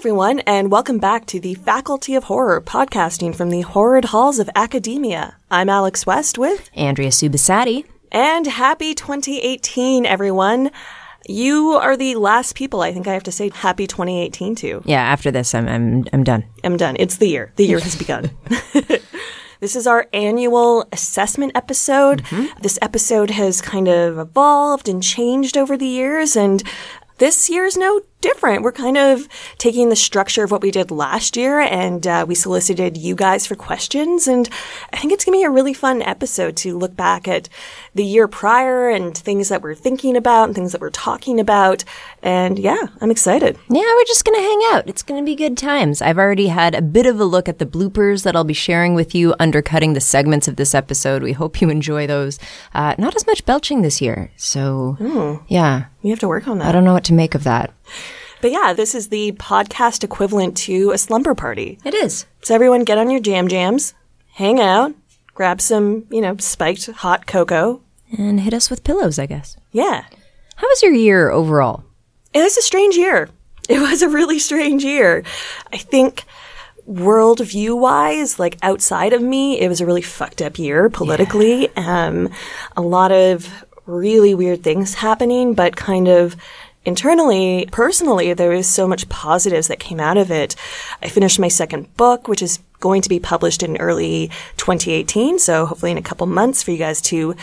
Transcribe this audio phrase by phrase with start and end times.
[0.00, 4.48] everyone, and welcome back to the Faculty of Horror podcasting from the horrid halls of
[4.56, 5.36] academia.
[5.50, 7.84] I'm Alex West with Andrea Subissati.
[8.10, 10.70] And happy 2018, everyone.
[11.28, 14.80] You are the last people I think I have to say happy 2018 to.
[14.86, 16.46] Yeah, after this, I'm I'm I'm done.
[16.64, 16.96] I'm done.
[16.98, 17.52] It's the year.
[17.56, 18.30] The year has begun.
[19.60, 22.22] This is our annual assessment episode.
[22.22, 22.62] Mm-hmm.
[22.62, 26.62] This episode has kind of evolved and changed over the years, and
[27.18, 28.62] this year is no different.
[28.62, 32.34] We're kind of taking the structure of what we did last year and uh, we
[32.34, 34.26] solicited you guys for questions.
[34.26, 34.48] And
[34.92, 37.48] I think it's going to be a really fun episode to look back at
[37.94, 41.84] the year prior and things that we're thinking about and things that we're talking about.
[42.22, 43.58] And yeah, I'm excited.
[43.68, 44.88] Yeah, we're just going to hang out.
[44.88, 46.02] It's going to be good times.
[46.02, 48.94] I've already had a bit of a look at the bloopers that I'll be sharing
[48.94, 51.22] with you, undercutting the segments of this episode.
[51.22, 52.38] We hope you enjoy those.
[52.74, 54.30] Uh, not as much belching this year.
[54.36, 55.42] So, mm.
[55.48, 55.86] yeah.
[56.02, 56.68] We have to work on that.
[56.68, 57.72] I don't know what to make of that.
[58.40, 61.78] But yeah, this is the podcast equivalent to a slumber party.
[61.84, 62.24] It is.
[62.40, 63.92] So everyone get on your jam jams,
[64.32, 64.94] hang out,
[65.34, 67.82] grab some, you know, spiked hot cocoa.
[68.16, 69.56] And hit us with pillows, I guess.
[69.72, 70.04] Yeah.
[70.56, 71.84] How was your year overall?
[72.32, 73.28] It was a strange year.
[73.68, 75.22] It was a really strange year.
[75.72, 76.24] I think
[76.88, 81.68] worldview wise, like outside of me, it was a really fucked up year politically.
[81.76, 82.06] Yeah.
[82.06, 82.30] Um,
[82.76, 86.36] a lot of really weird things happening, but kind of
[86.84, 90.56] internally, personally, there was so much positives that came out of it.
[91.02, 95.38] I finished my second book, which is going to be published in early 2018.
[95.38, 97.34] So hopefully in a couple months for you guys to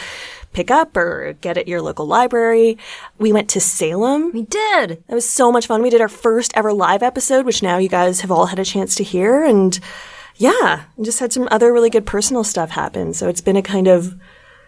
[0.54, 2.78] pick up or get at your local library.
[3.20, 4.32] We went to Salem.
[4.32, 5.04] We did.
[5.08, 5.84] It was so much fun.
[5.84, 8.66] We did our first ever live episode, which now you guys have all had a
[8.66, 9.44] chance to hear.
[9.44, 9.80] And
[10.38, 13.14] yeah, just had some other really good personal stuff happen.
[13.14, 14.16] So it's been a kind of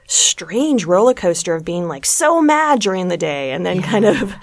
[0.09, 3.91] strange roller coaster of being like so mad during the day and then yeah.
[3.91, 4.33] kind of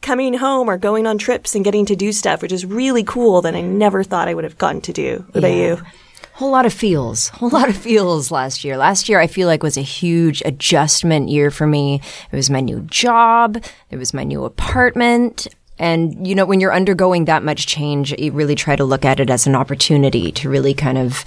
[0.00, 3.42] coming home or going on trips and getting to do stuff, which is really cool
[3.42, 5.24] that I never thought I would have gotten to do.
[5.32, 5.48] What yeah.
[5.48, 5.86] about you?
[6.34, 8.76] Whole lot of feels, whole lot of feels last year.
[8.76, 12.00] Last year, I feel like was a huge adjustment year for me.
[12.30, 13.62] It was my new job.
[13.90, 15.48] It was my new apartment.
[15.78, 19.20] And, you know, when you're undergoing that much change, you really try to look at
[19.20, 21.24] it as an opportunity to really kind of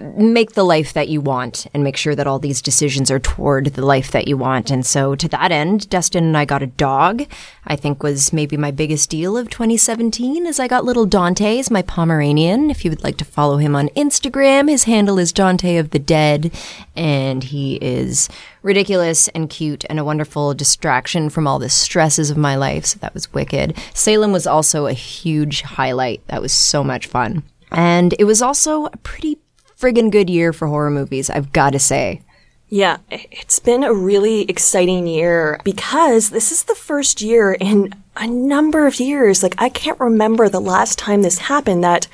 [0.00, 3.66] make the life that you want and make sure that all these decisions are toward
[3.66, 4.70] the life that you want.
[4.70, 7.24] And so to that end, Dustin and I got a dog.
[7.66, 11.70] I think was maybe my biggest deal of 2017 as I got little Dante as
[11.70, 12.70] my Pomeranian.
[12.70, 15.98] If you would like to follow him on Instagram, his handle is Dante of the
[15.98, 16.52] Dead
[16.96, 18.28] and he is
[18.62, 22.86] ridiculous and cute and a wonderful distraction from all the stresses of my life.
[22.86, 23.76] So that was wicked.
[23.92, 26.26] Salem was also a huge highlight.
[26.28, 27.42] That was so much fun.
[27.70, 29.38] And it was also a pretty
[29.84, 32.22] friggin' good year for horror movies, I've got to say.
[32.70, 38.26] Yeah, it's been a really exciting year because this is the first year in a
[38.26, 39.42] number of years.
[39.42, 42.08] Like, I can't remember the last time this happened that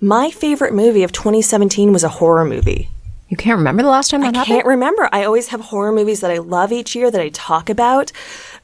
[0.00, 2.88] my favorite movie of 2017 was a horror movie.
[3.28, 4.52] You can't remember the last time that I happened?
[4.52, 5.08] I can't remember.
[5.12, 8.10] I always have horror movies that I love each year that I talk about,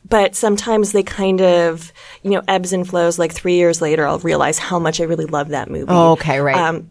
[0.08, 3.18] but sometimes they kind of, you know, ebbs and flows.
[3.18, 5.86] Like three years later, I'll realize how much I really love that movie.
[5.88, 6.56] Oh, okay, right.
[6.56, 6.90] Um,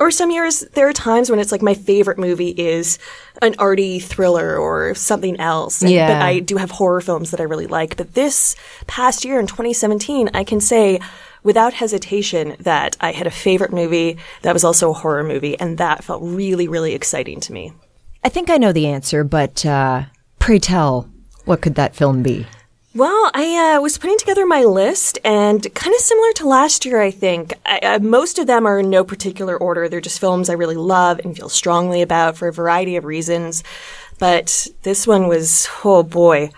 [0.00, 2.98] or some years there are times when it's like my favorite movie is
[3.42, 5.82] an arty thriller or something else.
[5.82, 6.08] And, yeah.
[6.08, 7.96] But I do have horror films that I really like.
[7.96, 8.54] But this
[8.86, 11.00] past year in 2017, I can say
[11.42, 15.78] without hesitation that I had a favorite movie that was also a horror movie, and
[15.78, 17.72] that felt really, really exciting to me.
[18.24, 20.04] I think I know the answer, but uh,
[20.38, 21.08] pray tell,
[21.44, 22.46] what could that film be?
[22.98, 27.00] Well, I uh, was putting together my list, and kind of similar to last year,
[27.00, 27.54] I think.
[27.64, 29.88] I, uh, most of them are in no particular order.
[29.88, 33.62] They're just films I really love and feel strongly about for a variety of reasons.
[34.18, 36.50] But this one was, oh boy,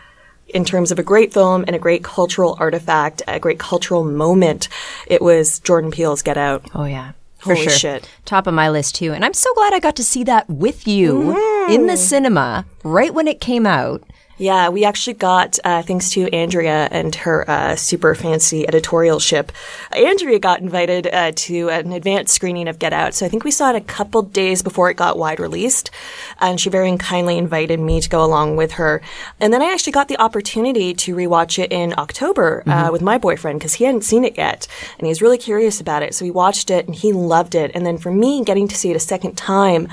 [0.48, 4.66] in terms of a great film and a great cultural artifact, a great cultural moment,
[5.06, 6.64] it was Jordan Peele's Get Out.
[6.74, 7.12] Oh, yeah.
[7.36, 7.78] For Holy sure.
[7.78, 8.08] shit.
[8.24, 9.12] Top of my list, too.
[9.12, 11.70] And I'm so glad I got to see that with you mm.
[11.74, 14.02] in the cinema right when it came out.
[14.40, 19.50] Yeah, we actually got, uh, thanks to Andrea and her uh, super fancy editorialship,
[19.92, 23.12] Andrea got invited uh, to an advanced screening of Get Out.
[23.12, 25.90] So I think we saw it a couple days before it got wide released.
[26.38, 29.02] And she very kindly invited me to go along with her.
[29.40, 32.92] And then I actually got the opportunity to rewatch it in October uh, mm-hmm.
[32.92, 34.66] with my boyfriend because he hadn't seen it yet.
[34.98, 36.14] And he was really curious about it.
[36.14, 37.72] So we watched it and he loved it.
[37.74, 39.88] And then for me, getting to see it a second time,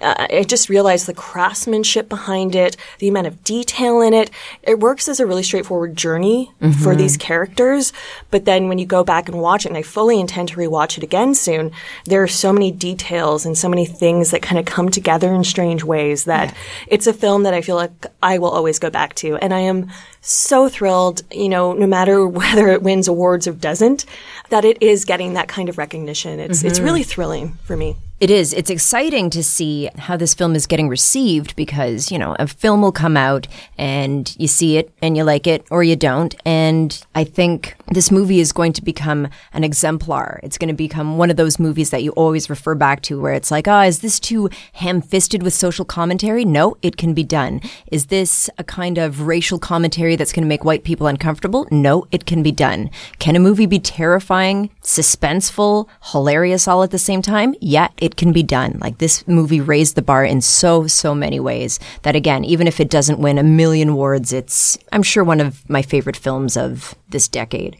[0.00, 4.30] uh, I just realized the craftsmanship behind it, the amount of detail in it.
[4.62, 6.52] It works as a really straightforward journey
[6.82, 7.92] for these characters.
[8.30, 10.98] But then when you go back and watch it, and I fully intend to rewatch
[10.98, 11.72] it again soon,
[12.04, 15.44] there are so many details and so many things that kind of come together in
[15.44, 16.54] strange ways that
[16.86, 19.36] it's a film that I feel like I will always go back to.
[19.36, 19.90] And I am
[20.20, 24.04] so thrilled, you know, no matter whether it wins awards or doesn't,
[24.50, 26.38] that it is getting that kind of recognition.
[26.38, 27.96] It's, it's really thrilling for me.
[28.18, 28.54] It is.
[28.54, 32.80] It's exciting to see how this film is getting received because, you know, a film
[32.80, 33.46] will come out
[33.76, 36.34] and you see it and you like it or you don't.
[36.46, 40.40] And I think this movie is going to become an exemplar.
[40.42, 43.34] It's going to become one of those movies that you always refer back to where
[43.34, 46.46] it's like, ah, is this too ham fisted with social commentary?
[46.46, 47.60] No, it can be done.
[47.92, 51.68] Is this a kind of racial commentary that's going to make white people uncomfortable?
[51.70, 52.88] No, it can be done.
[53.18, 57.54] Can a movie be terrifying, suspenseful, hilarious all at the same time?
[57.60, 58.78] Yeah, can be done.
[58.80, 62.78] Like this movie raised the bar in so, so many ways that again, even if
[62.78, 66.94] it doesn't win a million awards, it's, I'm sure, one of my favorite films of
[67.08, 67.76] this decade.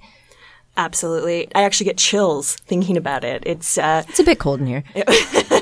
[0.79, 1.49] Absolutely.
[1.55, 3.43] I actually get chills thinking about it.
[3.47, 4.85] It's, uh, It's a bit cold in here.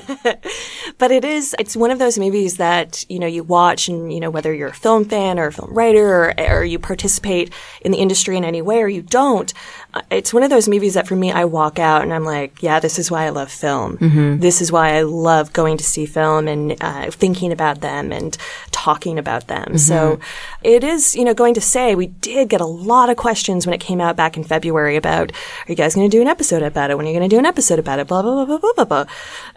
[0.98, 4.20] but it is, it's one of those movies that, you know, you watch and, you
[4.20, 7.92] know, whether you're a film fan or a film writer or, or you participate in
[7.92, 9.52] the industry in any way or you don't,
[9.94, 12.62] uh, it's one of those movies that for me, I walk out and I'm like,
[12.62, 13.96] yeah, this is why I love film.
[14.40, 18.36] This is why I love going to see film and uh, thinking about them and
[18.72, 19.78] talking about them.
[19.78, 20.18] So
[20.62, 23.74] it is, you know, going to say we did get a lot of questions when
[23.74, 26.62] it came out back in February about, are you guys going to do an episode
[26.62, 26.96] about it?
[26.96, 28.06] When are you going to do an episode about it?
[28.06, 29.04] Blah, blah, blah, blah, blah, blah, blah.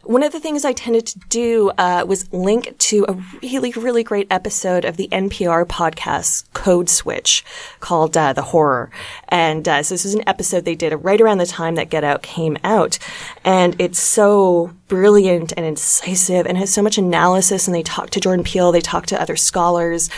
[0.04, 4.04] One of the things I tended to do uh, was link to a really, really
[4.04, 7.44] great episode of the NPR podcast Code Switch
[7.80, 8.90] called uh, The Horror.
[9.30, 12.04] And uh, so this was an episode they did right around the time that Get
[12.04, 13.00] Out came out.
[13.44, 17.68] And it's so brilliant and incisive and has so much analysis.
[17.68, 20.10] And they talk to Jordan Peele, they talk to other scholars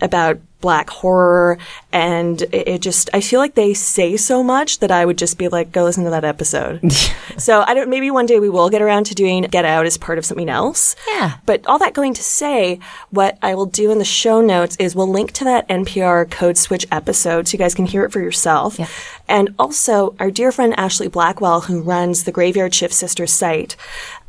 [0.00, 1.56] about black horror
[1.92, 5.38] and it, it just i feel like they say so much that i would just
[5.38, 6.80] be like go listen to that episode
[7.38, 9.96] so i don't maybe one day we will get around to doing get out as
[9.96, 11.36] part of something else Yeah.
[11.46, 12.80] but all that going to say
[13.10, 16.58] what i will do in the show notes is we'll link to that npr code
[16.58, 18.88] switch episode so you guys can hear it for yourself Yeah.
[19.28, 23.76] and also our dear friend ashlee blackwell who runs the graveyard shift sisters site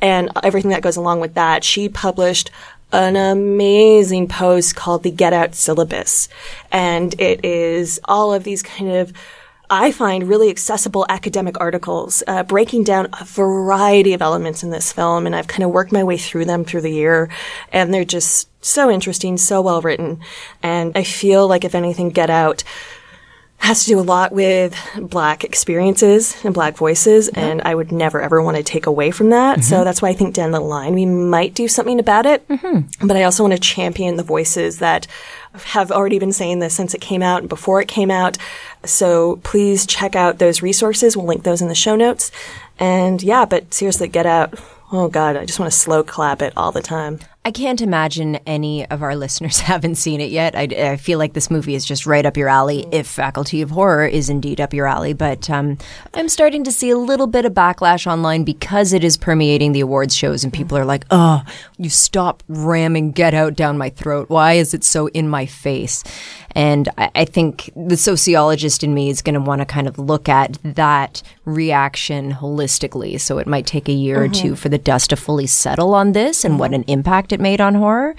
[0.01, 2.51] and everything that goes along with that she published
[2.91, 6.29] an amazing post called the Get Out Syllabus.
[6.71, 9.13] And it is all of these kind of
[9.69, 14.93] I find really accessible academic articles uh, breaking down a variety of elements in this
[14.93, 17.29] film, and I've kind of worked my way through them through the year,
[17.73, 20.21] and they're just so interesting, so well written,
[20.63, 22.63] and I feel like if anything, Get Out
[23.57, 28.21] has to do a lot with black experiences and black voices, and I would never
[28.21, 29.63] ever want to take away from that.
[29.63, 29.85] So mm-hmm.
[29.85, 32.47] that's why I think down the line we might do something about it.
[32.47, 33.07] Mm-hmm.
[33.07, 35.07] But I also want to champion the voices that
[35.53, 38.37] have already been saying this since it came out and before it came out.
[38.83, 41.17] So please check out those resources.
[41.17, 42.31] We'll link those in the show notes.
[42.79, 44.53] And yeah, but seriously, get out.
[44.91, 47.19] Oh God, I just want to slow clap it all the time.
[47.47, 50.53] I can't imagine any of our listeners haven't seen it yet.
[50.53, 52.93] I, I feel like this movie is just right up your alley mm.
[52.93, 55.13] if Faculty of Horror is indeed up your alley.
[55.13, 55.77] But um,
[56.13, 59.79] I'm starting to see a little bit of backlash online because it is permeating the
[59.79, 60.57] awards shows, and mm.
[60.57, 61.41] people are like, oh,
[61.77, 64.29] you stop ramming Get Out down my throat.
[64.29, 66.03] Why is it so in my face?
[66.51, 69.99] And I, I think the sociologist in me is going to want to kind of
[69.99, 73.21] look at that reaction holistically.
[73.21, 74.55] So it might take a year or two mm-hmm.
[74.55, 76.81] for the dust to fully settle on this and what mm-hmm.
[76.81, 78.15] an impact it made on horror.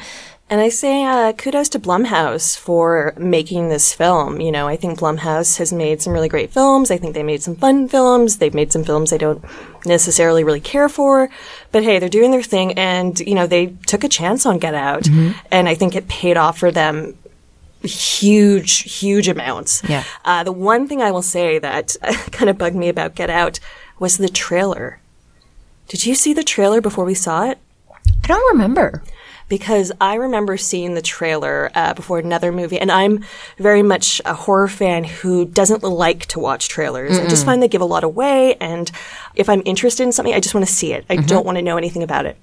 [0.50, 4.40] And I say uh, kudos to Blumhouse for making this film.
[4.40, 6.90] You know, I think Blumhouse has made some really great films.
[6.90, 8.38] I think they made some fun films.
[8.38, 9.44] They've made some films I don't
[9.84, 11.28] necessarily really care for.
[11.70, 14.75] But hey, they're doing their thing and, you know, they took a chance on Get
[14.75, 15.06] Out.
[15.50, 17.14] And I think it paid off for them
[17.82, 19.82] huge, huge amounts.
[19.88, 20.04] Yeah.
[20.25, 21.94] Uh, the one thing I will say that
[22.32, 23.60] kind of bugged me about Get Out
[23.98, 24.98] was the trailer.
[25.88, 27.58] Did you see the trailer before we saw it?
[28.24, 29.02] I don't remember.
[29.48, 33.24] because I remember seeing the trailer uh, before another movie, and I'm
[33.56, 37.18] very much a horror fan who doesn't like to watch trailers.
[37.18, 38.90] I just find they give a lot away, and
[39.34, 41.06] if I'm interested in something, I just want to see it.
[41.08, 42.36] I don't want to know anything about it.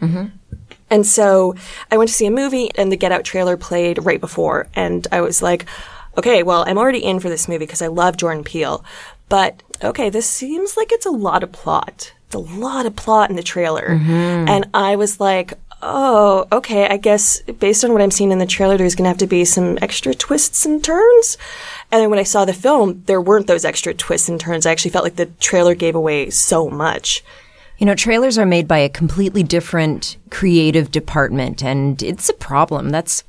[0.90, 1.54] And so
[1.92, 5.06] I went to see a movie, and the Get Out trailer played right before, and
[5.12, 5.68] I was like,
[6.18, 8.84] okay, well, I'm already in for this movie because I love Jordan Peele,
[9.30, 12.14] but okay, this seems like it's a lot of plot.
[12.34, 13.88] A lot of plot in the trailer.
[13.88, 14.50] Mm-hmm.
[14.50, 18.46] And I was like, oh, okay, I guess based on what I'm seeing in the
[18.46, 21.38] trailer, there's going to have to be some extra twists and turns.
[21.92, 24.66] And then when I saw the film, there weren't those extra twists and turns.
[24.66, 27.24] I actually felt like the trailer gave away so much.
[27.78, 32.90] You know, trailers are made by a completely different creative department, and it's a problem.
[32.90, 33.24] That's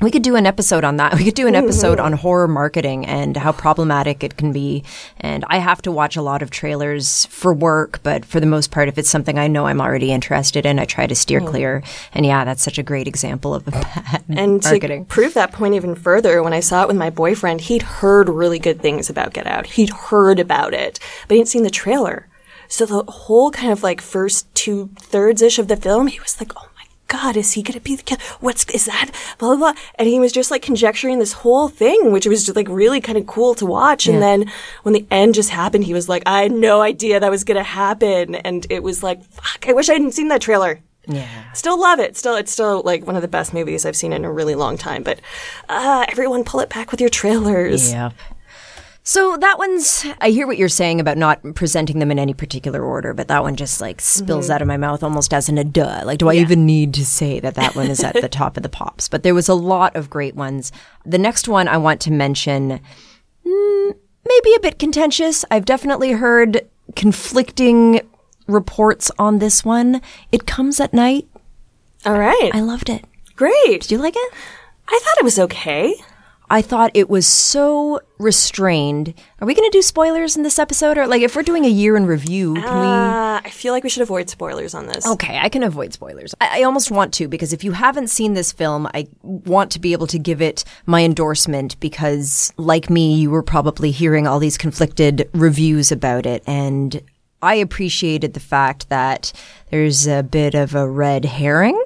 [0.00, 1.12] we could do an episode on that.
[1.22, 4.82] We could do an episode on horror marketing and how problematic it can be.
[5.20, 8.70] And I have to watch a lot of trailers for work, but for the most
[8.70, 11.46] part, if it's something I know I'm already interested in, I try to steer hmm.
[11.46, 11.82] clear.
[12.12, 15.04] And yeah, that's such a great example of bad And marketing.
[15.04, 18.28] to prove that point even further, when I saw it with my boyfriend, he'd heard
[18.28, 19.66] really good things about Get Out.
[19.66, 22.28] He'd heard about it, but he hadn't seen the trailer.
[22.72, 26.40] So the whole kind of like first two thirds ish of the film, he was
[26.40, 26.71] like, oh my
[27.12, 28.20] God, is he going to be the killer?
[28.40, 29.10] What's, is that?
[29.38, 29.82] Blah, blah, blah.
[29.96, 33.18] And he was just like conjecturing this whole thing, which was just like really kind
[33.18, 34.06] of cool to watch.
[34.06, 34.50] And then
[34.82, 37.58] when the end just happened, he was like, I had no idea that was going
[37.58, 38.34] to happen.
[38.36, 40.80] And it was like, fuck, I wish I hadn't seen that trailer.
[41.06, 41.52] yeah.
[41.52, 42.16] Still love it.
[42.16, 44.78] Still, it's still like one of the best movies I've seen in a really long
[44.78, 45.02] time.
[45.02, 45.20] But
[45.68, 47.92] uh, everyone, pull it back with your trailers.
[47.92, 48.14] Yep.
[49.04, 52.84] So that one's, I hear what you're saying about not presenting them in any particular
[52.84, 55.64] order, but that one just like spills out of my mouth almost as in a
[55.64, 56.02] duh.
[56.04, 58.62] Like, do I even need to say that that one is at the top of
[58.62, 59.08] the pops?
[59.08, 60.70] But there was a lot of great ones.
[61.04, 62.80] The next one I want to mention,
[63.44, 63.94] mm,
[64.24, 65.44] maybe a bit contentious.
[65.50, 68.02] I've definitely heard conflicting
[68.46, 70.00] reports on this one.
[70.30, 71.26] It comes at night.
[72.06, 73.04] All right, I loved it.
[73.34, 73.82] great.
[73.88, 74.32] Do you like it?
[74.88, 75.94] I thought it was okay.
[76.52, 79.14] I thought it was so restrained.
[79.40, 80.98] Are we going to do spoilers in this episode?
[80.98, 82.86] Or, like, if we're doing a year in review, can we?
[82.86, 85.06] Uh, I feel like we should avoid spoilers on this.
[85.06, 86.34] Okay, I can avoid spoilers.
[86.42, 89.80] I, I almost want to because if you haven't seen this film, I want to
[89.80, 94.38] be able to give it my endorsement because, like me, you were probably hearing all
[94.38, 96.42] these conflicted reviews about it.
[96.46, 97.00] And
[97.40, 99.32] I appreciated the fact that
[99.70, 101.82] there's a bit of a red herring.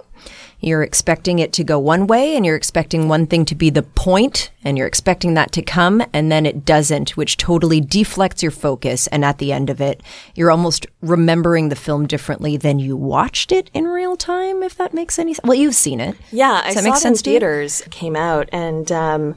[0.61, 3.83] You're expecting it to go one way and you're expecting one thing to be the
[3.83, 8.51] point and you're expecting that to come and then it doesn't, which totally deflects your
[8.51, 9.07] focus.
[9.09, 10.03] And at the end of it,
[10.35, 14.95] you're almost remembering the film differently than you watched it in real time, if that
[14.95, 15.47] makes any sense.
[15.47, 16.17] Well, you've seen it.
[16.33, 17.83] Yeah, I Does that saw make it sense in theaters.
[17.91, 19.35] Came out, and um,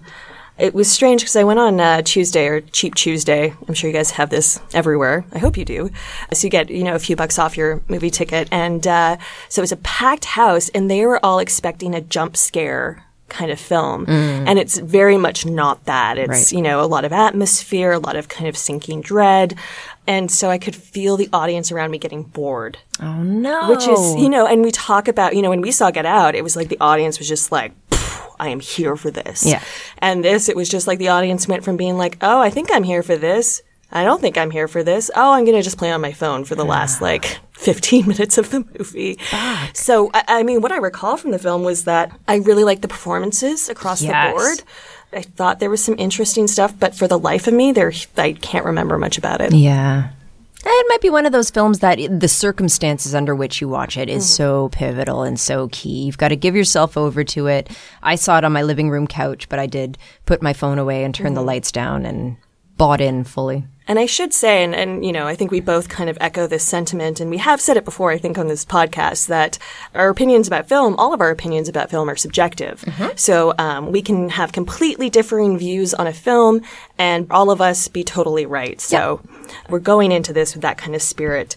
[0.60, 3.54] it was strange because I went on uh, Tuesday or Cheap Tuesday.
[3.68, 5.25] I'm sure you guys have this everywhere.
[5.34, 5.89] I hope you do.
[6.34, 9.18] So you get you know a few bucks off your movie ticket, and uh,
[9.50, 13.51] so it was a packed house, and they were all expecting a jump scare kind
[13.51, 16.34] of film and it's very much not that it's Mm.
[16.34, 16.51] Right.
[16.51, 19.54] you know a lot of atmosphere a lot of kind of sinking dread
[20.08, 23.70] and so i could feel the audience around me getting bored Oh, no.
[23.70, 26.34] which is you know and we talk about you know when we saw get out
[26.34, 27.88] it was like the audience was just like "Phew,
[28.39, 29.62] i am here for this Yeah.
[30.00, 32.69] and this it was just like the audience went from being like oh i think
[32.74, 35.77] i'm here for this i don't think i'm here for this oh i'm gonna just
[35.77, 39.17] play on my phone for the last like 15 minutes of the movie
[39.74, 42.81] so I, I mean what i recall from the film was that i really liked
[42.81, 44.31] the performances across Yes.
[44.34, 44.63] the board
[45.12, 48.34] I thought there was some interesting stuff, but for the life of me, there I
[48.34, 49.53] can't remember much about it.
[49.55, 50.10] Yeah.
[50.66, 54.10] It might be one of those films that the circumstances under which you watch it
[54.10, 56.04] is so pivotal and so key.
[56.04, 57.70] You've got to give yourself over to it.
[58.04, 61.04] I saw it on my living room couch, but I did put my phone away
[61.06, 61.48] and turn the mm-hmm.
[61.48, 62.38] lights down and
[62.75, 63.66] bought in fully.
[63.89, 66.46] And I should say, and, and, you know, I think we both kind of echo
[66.46, 69.58] this sentiment, and we have said it before, I think, on this podcast, that
[69.96, 72.86] our opinions about film, all of our opinions about film are subjective.
[73.15, 76.62] So um, we can have completely differing views on a film,
[77.00, 78.79] and all of us be totally right.
[78.79, 79.22] So
[79.69, 81.55] we're going into this with that kind of spirit.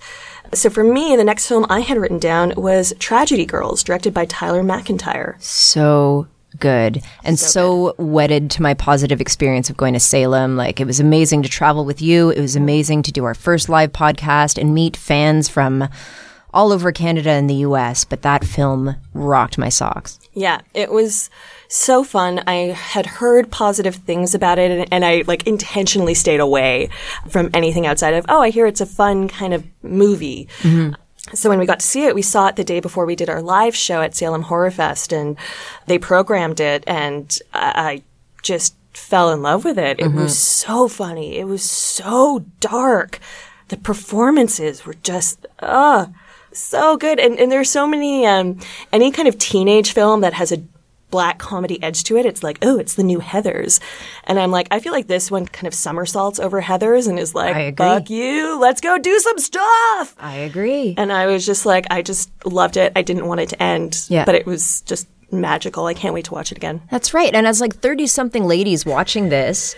[0.55, 4.25] So for me, the next film I had written down was Tragedy Girls, directed by
[4.25, 5.41] Tyler McIntyre.
[5.43, 6.29] So
[6.59, 10.57] good and so, wedded to my positive experience of going to Salem.
[10.57, 12.31] Like it was amazing to travel with you.
[12.31, 15.89] It was amazing to do our first live podcast and meet fans from
[16.55, 18.05] all over Canada and the US.
[18.05, 20.19] But that film rocked my socks.
[20.35, 21.31] Yeah, it was
[21.69, 22.43] so fun.
[22.47, 26.91] I had heard positive things about it and, and I like intentionally stayed away
[27.29, 30.49] from anything outside of, oh, I hear it's a fun kind of movie.
[30.61, 30.95] Mm-hmm.
[31.35, 33.31] So when we got to see it, we saw it the day before we did
[33.31, 35.37] our live show at Salem Horror Fest and
[35.87, 38.03] they programmed it and I, I
[38.43, 40.01] just fell in love with it.
[40.01, 41.39] It was so funny.
[41.39, 43.19] It was so dark.
[43.69, 46.07] The performances were just, uh,
[46.53, 47.19] so good.
[47.19, 48.61] And, and there's so many, um,
[48.93, 50.63] any kind of teenage film that has a
[51.13, 52.27] black comedy edge to it.
[52.27, 53.79] It's like, oh, it's the new Heathers.
[54.25, 57.37] And I'm like, I feel like this one kind of somersaults over Heathers and is
[57.37, 60.17] like, fuck you, let's go do some stuff.
[60.19, 60.95] I agree.
[60.99, 62.93] And I was just like, I just loved it.
[62.97, 64.25] I didn't want it to end, Yeah.
[64.25, 65.87] but it was just magical.
[65.87, 66.83] I can't wait to watch it again.
[66.91, 67.33] That's right.
[67.35, 69.77] And as like 30 something ladies watching this,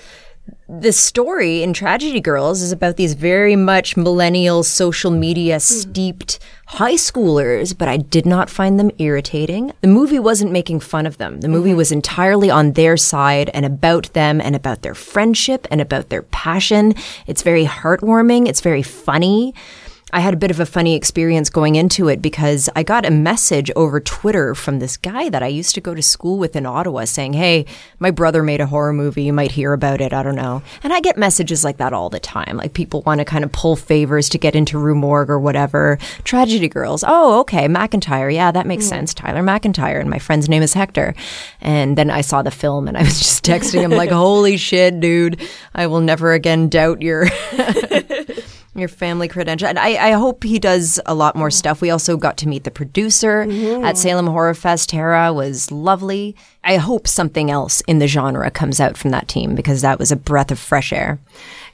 [0.68, 5.60] the story in Tragedy Girls is about these very much millennial social media hmm.
[5.60, 9.72] steeped high schoolers, but I did not find them irritating.
[9.82, 11.40] The movie wasn't making fun of them.
[11.40, 11.76] The movie mm-hmm.
[11.76, 16.22] was entirely on their side and about them and about their friendship and about their
[16.22, 16.94] passion.
[17.26, 18.48] It's very heartwarming.
[18.48, 19.54] It's very funny.
[20.12, 23.10] I had a bit of a funny experience going into it because I got a
[23.10, 26.66] message over Twitter from this guy that I used to go to school with in
[26.66, 27.66] Ottawa saying, Hey,
[27.98, 29.24] my brother made a horror movie.
[29.24, 30.12] You might hear about it.
[30.12, 30.62] I don't know.
[30.82, 32.58] And I get messages like that all the time.
[32.58, 35.98] Like people want to kind of pull favors to get into Rue Morgue or whatever.
[36.22, 37.02] Tragedy Girls.
[37.06, 37.66] Oh, okay.
[37.66, 38.32] McIntyre.
[38.32, 38.90] Yeah, that makes hmm.
[38.90, 39.14] sense.
[39.14, 40.00] Tyler McIntyre.
[40.00, 41.14] And my friend's name is Hector.
[41.60, 45.00] And then I saw the film and I was just texting him like, Holy shit,
[45.00, 45.40] dude.
[45.74, 47.26] I will never again doubt your.
[48.74, 49.68] your family credential.
[49.68, 51.54] And I, I hope he does a lot more mm-hmm.
[51.54, 51.80] stuff.
[51.80, 53.84] We also got to meet the producer mm-hmm.
[53.84, 54.90] at Salem Horror Fest.
[54.90, 56.36] Tara was lovely.
[56.64, 60.10] I hope something else in the genre comes out from that team because that was
[60.10, 61.18] a breath of fresh air.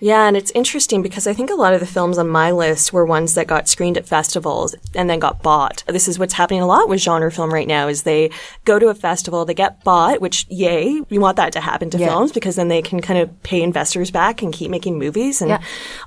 [0.02, 2.92] Yeah, and it's interesting because I think a lot of the films on my list
[2.92, 5.84] were ones that got screened at festivals and then got bought.
[5.86, 8.30] This is what's happening a lot with genre film right now is they
[8.64, 11.98] go to a festival, they get bought, which yay, we want that to happen to
[11.98, 12.06] Yeah.
[12.08, 15.50] films because then they can kind of pay investors back and keep making movies and
[15.50, 15.60] Yeah.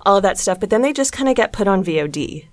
[0.05, 0.59] all of that stuff.
[0.59, 2.45] But then they just kind of get put on VOD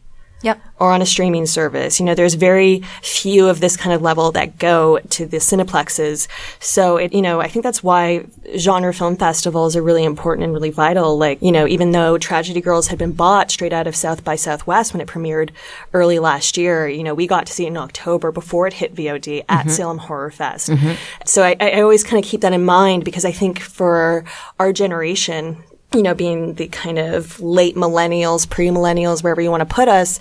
[0.43, 0.61] Yep.
[0.79, 2.01] or on a streaming service.
[2.01, 6.29] You know, there's very few of this kind of level that go to the cineplexes.
[6.61, 8.25] So it, you know, I think that's why
[8.57, 11.19] genre film festivals are really important and really vital.
[11.19, 14.37] Like, you know, even though Tragedy Girls had been bought straight out of South by
[14.37, 15.51] Southwest when it premiered
[15.93, 18.95] early last year, you know, we got to see it in October before it hit
[18.95, 19.69] VOD at mm-hmm.
[19.69, 20.71] Salem Horror Fest.
[20.71, 20.95] Mm-hmm.
[21.27, 24.25] So I, I always kind of keep that in mind because I think for
[24.59, 25.63] our generation,
[25.95, 30.21] you know, being the kind of late millennials, pre-millennials, wherever you want to put us,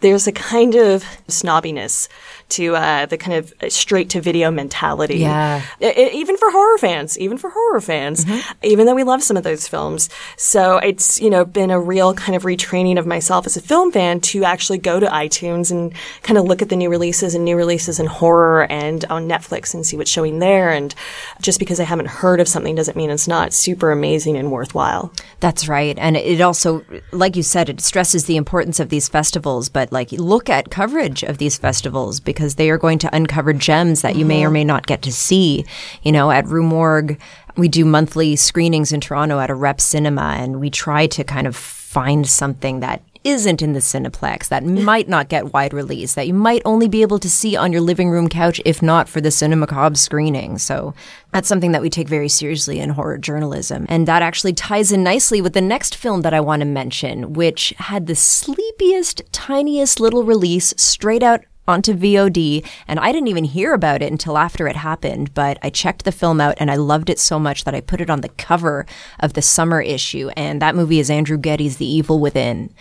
[0.00, 2.08] there's a kind of snobbiness
[2.52, 5.18] to uh, the kind of straight to video mentality.
[5.18, 5.62] Yeah.
[5.80, 8.24] I- I- even for horror fans, even for horror fans,
[8.62, 10.08] even though we love some of those films.
[10.36, 13.92] So it's, you know, been a real kind of retraining of myself as a film
[13.92, 17.44] fan to actually go to iTunes and kind of look at the new releases and
[17.44, 20.70] new releases in horror and on Netflix and see what's showing there.
[20.70, 20.94] And
[21.40, 25.12] just because I haven't heard of something doesn't mean it's not super amazing and worthwhile.
[25.40, 25.96] That's right.
[25.98, 30.12] And it also, like you said, it stresses the importance of these festivals, but like
[30.12, 34.24] look at coverage of these festivals because they are going to uncover gems that you
[34.24, 34.54] may or mm-hmm.
[34.54, 35.64] may not get to see.
[36.02, 37.18] You know, at Rue Morgue,
[37.56, 41.46] we do monthly screenings in Toronto at a rep cinema and we try to kind
[41.46, 46.26] of find something that isn't in the Cineplex, that might not get wide release, that
[46.26, 49.20] you might only be able to see on your living room couch, if not for
[49.20, 50.58] the Cinemacabre screening.
[50.58, 50.94] So
[51.32, 53.86] that's something that we take very seriously in horror journalism.
[53.88, 57.34] And that actually ties in nicely with the next film that I want to mention,
[57.34, 63.44] which had the sleepiest, tiniest little release straight out onto VOD, and I didn't even
[63.44, 65.34] hear about it until after it happened.
[65.34, 68.00] But I checked the film out and I loved it so much that I put
[68.00, 68.86] it on the cover
[69.20, 70.30] of the summer issue.
[70.36, 72.72] And that movie is Andrew Getty's The Evil Within.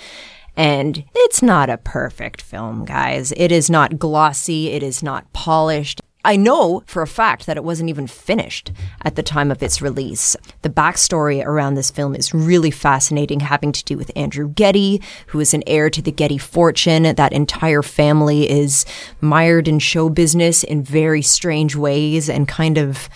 [0.57, 3.31] And it's not a perfect film, guys.
[3.37, 6.00] It is not glossy, it is not polished.
[6.23, 8.71] I know for a fact that it wasn't even finished
[9.03, 10.35] at the time of its release.
[10.61, 15.39] The backstory around this film is really fascinating, having to do with Andrew Getty, who
[15.39, 17.03] is an heir to the Getty fortune.
[17.03, 18.85] That entire family is
[19.19, 23.09] mired in show business in very strange ways and kind of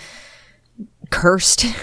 [1.11, 1.65] cursed.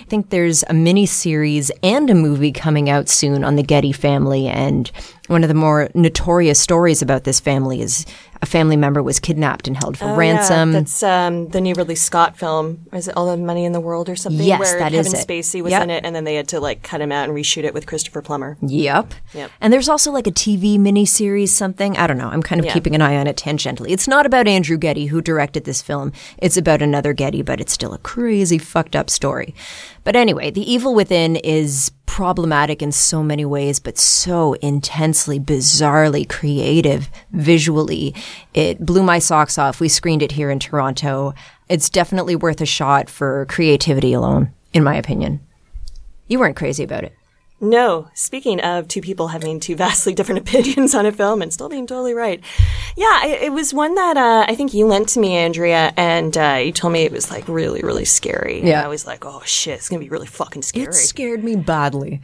[0.00, 3.92] I think there's a mini series and a movie coming out soon on the Getty
[3.92, 4.48] family.
[4.48, 4.90] And
[5.28, 8.04] one of the more notorious stories about this family is
[8.44, 10.72] a family member was kidnapped and held for ransom.
[10.72, 12.84] Yeah, that's um, the new Ridley Scott film.
[12.92, 14.46] Is it All the Money in the World or something?
[14.46, 15.26] Yes, where that Kevin is it.
[15.26, 15.82] Spacey was Yep.
[15.84, 17.86] in it, and then they had to like cut him out and reshoot it with
[17.86, 18.58] Christopher Plummer.
[18.60, 19.14] Yep.
[19.32, 19.50] Yep.
[19.62, 21.96] And there's also like a TV miniseries, something.
[21.96, 22.28] I don't know.
[22.28, 22.74] I'm kind of Yeah.
[22.74, 23.90] keeping an eye on it tangentially.
[23.90, 26.12] It's not about Andrew Getty, who directed this film.
[26.36, 29.54] It's about another Getty, but it's still a crazy, fucked up story.
[30.04, 36.28] But anyway, The Evil Within is problematic in so many ways, but so intensely, bizarrely
[36.28, 38.14] creative visually.
[38.52, 39.80] It blew my socks off.
[39.80, 41.34] We screened it here in Toronto.
[41.68, 45.40] It's definitely worth a shot for creativity alone, in my opinion.
[46.28, 47.14] You weren't crazy about it.
[47.70, 51.68] No, speaking of two people having two vastly different opinions on a film and still
[51.68, 52.40] being totally right.
[52.96, 56.36] Yeah, it, it was one that uh, I think you lent to me, Andrea, and
[56.36, 58.60] uh, you told me it was like really, really scary.
[58.60, 58.84] And Yeah.
[58.84, 60.86] I was like, oh shit, it's gonna be really fucking scary.
[60.86, 62.20] It scared me badly.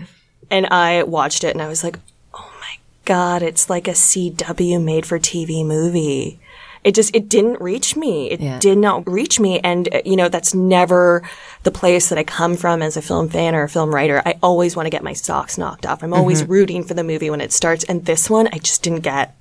[0.50, 1.98] and I watched it and I was like,
[2.34, 6.38] oh my god, it's like a CW made for TV movie.
[6.82, 8.30] It just, it didn't reach me.
[8.30, 8.58] It Yeah.
[8.58, 9.58] did not reach me.
[9.60, 11.22] And, uh, you know, that's never
[11.62, 14.22] the place that I come from as a film fan or a film writer.
[14.24, 16.02] I always want to get my socks knocked off.
[16.02, 17.84] I'm always rooting for the movie when it starts.
[17.84, 19.34] And this one, I just didn't get.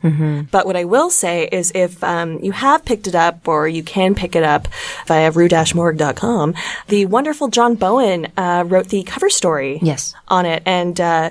[0.52, 3.84] But what I will say is if um, you have picked it up or you
[3.84, 4.68] can pick it up
[5.08, 6.54] via rue-morgue.com,
[6.90, 10.14] the wonderful John Bowen uh, wrote the cover story Yes.
[10.28, 10.62] on it.
[10.66, 11.30] And uh,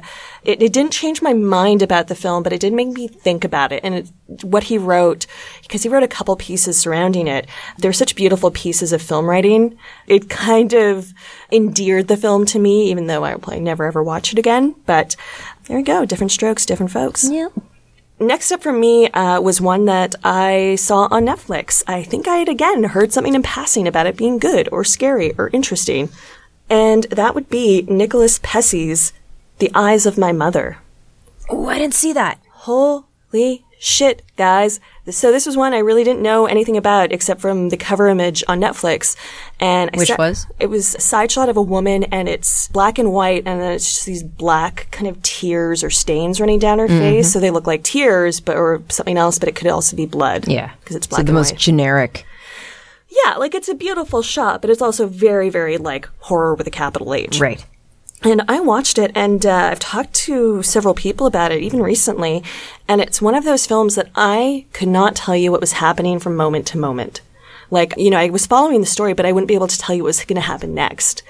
[0.48, 3.44] it, it didn't change my mind about the film, but it did make me think
[3.44, 4.10] about it and it,
[4.42, 5.26] what he wrote,
[5.62, 7.46] because he wrote a couple pieces surrounding it.
[7.76, 9.76] They're such beautiful pieces of film writing.
[10.06, 11.12] It kind of
[11.52, 14.74] endeared the film to me, even though I'll probably never ever watch it again.
[14.86, 15.16] But
[15.66, 16.06] there you go.
[16.06, 17.28] Different strokes, different folks.
[17.30, 17.48] Yeah.
[18.18, 21.84] Next up for me uh, was one that I saw on Netflix.
[21.86, 25.34] I think I had again heard something in passing about it being good or scary
[25.36, 26.08] or interesting.
[26.70, 29.12] And that would be Nicholas Pesce's
[29.58, 30.78] The Eyes of My Mother.
[31.48, 32.38] Oh, I didn't see that.
[32.50, 34.80] Holy shit, guys.
[35.08, 38.44] So this was one I really didn't know anything about except from the cover image
[38.48, 39.16] on Netflix.
[39.58, 40.46] And I Which was?
[40.60, 43.72] It was a side shot of a woman and it's black and white and then
[43.72, 46.98] it's just these black kind of tears or stains running down her Mm-hmm.
[46.98, 47.32] face.
[47.32, 50.46] So they look like tears, but or something else, but it could also be blood.
[50.48, 50.72] Yeah.
[50.80, 51.60] Because it's black So the most white.
[51.60, 52.26] generic.
[53.24, 56.70] Yeah, like it's a beautiful shot, but it's also very, very like horror with a
[56.70, 57.40] capital H.
[57.40, 57.64] Right.
[58.22, 62.42] And I watched it, and uh, I've talked to several people about it, even recently.
[62.88, 66.18] And it's one of those films that I could not tell you what was happening
[66.18, 67.20] from moment to moment.
[67.70, 69.94] Like, you know, I was following the story, but I wouldn't be able to tell
[69.94, 71.22] you what was going to happen next.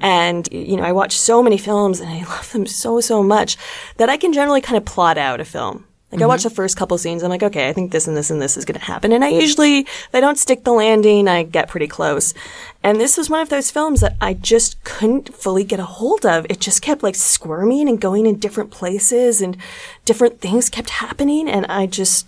[0.00, 3.56] And, you know, I watch so many films and I love them so, so much
[3.96, 5.86] that I can generally kind of plot out a film.
[6.10, 6.48] Like I watch mm-hmm.
[6.48, 8.64] the first couple scenes, I'm like, okay, I think this and this and this is
[8.64, 9.12] going to happen.
[9.12, 12.32] And I usually, if I don't stick the landing, I get pretty close.
[12.82, 16.24] And this was one of those films that I just couldn't fully get a hold
[16.24, 16.46] of.
[16.48, 19.58] It just kept like squirming and going in different places and
[20.06, 21.46] different things kept happening.
[21.46, 22.26] And I just,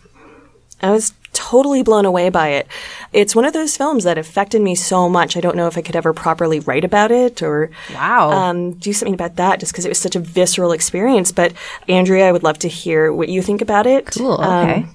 [0.82, 2.66] I was totally blown away by it.
[3.12, 5.36] It's one of those films that affected me so much.
[5.36, 8.30] I don't know if I could ever properly write about it or Wow.
[8.30, 11.30] um, do something about that just because it was such a visceral experience.
[11.32, 11.52] But
[11.88, 14.06] Andrea, I would love to hear what you think about it.
[14.06, 14.86] Cool, Um, okay.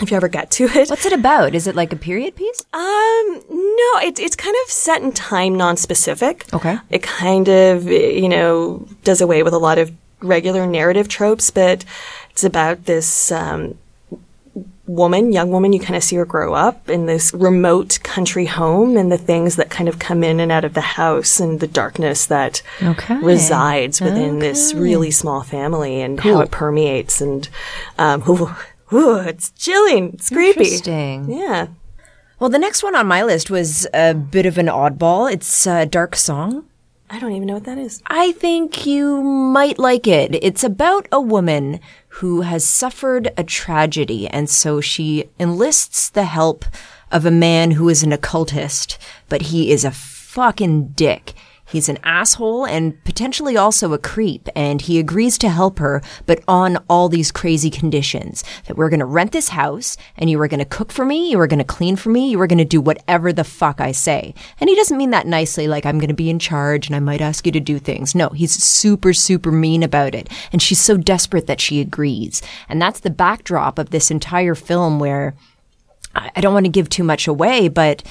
[0.00, 0.88] if you ever get to it.
[0.88, 1.54] What's it about?
[1.54, 2.64] Is it like a period piece?
[2.72, 6.46] Um, no, it, it's kind of set in time non-specific.
[6.54, 6.78] Okay.
[6.90, 11.84] It kind of, you know, does away with a lot of regular narrative tropes, but
[12.30, 13.76] it's about this, um,
[14.86, 18.96] woman, young woman, you kind of see her grow up in this remote country home
[18.96, 21.66] and the things that kind of come in and out of the house and the
[21.68, 23.16] darkness that Okay.
[23.18, 27.48] resides within this really small family and how it permeates and,
[27.98, 28.50] um, ooh,
[28.92, 30.14] ooh, it's chilling.
[30.14, 30.60] It's creepy.
[30.60, 31.30] Interesting.
[31.30, 31.68] Yeah.
[32.40, 35.32] Well, the next one on my list was a bit of an oddball.
[35.32, 36.64] It's uh, Dark Song.
[37.12, 38.02] I don't even know what that is.
[38.06, 40.34] I think you might like it.
[40.42, 46.64] It's about a woman who has suffered a tragedy, and so she enlists the help
[47.10, 48.98] of a man who is an occultist,
[49.28, 51.34] but he is a fucking dick.
[51.72, 56.44] He's an asshole and potentially also a creep, and he agrees to help her, but
[56.46, 58.44] on all these crazy conditions.
[58.66, 61.46] That we're gonna rent this house, and you are gonna cook for me, you are
[61.46, 64.34] gonna clean for me, you are gonna do whatever the fuck I say.
[64.60, 67.22] And he doesn't mean that nicely, like I'm gonna be in charge and I might
[67.22, 68.14] ask you to do things.
[68.14, 70.28] No, he's super, super mean about it.
[70.52, 72.42] And she's so desperate that she agrees.
[72.68, 75.34] And that's the backdrop of this entire film where
[76.14, 78.02] I don't want to give too much away, but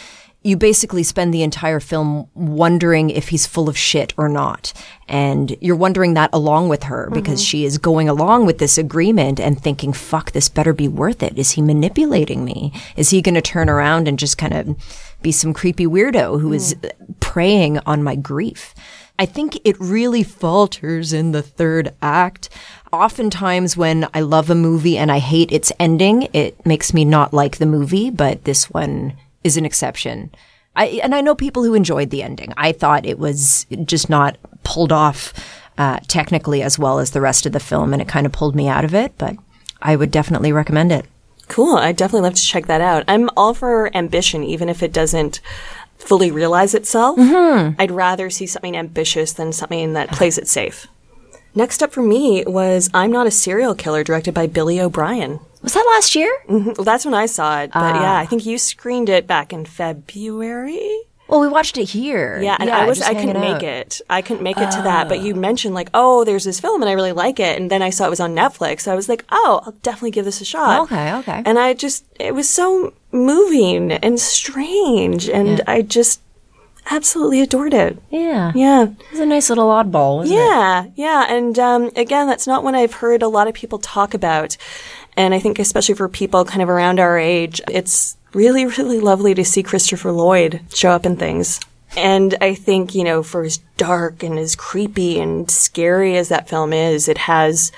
[0.43, 4.73] you basically spend the entire film wondering if he's full of shit or not.
[5.07, 7.47] And you're wondering that along with her because mm-hmm.
[7.47, 11.37] she is going along with this agreement and thinking, fuck, this better be worth it.
[11.37, 12.73] Is he manipulating me?
[12.95, 14.75] Is he going to turn around and just kind of
[15.21, 16.91] be some creepy weirdo who is mm.
[17.19, 18.73] preying on my grief?
[19.19, 22.49] I think it really falters in the third act.
[22.91, 27.31] Oftentimes, when I love a movie and I hate its ending, it makes me not
[27.31, 30.31] like the movie, but this one is an exception.
[30.75, 32.53] I, and I know people who enjoyed the ending.
[32.57, 35.33] I thought it was just not pulled off
[35.77, 38.55] uh, technically as well as the rest of the film, and it kind of pulled
[38.55, 39.35] me out of it, but
[39.81, 41.05] I would definitely recommend it.
[41.47, 41.75] Cool.
[41.75, 43.03] I'd definitely love to check that out.
[43.07, 45.41] I'm all for ambition, even if it doesn't
[45.97, 47.17] fully realize itself.
[47.19, 50.87] I'd rather see something ambitious than something that plays it safe.
[51.53, 55.39] Next up for me was I'm Not a Serial Killer, directed by Billy O'Brien.
[55.61, 56.31] Was that last year?
[56.47, 56.71] Mm-hmm.
[56.77, 58.25] Well, that's when I saw it, but yeah, I ah.
[58.25, 61.01] think you screened it back in February.
[61.27, 62.41] Well, we watched it here.
[62.41, 64.01] Yeah, and I was I couldn't hanging make it.
[64.09, 65.07] I couldn't make it to that.
[65.07, 65.37] But you ah.
[65.37, 68.05] mentioned like, oh, there's this film and I really like it, and then I saw
[68.05, 68.81] it was on Netflix.
[68.81, 70.81] So I was like, oh, I'll definitely give this a shot.
[70.83, 71.41] Okay, okay.
[71.45, 76.21] And I just it was so moving and strange, and I just
[76.89, 78.01] absolutely adored it.
[78.09, 78.51] Yeah.
[78.55, 78.83] Yeah.
[78.83, 80.43] It was a nice little oddball, wasn't it?
[80.43, 84.13] Yeah, yeah, and um, again, that's not one I've heard a lot of people talk
[84.13, 84.57] about,
[85.21, 89.35] and I think especially for people kind of around our age, it's really, really lovely
[89.35, 91.59] to see Christopher Lloyd show up in things.
[91.95, 96.49] And I think you know, for as dark and as creepy and scary as that
[96.49, 97.71] film is, it has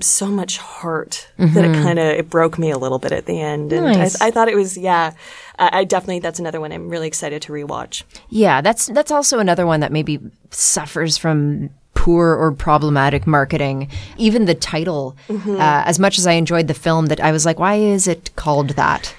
[0.00, 1.82] so much heart that it mm-hmm.
[1.82, 4.20] kind of it broke me a little bit at the end, and Nice.
[4.20, 5.14] I, I thought it was yeah.
[5.58, 8.04] I, I definitely that's another one I'm really excited to rewatch.
[8.28, 11.70] Yeah, that's that's also another one that maybe suffers from
[12.08, 13.88] poor or problematic marketing.
[14.16, 15.56] Even the title, Mm-hmm.
[15.60, 18.30] uh, as much as I enjoyed the film, that I was like, why is it
[18.36, 19.14] called that?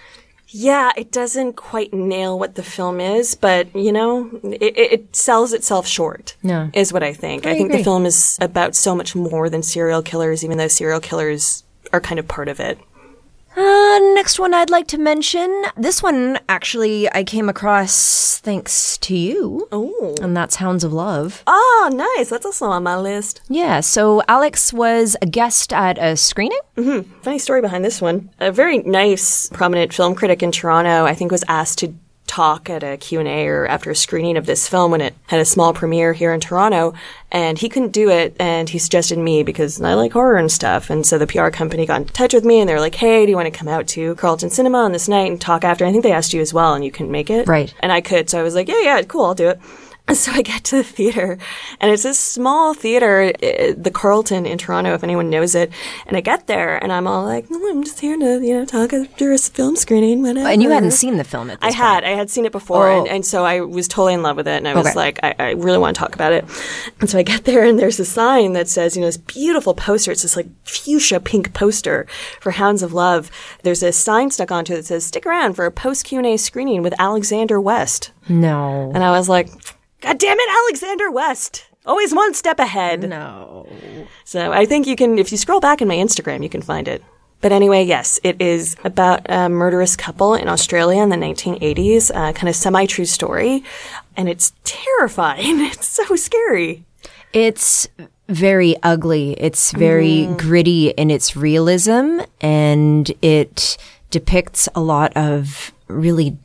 [0.52, 4.10] Yeah, it doesn't quite nail what the film is, but you know,
[4.44, 6.36] it, it sells itself short.
[6.42, 6.72] No.
[6.74, 7.46] is what I think.
[7.46, 7.78] I, I think agree.
[7.78, 12.02] the film is about so much more than serial killers, even though serial killers are
[12.02, 12.80] kind of part of it.
[13.56, 15.64] Uh, next one I'd like to mention.
[15.76, 19.68] This one, actually, I came across thanks to you.
[19.72, 21.44] Oh, And that's Hounds of Love.
[21.48, 22.30] oh, nice.
[22.30, 23.42] That's also on my list.
[23.50, 26.60] Yeah, so Alex was a guest at a screening.
[27.22, 28.30] Funny story behind this one.
[28.40, 31.94] A very nice, prominent film critic in Toronto, I think, was asked to
[32.30, 35.46] talk at a Q&A or after a screening of this film when it had a
[35.46, 36.94] small premiere here in Toronto
[37.32, 40.92] and he couldn't do it and he suggested me because I like horror and stuff
[40.92, 43.26] and so the PR company got in touch with me and they were like hey
[43.26, 45.88] do you want to come out to Carlton Cinema on this night and talk after?
[45.88, 47.48] I think they asked you as well and you couldn't make it.
[47.48, 47.74] Right.
[47.80, 49.60] and I could so I was like yeah yeah cool I'll do it
[50.14, 51.38] so I get to the theater,
[51.80, 55.72] and it's this small theater, uh, the Carlton in Toronto, if anyone knows it.
[56.08, 58.66] And I get there, and I'm all like, "Oh, I'm just here to, you know,
[58.66, 60.48] talk after a film screening, whatever.
[60.48, 61.76] And you hadn't seen the film at this I point.
[61.76, 62.04] had.
[62.04, 63.00] I had seen it before, Oh.
[63.00, 64.58] and, and so I was totally in love with it.
[64.58, 64.96] And I was Okay.
[64.96, 66.46] like, I, I really want to talk about it.
[67.00, 69.74] And so I get there, and there's a sign that says, you know, this beautiful
[69.74, 70.12] poster.
[70.12, 72.08] It's this like fuchsia pink poster
[72.40, 73.30] for Hounds of Love.
[73.64, 76.28] There's a sign stuck onto it that says, "Stick around for a post Q and
[76.28, 78.92] A screening with Alexander West." No.
[78.94, 79.50] And I was like,
[80.02, 81.66] God damn it, Alexander West.
[81.86, 83.10] Always one step ahead.
[83.10, 83.68] No.
[84.24, 86.88] So I think you can, if you scroll back in my Instagram, you can find
[86.88, 87.04] it.
[87.42, 92.34] But anyway, yes, it is about a murderous couple in Australia in the 1980s, uh,
[92.34, 93.64] kind of semi true story.
[94.18, 95.60] And it's terrifying.
[95.72, 96.84] It's so scary.
[97.32, 97.88] It's
[98.28, 99.34] very ugly.
[99.34, 100.38] It's very Mm-hmm.
[100.38, 103.78] gritty in its realism, and it
[104.12, 106.38] depicts a lot of really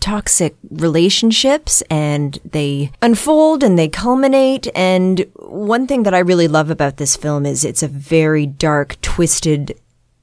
[0.00, 4.68] toxic relationships and they unfold and they culminate.
[4.74, 9.00] And one thing that I really love about this film is it's a very dark,
[9.00, 9.78] twisted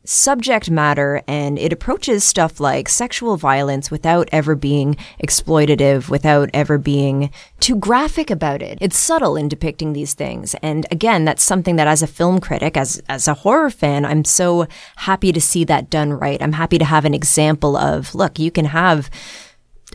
[0.05, 6.77] subject matter and it approaches stuff like sexual violence without ever being exploitative, without ever
[6.77, 8.77] being too graphic about it.
[8.81, 10.55] It's subtle in depicting these things.
[10.55, 14.25] And again, that's something that as a film critic, as, as a horror fan, I'm
[14.25, 16.41] so happy to see that done right.
[16.41, 19.09] I'm happy to have an example of, look, you can have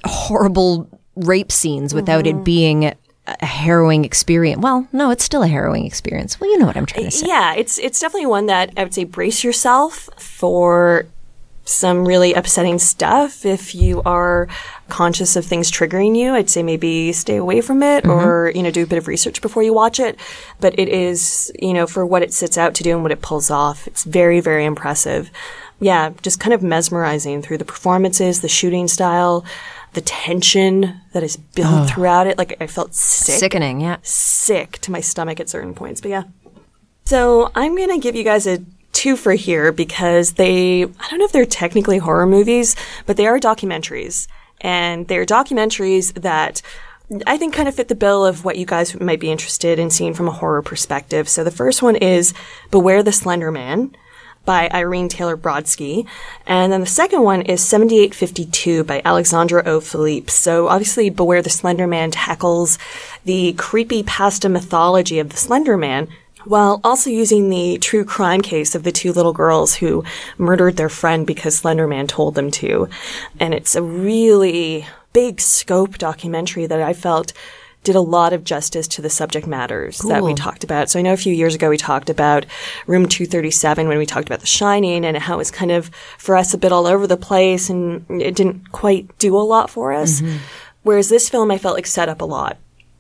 [0.05, 2.97] horrible rape scenes without it being a
[3.45, 4.63] harrowing experience.
[4.63, 6.41] Well, no, it's still a harrowing experience.
[6.41, 7.27] Well, you know what I'm trying to say.
[7.27, 11.07] Yeah, it's it's definitely one that I would say brace yourself for
[11.69, 13.45] some really upsetting stuff.
[13.45, 14.49] If you are
[14.89, 18.11] conscious of things triggering you, I'd say maybe stay away from it mm-hmm.
[18.11, 20.19] or, you know, do a bit of research before you watch it.
[20.61, 23.21] But it is, you know, for what it sets out to do and what it
[23.21, 25.31] pulls off, it's very, very impressive.
[25.79, 29.45] Yeah, just kind of mesmerizing through the performances, the shooting style,
[29.95, 32.39] the tension that is built throughout it.
[32.39, 33.99] Like I felt sick Sickening, yeah.
[34.03, 36.01] sick to my stomach at certain points.
[36.01, 36.25] But yeah.
[37.05, 41.19] So I'm going to give you guys a two for here because they, I don't
[41.19, 44.27] know if they're technically horror movies, but they are documentaries.
[44.61, 46.61] And they're documentaries that
[47.27, 49.91] I think kind of fit the bill of what you guys might be interested in
[49.91, 51.29] seeing from a horror perspective.
[51.29, 52.35] So the first one is
[52.71, 53.95] Beware the Slender Man
[54.49, 56.07] by Irene Taylor Brodsky.
[56.47, 59.79] And then the second one is 7852 by Alexandra O.
[59.79, 60.31] Philippe.
[60.31, 62.79] So obviously Beware the Slender Man tackles
[63.27, 66.09] the creepy pasta mythology of the Slender Man
[66.47, 70.03] while also using the true crime case of the two little girls who
[70.39, 72.89] murdered their friend because Slender Man told them to.
[73.39, 77.35] And it's a really big scope documentary that I felt
[77.85, 80.91] did a lot of justice to the subject matters that we talked about.
[80.91, 82.45] So I know a few years ago we talked about
[82.87, 86.37] Room 237 when we talked about The Shining and how it was kind of for
[86.37, 89.93] us a bit all over the place and it didn't quite do a lot for
[89.93, 90.21] us.
[90.21, 90.39] Mm-hmm.
[90.83, 92.59] Whereas this film I felt like set up a lot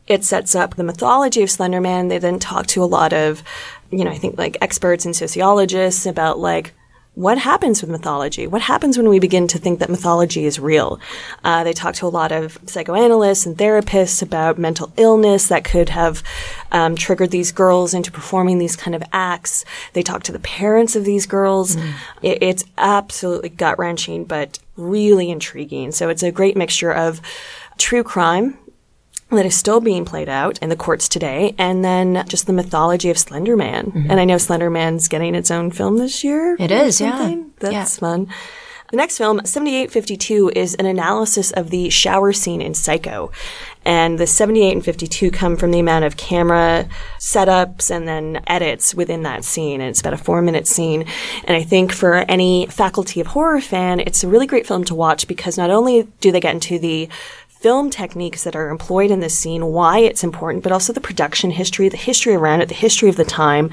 [0.08, 2.08] it sets up the mythology of Slender Man.
[2.08, 3.42] They then talk to a lot of,
[3.90, 6.72] you know, I think like experts and sociologists about like
[7.18, 8.46] what happens with mythology.
[8.46, 11.00] What happens when we begin to think that mythology is real?
[11.42, 15.88] Uh, they talk to a lot of psychoanalysts and therapists about mental illness that could
[15.88, 16.22] have
[16.70, 19.64] um, triggered these girls into performing these kind of acts.
[19.94, 21.74] They talk to the parents of these girls.
[22.22, 25.90] It, it's absolutely gut wrenching, but really intriguing.
[25.90, 27.20] So it's a great mixture of
[27.78, 28.56] true crime
[29.30, 33.10] that is still being played out in the courts today, and then just the mythology
[33.10, 33.86] of Slender Man.
[33.86, 34.10] Mm-hmm.
[34.10, 36.56] And I know Slender Man's getting its own film this year.
[36.58, 37.36] It is, yeah.
[37.60, 37.84] That's Yeah.
[37.84, 38.28] fun.
[38.90, 43.30] The next film, 7852, is an analysis of the shower scene in Psycho.
[43.84, 46.88] And the 78 and 52 come from the amount of camera
[47.18, 49.82] setups and then edits within that scene.
[49.82, 51.04] And it's about a four minute scene.
[51.44, 54.94] And I think for any faculty of horror fan, it's a really great film to
[54.94, 57.08] watch because not only do they get into the
[57.60, 61.50] film techniques that are employed in this scene, why it's important, but also the production
[61.50, 63.70] history, the history around it, the history of the time.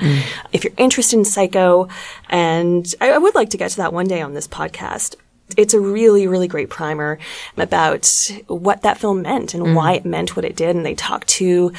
[0.52, 1.88] If you're interested in Psycho,
[2.30, 5.16] and I, I would like to get to that one day on this podcast.
[5.56, 7.20] It's a really, really great primer
[7.58, 9.76] about what that film meant and mm.
[9.76, 10.76] why it meant what it did.
[10.76, 11.72] And they talk to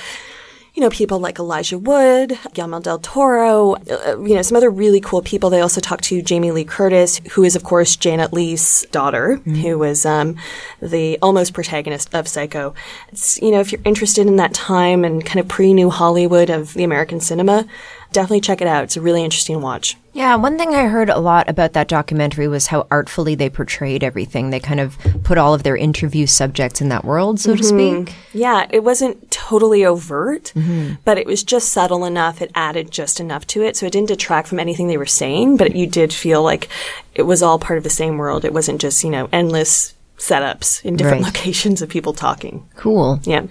[0.77, 5.01] you know, people like Elijah Wood, Guillermo del Toro, uh, you know, some other really
[5.01, 5.49] cool people.
[5.49, 9.79] They also talked to Jamie Lee Curtis, who is, of course, Janet Leigh's daughter, who
[9.79, 10.37] was um,
[10.83, 12.75] the almost protagonist of Psycho.
[13.09, 16.75] It's, you know, if you're interested in that time and kind of pre-new Hollywood of
[16.75, 17.67] the American cinema,
[18.13, 18.85] definitely check it out.
[18.85, 19.97] It's a really interesting watch.
[20.13, 24.03] Yeah, one thing I heard a lot about that documentary was how artfully they portrayed
[24.03, 24.49] everything.
[24.49, 28.05] They kind of put all of their interview subjects in that world, so to mm-hmm.
[28.05, 28.17] speak.
[28.33, 30.95] Yeah, it wasn't totally overt, mm-hmm.
[31.05, 32.41] but it was just subtle enough.
[32.41, 33.77] It added just enough to it.
[33.77, 36.69] So it didn't detract from anything they were saying, but you did feel like
[37.15, 38.47] it was all part of the same world.
[38.47, 41.35] It wasn't just, you know, endless setups in different Right.
[41.35, 42.67] locations of people talking.
[42.75, 43.21] Cool.
[43.25, 43.47] Yeah.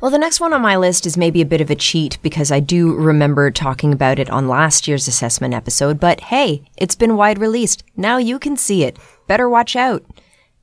[0.00, 2.50] Well, the next one on my list is maybe a bit of a cheat because
[2.50, 7.16] I do remember talking about it on last year's assessment episode, but hey, it's been
[7.16, 7.84] wide released.
[7.96, 8.98] Now you can see it.
[9.26, 10.04] Better watch out.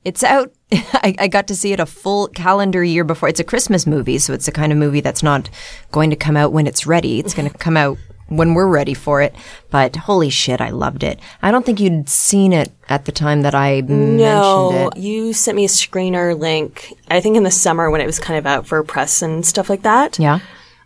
[0.04, 0.52] It's out.
[0.72, 3.28] I, I got to see it a full calendar year before.
[3.28, 5.50] It's a Christmas movie, so it's the kind of movie that's not
[5.92, 7.18] going to come out when it's ready.
[7.18, 7.98] It's going to come out
[8.30, 9.34] when we're ready for it.
[9.70, 11.20] But holy shit, I loved it.
[11.42, 14.96] I don't think you'd seen it at the time that I mentioned No, it.
[14.98, 18.38] you sent me a screener link, I think in the summer when it was kind
[18.38, 20.18] of out for press and stuff like that.
[20.18, 20.38] Yeah.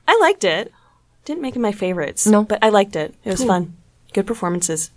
[0.09, 0.73] I liked it.
[1.25, 2.27] Didn't make it my favorites.
[2.27, 2.43] No.
[2.45, 3.15] But I liked it.
[3.25, 3.77] It was fun.
[4.13, 4.91] Good performances.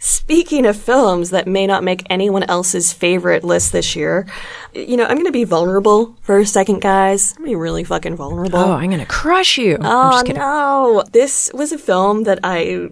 [0.00, 4.26] Speaking of films that may not make anyone else's favorite list this year,
[4.72, 7.32] you know, I'm going to be vulnerable for a second, guys.
[7.32, 8.58] I'm going to be really fucking vulnerable.
[8.58, 9.76] Oh, I'm going to crush you.
[9.80, 11.04] I'm Oh, no.
[11.10, 12.90] This was a film that I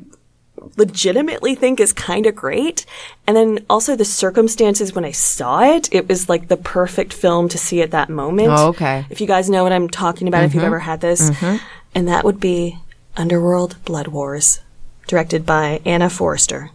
[0.76, 2.86] legitimately think is kind of great.
[3.26, 7.48] And then also the circumstances when I saw it, it was like the perfect film
[7.50, 8.48] to see at that moment.
[8.50, 9.06] Oh, okay.
[9.10, 10.66] If you guys know what I'm talking about, if you've mm-hmm.
[10.66, 11.30] ever had this.
[11.30, 11.64] Mm-hmm.
[11.94, 12.78] And that would be
[13.16, 14.60] Underworld Blood Wars,
[15.06, 16.70] directed by Anna Foerster.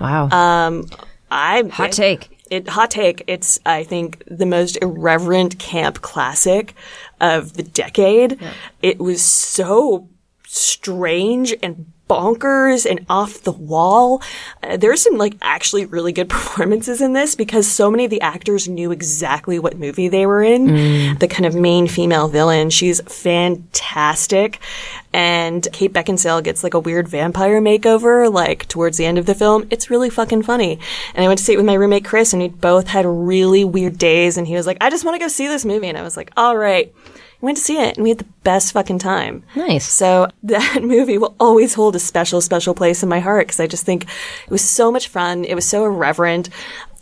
[0.00, 0.28] Wow.
[0.30, 0.86] Um,
[1.30, 2.38] I Hot take.
[2.50, 3.22] It hot take.
[3.28, 6.74] It's I think the most irreverent camp classic
[7.20, 8.40] of the decade.
[8.82, 10.08] It was so
[10.46, 14.20] strange and bonkers and off the wall.
[14.64, 18.20] Uh, there's some like actually really good performances in this because so many of the
[18.20, 20.66] actors knew exactly what movie they were in.
[21.18, 24.58] The kind of main female villain, she's fantastic.
[25.12, 29.34] And Kate Beckinsale gets like a weird vampire makeover like towards the end of the
[29.34, 29.66] film.
[29.70, 30.78] It's really fucking funny.
[31.14, 33.64] And I went to see it with my roommate Chris and we both had really
[33.64, 35.88] weird days and he was like, I just want to go see this movie.
[35.88, 36.92] And I was like, all right.
[37.40, 39.42] We went to see it and we had the best fucking time.
[39.56, 39.88] Nice.
[39.88, 43.66] So that movie will always hold a special, special place in my heart because I
[43.66, 45.44] just think it was so much fun.
[45.44, 46.50] It was so irreverent.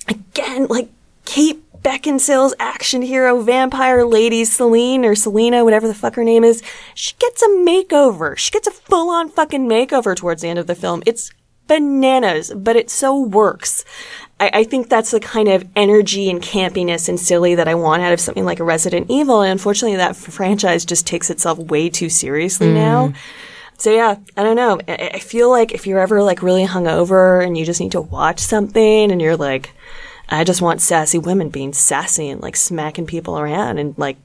[0.09, 0.89] Again, like
[1.25, 6.63] Kate Beckinsale's action hero, vampire lady Celine or Selena, whatever the fuck her name is,
[6.95, 8.37] she gets a makeover.
[8.37, 11.03] She gets a full on fucking makeover towards the end of the film.
[11.07, 11.31] It's
[11.67, 13.85] bananas, but it so works.
[14.41, 18.03] I, I think that's the kind of energy and campiness and silly that I want
[18.03, 19.43] out of something like a Resident Evil.
[19.43, 23.13] And unfortunately, that franchise just takes itself way too seriously now.
[23.79, 24.81] So yeah, I don't know.
[24.89, 28.01] I, I feel like if you're ever like really hungover and you just need to
[28.01, 29.73] watch something and you're like,
[30.29, 34.17] I just want sassy women being sassy and like smacking people around and like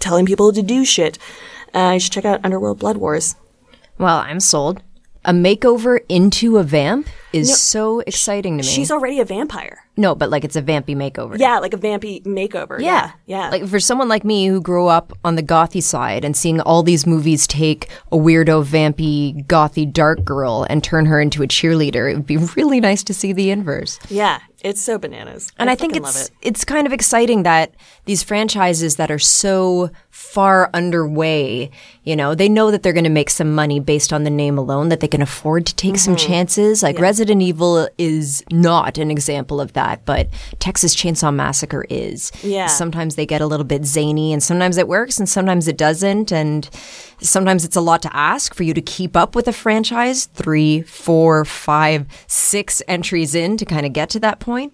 [0.00, 1.18] telling people to do shit,
[1.74, 3.36] uh, you should check out Underworld Blood Wars.
[3.98, 4.82] Well, I'm sold.
[5.24, 8.68] A makeover into a vamp is so exciting to me.
[8.68, 9.84] She's already a vampire.
[9.96, 11.38] no, but like it's a vampy makeover.
[11.38, 12.80] Yeah, like a vampy makeover.
[12.80, 13.50] Yeah, yeah.
[13.50, 16.82] Like for someone like me who grew up on the gothy side and seeing all
[16.82, 22.10] these movies take a weirdo, vampy, gothy, dark girl and turn her into a cheerleader,
[22.10, 23.98] it would be really nice to see the inverse.
[24.08, 25.52] yeah, it's so bananas.
[25.58, 26.30] And I, think it's it.
[26.40, 27.74] it's kind of exciting that
[28.06, 31.70] these franchises that are so far underway,
[32.04, 34.56] you know, they know that they're going to make some money based on the name
[34.56, 36.26] alone, that they can afford to take some Mm-hmm.
[36.28, 36.82] chances.
[36.82, 42.30] Like Resident And evil is not an example of that, but Texas Chainsaw Massacre is.
[42.42, 42.66] Yeah.
[42.66, 46.32] Sometimes they get a little bit zany, and sometimes it works, and sometimes it doesn't,
[46.32, 46.68] and
[47.20, 50.82] sometimes it's a lot to ask for you to keep up with a franchise three,
[50.82, 54.72] four, five, six entries in to kind of get to that point.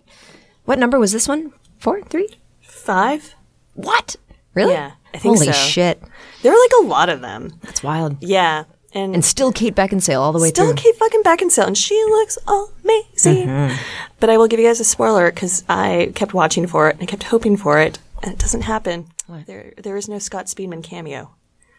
[0.64, 1.52] What number was this one?
[1.78, 2.28] Four, three?
[2.60, 3.34] Five?
[3.74, 4.16] What?
[4.54, 4.72] Really?
[4.72, 5.52] Yeah, I think Holy so.
[5.52, 6.02] shit.
[6.42, 7.58] There are like a lot of them.
[7.62, 8.16] That's wild.
[8.22, 8.64] Yeah.
[8.92, 10.74] And, And still Kate Beckinsale all the way still through.
[10.74, 13.46] Kate fucking Beckinsale, and she looks amazing.
[13.46, 13.76] Mm-hmm.
[14.18, 17.02] But I will give you guys a spoiler because I kept watching for it and
[17.02, 19.06] I kept hoping for it, and it doesn't happen.
[19.46, 21.30] There, there is no Scott Speedman cameo.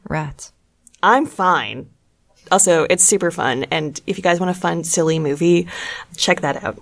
[0.07, 0.53] Rats.
[1.03, 1.89] I'm fine.
[2.49, 5.68] Also, it's super fun, and if you guys want a fun, silly movie,
[6.16, 6.80] check that out.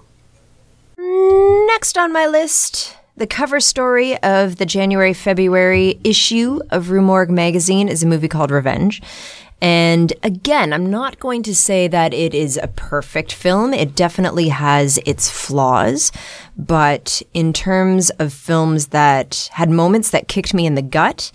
[0.98, 7.30] Next on my list, The cover story of the January February issue of Rue Morgue
[7.30, 9.02] magazine is a movie called Revenge.
[9.62, 13.74] And again, I'm not going to say that it is a perfect film.
[13.74, 16.12] It definitely has its flaws.
[16.58, 21.32] But in terms of films that had moments that kicked me in the gut,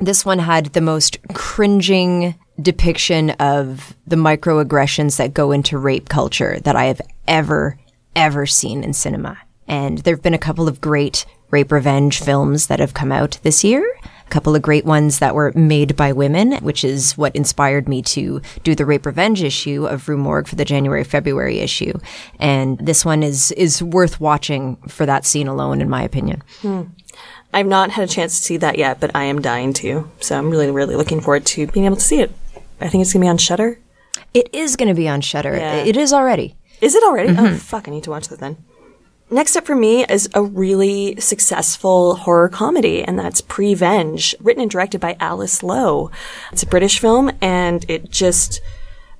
[0.00, 6.58] this one had the most cringing depiction of the microaggressions that go into rape culture
[6.60, 7.78] that I have ever,
[8.16, 9.38] ever seen in cinema.
[9.68, 13.38] And there have been a couple of great rape revenge films that have come out
[13.42, 13.96] this year.
[14.30, 18.40] Couple of great ones that were made by women, which is what inspired me to
[18.62, 21.98] do the rape revenge issue of Rue Morgue for the January February issue.
[22.38, 26.42] And this one is is worth watching for that scene alone, in my opinion.
[26.62, 26.82] Hmm.
[27.52, 30.08] I've not had a chance to see that yet, but I am dying to.
[30.20, 32.32] So I'm really, really looking forward to being able to see it.
[32.80, 33.78] I think it's gonna be on Shudder.
[34.32, 35.56] It is going to be on Shudder.
[35.56, 35.74] Yeah.
[35.84, 36.54] It is already.
[36.80, 37.30] Is it already?
[37.30, 37.46] Mm-hmm.
[37.46, 37.88] Oh fuck!
[37.88, 38.56] I need to watch that then.
[39.32, 44.70] Next up for me is a really successful horror comedy, and that's Prevenge, written and
[44.70, 46.10] directed by Alice Lowe.
[46.50, 48.60] It's a British film, and it just,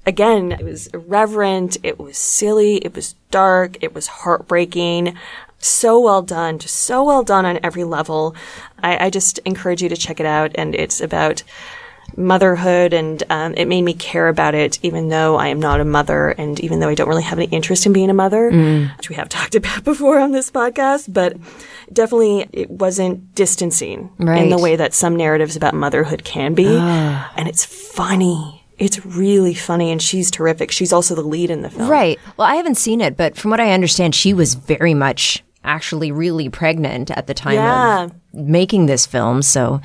[0.05, 5.17] again, it was irreverent, it was silly, it was dark, it was heartbreaking.
[5.59, 8.35] So well done, just so well done on every level.
[8.83, 11.45] I, I just encourage you to check it out, and it's about
[12.17, 15.85] motherhood and um, it made me care about it even though I am not a
[15.85, 18.51] mother and even though I don't really have any interest in being a mother,
[18.97, 21.37] which we have talked about before on this podcast, but
[21.93, 26.67] definitely it wasn't distancing in the way that some narratives about motherhood can be.
[26.67, 28.57] And it's funny.
[28.79, 30.71] It's really funny and she's terrific.
[30.71, 31.89] She's also the lead in the film.
[31.91, 32.19] Right.
[32.37, 36.11] Well, I haven't seen it, but from what I understand, she was very much actually
[36.11, 38.05] really pregnant at the time Yeah.
[38.05, 39.43] of making this film.
[39.43, 39.83] So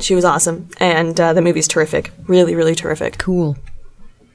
[0.00, 0.68] She was awesome.
[0.78, 2.10] And uh, the movie's terrific.
[2.26, 3.18] Really, really terrific.
[3.18, 3.56] cool.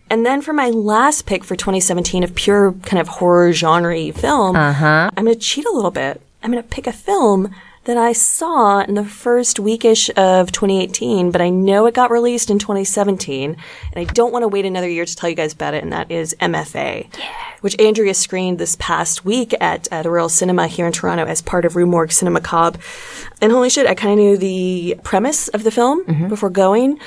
[0.10, 4.56] And then for my last pick for 2017 of pure kind of horror genre film,
[4.56, 5.12] uh-huh.
[5.16, 6.22] I'm going to cheat a little bit.
[6.42, 7.54] I'm going to pick a film
[7.90, 12.52] that I saw in the first weekish of 2018, but I know it got released
[12.52, 13.58] in 2017,
[13.92, 15.92] and I don't want to wait another year to tell you guys about it, and
[15.92, 17.12] that is MFA,
[17.62, 21.42] which Andrea screened this past week at uh, the Royal Cinema here in Toronto as
[21.42, 22.80] part of Rue Morgue Cinemacabre.
[23.42, 27.00] And holy shit, I kind of knew the premise of the film before going,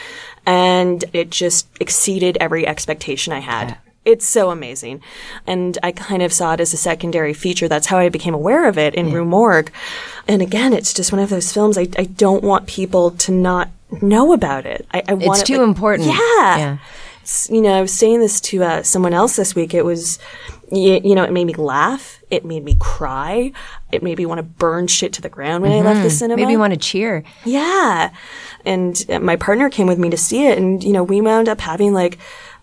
[0.46, 3.78] and it just exceeded every expectation I had.
[4.04, 5.00] It's so amazing.
[5.46, 7.68] And I kind of saw it as a secondary feature.
[7.68, 9.70] That's how I became aware of it in Rue Morgue.
[10.26, 13.68] And again, it's just one of those films I, I don't want people to not
[14.00, 14.86] know about it.
[14.92, 16.08] I, I want It's it, too like- important.
[16.08, 16.16] Yeah.
[16.58, 16.78] Yeah.
[17.48, 19.72] You know, I was saying this to uh, someone else this week.
[19.74, 20.18] It was,
[20.72, 22.20] you, you know, it made me laugh.
[22.32, 23.52] It made me cry.
[23.92, 26.40] It made me want to burn shit to the ground when I left the cinema.
[26.42, 27.22] Made me want to cheer.
[27.44, 28.12] Yeah.
[28.64, 30.58] And uh, my partner came with me to see it.
[30.58, 32.18] And, you know, we wound up having like,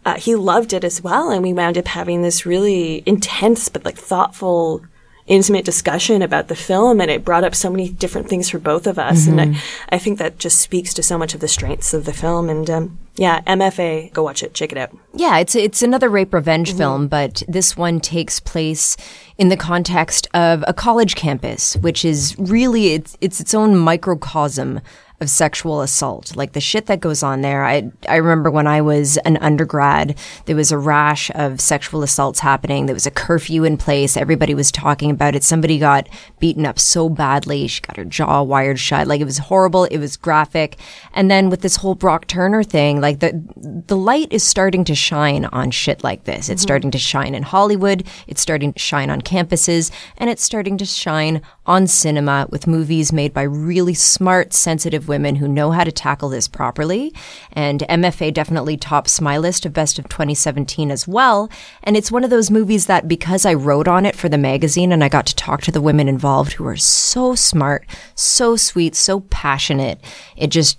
[0.05, 1.29] uh, he loved it as well.
[1.29, 4.81] And we wound up having this really intense, but like thoughtful,
[5.27, 7.01] intimate discussion about the film.
[7.01, 9.27] And it brought up so many different things for both of us.
[9.27, 12.13] And I, I think that just speaks to so much of the strengths of the
[12.13, 12.49] film.
[12.49, 14.53] And, um, yeah, MFA, go watch it.
[14.53, 14.97] Check it out.
[15.13, 18.95] Yeah, it's it's another rape revenge film, but this one takes place
[19.37, 24.79] in the context of a college campus, which is really it's it's its own microcosm
[25.21, 26.35] of sexual assault.
[26.35, 27.65] Like the shit that goes on there.
[27.65, 32.39] I I remember when I was an undergrad, there was a rash of sexual assaults
[32.39, 32.85] happening.
[32.85, 34.15] There was a curfew in place.
[34.15, 35.43] Everybody was talking about it.
[35.43, 36.07] Somebody got
[36.39, 37.67] beaten up so badly.
[37.67, 39.07] She got her jaw wired shut.
[39.07, 39.85] Like it was horrible.
[39.85, 40.77] It was graphic.
[41.13, 44.95] And then with this whole Brock Turner thing, like the the light is starting to
[44.95, 46.49] shine on shit like this.
[46.49, 46.67] It's mm-hmm.
[46.67, 48.07] starting to shine in Hollywood.
[48.27, 53.11] It's starting to shine on campuses, and it's starting to shine on cinema with movies
[53.11, 57.13] made by really smart, sensitive women who know how to tackle this properly.
[57.51, 61.49] And MFA definitely tops my list of best of 2017 as well.
[61.83, 64.93] And it's one of those movies that because I wrote on it for the magazine
[64.93, 67.85] and I got to talk to the women involved who are so smart,
[68.15, 69.99] so sweet, so passionate,
[70.37, 70.77] it just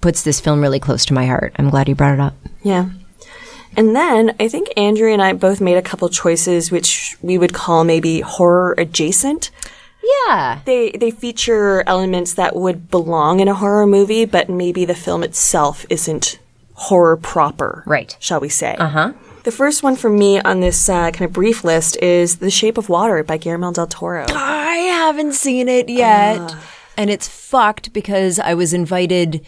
[0.00, 1.54] puts this film really close to my heart.
[1.56, 2.34] I'm glad you brought it up.
[2.62, 2.88] Yeah.
[3.76, 7.52] And then I think Andrea and I both made a couple choices which we would
[7.52, 9.50] call maybe horror adjacent.
[10.26, 10.60] Yeah.
[10.64, 15.22] They they feature elements that would belong in a horror movie, but maybe the film
[15.22, 16.38] itself isn't
[16.74, 17.82] horror proper.
[17.86, 18.16] Right.
[18.20, 18.74] Shall we say?
[18.76, 19.12] Uh huh.
[19.44, 22.78] The first one for me on this uh, kind of brief list is The Shape
[22.78, 24.24] of Water by Guillermo del Toro.
[24.30, 26.54] I haven't seen it yet.
[26.96, 29.44] and it's fucked because I was invited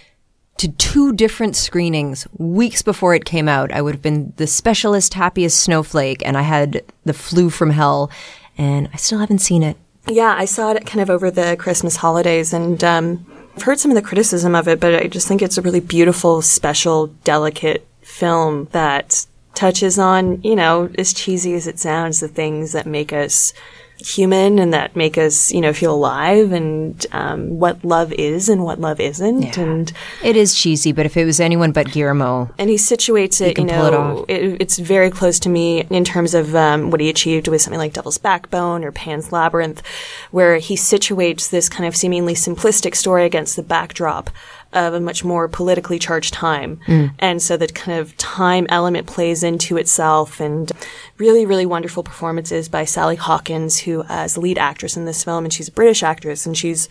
[0.58, 3.72] to two different screenings weeks before it came out.
[3.72, 8.10] I would have been the specialist happiest snowflake and I had the flu from hell
[8.58, 9.76] and I still haven't seen it.
[10.08, 13.26] Yeah, I saw it kind of over the Christmas holidays, and um,
[13.56, 15.80] I've heard some of the criticism of it, but I just think it's a really
[15.80, 22.28] beautiful, special, delicate film that touches on, you know, as cheesy as it sounds, the
[22.28, 23.52] things that make us
[23.98, 28.62] human and that make us, you know, feel alive and um, what love is and
[28.62, 29.56] what love isn't.
[29.56, 29.92] And
[30.22, 33.54] It is cheesy, but if it was anyone but Guillermo, and he situates it, you,
[33.54, 37.00] can pull it know, it, it's very close to me in terms of um, what
[37.00, 39.82] he achieved with something like Devil's Backbone or Pan's Labyrinth,
[40.30, 44.30] where he situates this kind of seemingly simplistic story against the backdrop
[44.76, 46.78] of a much more politically charged time.
[46.86, 47.12] Mm.
[47.18, 50.70] And so that kind of time element plays into itself and
[51.18, 55.24] really, really wonderful performances by Sally Hawkins, who uh, is the lead actress in this
[55.24, 56.88] film, and she's a British actress, and she's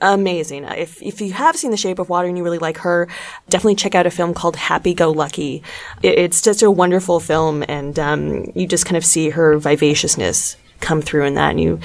[0.00, 0.64] amazing.
[0.64, 3.06] If if you have seen The Shape of Water and you really like her,
[3.50, 5.62] definitely check out a film called Happy Go Lucky.
[6.02, 10.56] It, it's just a wonderful film, and um, you just kind of see her vivaciousness
[10.80, 11.80] come through in that, and you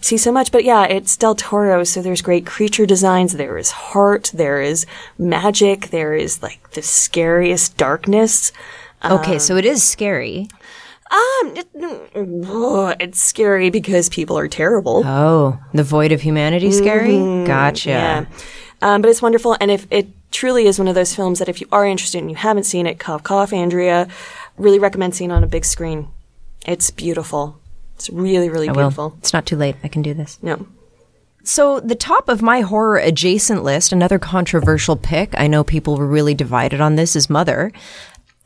[0.00, 0.50] see so much.
[0.52, 3.34] But yeah, it's Del Toro, so there's great creature designs.
[3.34, 4.30] There is heart.
[4.34, 4.86] There is
[5.18, 5.90] magic.
[5.90, 8.52] There is like the scariest darkness.
[9.04, 10.48] okay, so it is scary.
[11.10, 11.66] Um, it,
[13.00, 15.02] it's scary because people are terrible.
[15.04, 17.18] Oh, the void of humanity scary?
[17.46, 17.88] Gotcha.
[17.90, 18.26] Yeah.
[18.80, 19.56] Um, but it's wonderful.
[19.60, 22.30] And if it truly is one of those films that if you are interested and
[22.30, 24.08] you haven't seen it, cough, cough, Andrea,
[24.56, 26.08] really recommend seeing on a big screen.
[26.66, 27.59] It's beautiful.
[28.00, 28.84] It's really, really I will.
[28.84, 29.14] beautiful.
[29.18, 29.76] It's not too late.
[29.84, 30.38] I can do this.
[30.40, 30.66] No.
[31.44, 36.06] So, the top of my horror adjacent list, another controversial pick, I know people were
[36.06, 37.72] really divided on this, is Mother.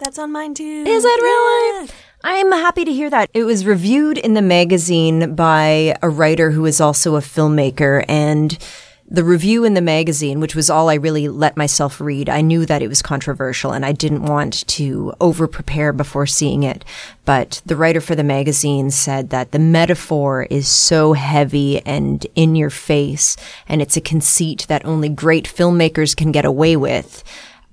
[0.00, 0.84] That's on mine too.
[0.84, 1.90] Is it really?
[2.24, 3.30] I'm happy to hear that.
[3.32, 8.58] It was reviewed in the magazine by a writer who is also a filmmaker and
[9.06, 12.64] the review in the magazine, which was all I really let myself read, I knew
[12.64, 16.84] that it was controversial and I didn't want to over prepare before seeing it.
[17.24, 22.54] But the writer for the magazine said that the metaphor is so heavy and in
[22.54, 23.36] your face
[23.68, 27.22] and it's a conceit that only great filmmakers can get away with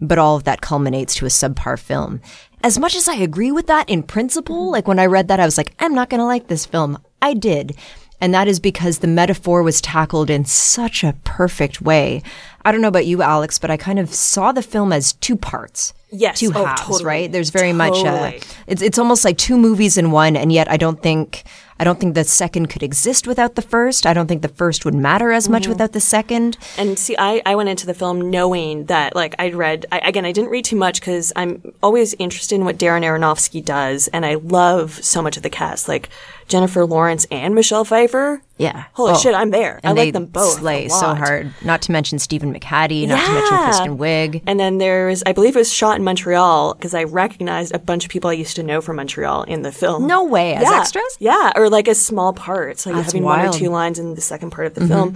[0.02, 2.20] but all of that culminates to a subpar film.
[2.64, 5.46] As much as I agree with that in principle, like when I read that, I
[5.46, 6.98] was like, I'm not going to like this film.
[7.22, 7.78] I did.
[8.22, 12.22] And that is because the metaphor was tackled in such a perfect way.
[12.64, 15.36] I don't know about you, Alex, but I kind of saw the film as two
[15.36, 15.94] parts.
[16.12, 16.40] Yes.
[16.40, 17.06] Two Oh, halves, totally.
[17.06, 17.32] right?
[17.32, 18.38] There's very much Totally.
[18.38, 20.36] a, it's, it's almost like two movies in one.
[20.36, 21.44] And yet I don't think,
[21.80, 24.06] I don't think the second could exist without the first.
[24.06, 25.52] I don't think the first would matter as Mm-hmm.
[25.54, 26.58] much without the second.
[26.78, 30.26] And see, I, I went into the film knowing that, like, I'd read, I, again,
[30.26, 34.10] I didn't read too much because I'm always interested in what Darren Aronofsky does.
[34.10, 36.10] And I love so much of the cast, like
[36.52, 38.42] Jennifer Lawrence and Michelle Pfeiffer.
[38.58, 38.84] Yeah.
[38.94, 39.18] Holy Oh.
[39.18, 39.80] shit, I'm there.
[39.84, 40.60] I like them both.
[40.60, 41.52] slay a so hard.
[41.64, 43.64] Not to mention Stephen McHattie, not to mention Yeah.
[43.66, 44.42] Kristen Wiig.
[44.46, 48.04] And then there's, I believe it was shot in Montreal because I recognized a bunch
[48.04, 50.06] of people I used to know from Montreal in the film.
[50.06, 50.80] No way, as yeah.
[50.80, 51.18] extras?
[51.20, 53.44] Yeah, or like as small parts, like That's having one or.
[53.46, 53.58] Mm-hmm.
[53.58, 55.16] two lines in the second part of the film.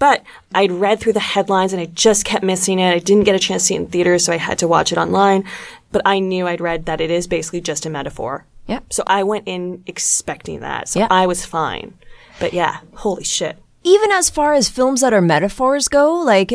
[0.00, 0.22] But
[0.54, 2.90] I'd read through the headlines and I just kept missing it.
[2.92, 4.90] I didn't get a chance to see it in theaters, so I had to watch
[4.92, 5.44] it online.
[5.92, 8.46] But I knew I'd read that it is basically just a metaphor.
[8.66, 8.92] Yep.
[8.92, 10.88] So I went in expecting that.
[10.88, 11.08] So Yeah.
[11.10, 11.94] I was fine.
[12.38, 13.58] But yeah, holy shit.
[13.82, 16.52] Even as far as films that are metaphors go, like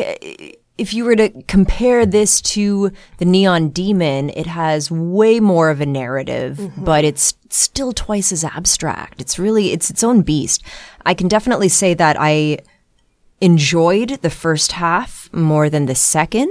[0.78, 5.80] if you were to compare this to The Neon Demon, it has way more of
[5.80, 6.84] a narrative, Mm-hmm.
[6.84, 9.20] but it's still twice as abstract.
[9.20, 10.62] It's really it's its own beast.
[11.04, 12.58] I can definitely say that I
[13.40, 16.50] enjoyed the first half more than the second,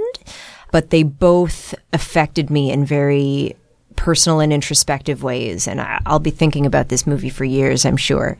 [0.72, 3.56] but they both affected me in very
[3.96, 5.66] personal and introspective ways.
[5.66, 8.36] And I, I'll be thinking about this movie for years, I'm sure.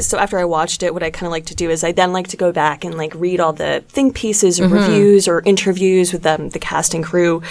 [0.00, 2.12] so after I watched it, what I kind of like to do is I then
[2.12, 4.74] like to go back and like read all the think pieces or Mm-hmm.
[4.74, 7.42] reviews or interviews with um, the cast and crew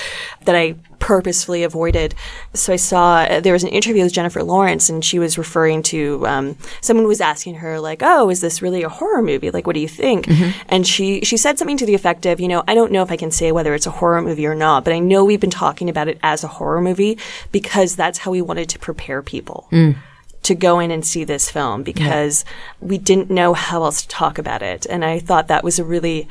[0.46, 2.16] that I purposefully avoided.
[2.54, 5.84] So I saw uh, there was an interview with Jennifer Lawrence, and she was referring
[5.84, 9.52] to um, someone was asking her like, "Oh, is this really a horror movie?
[9.52, 10.60] Like, what do you think?" Mm-hmm.
[10.70, 13.12] And she she said something to the effect of, "You know, I don't know if
[13.12, 15.50] I can say whether it's a horror movie or not, but I know we've been
[15.50, 17.18] talking about it as a horror movie
[17.52, 19.68] because that's how we wanted to prepare people."
[20.44, 22.46] to go in and see this film because
[22.80, 24.86] we didn't know how else to talk about it.
[24.86, 26.26] And I thought that was a really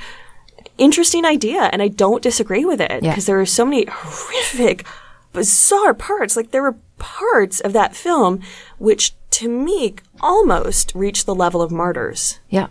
[0.79, 1.69] interesting idea.
[1.73, 3.11] And I don't disagree with it Yeah.
[3.11, 4.87] because there were so many horrific,
[5.33, 6.37] bizarre parts.
[6.37, 8.41] Like there were parts of that film
[8.79, 12.41] which to me almost reached the level of martyrs.
[12.49, 12.69] Yeah.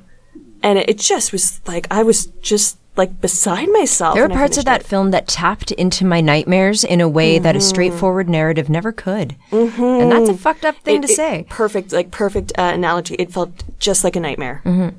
[0.63, 4.15] And it, it just was like, I was just like beside myself.
[4.15, 7.53] There were parts of that film that tapped into my nightmares in a way that
[7.55, 7.67] a Mm-hmm.
[7.67, 9.35] straightforward narrative never could.
[9.51, 11.45] And that's a fucked up thing It- to it- say.
[11.49, 13.15] Perfect, like perfect uh, analogy.
[13.19, 14.61] It felt just like a nightmare.
[14.65, 14.97] Mm-hmm.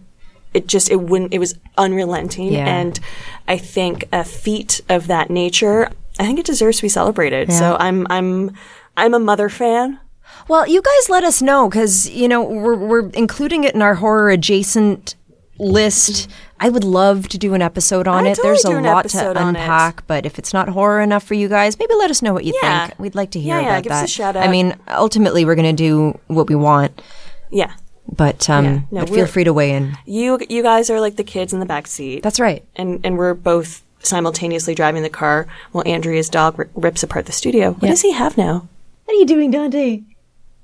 [0.57, 1.33] It just it wouldn't.
[1.35, 2.67] It was unrelenting, Yeah.
[2.67, 2.99] and
[3.47, 5.91] I think a feat of that nature.
[6.19, 7.53] I think it deserves to be celebrated.
[7.53, 8.53] So I'm I'm
[8.97, 10.01] I'm a mother fan.
[10.49, 13.97] Well, you guys let us know because, you know, we're, we're including it in our
[13.97, 15.15] horror adjacent
[15.59, 16.29] list.
[16.61, 18.35] I would love to do an episode on I'd it.
[18.37, 19.61] totally There's a lot to episode on it.
[19.61, 22.45] unpack, but if it's not horror enough for you guys, maybe let us know what
[22.45, 22.87] you Yeah.
[22.87, 22.99] think.
[22.99, 24.37] We'd like to hear Yeah, yeah, about that.
[24.37, 27.03] I mean, ultimately, we're going to do what we want.
[27.51, 27.73] Yeah,
[28.15, 28.81] But um, Yeah.
[28.91, 29.97] No, but feel free to weigh in.
[30.07, 32.23] You you guys are like the kids in the back seat.
[32.23, 32.65] That's right.
[32.77, 37.33] and and we're both simultaneously driving the car while Andrea's dog ri rips apart the
[37.33, 37.73] studio.
[37.73, 38.69] What does he have now?
[39.05, 40.03] What are you doing, Dante?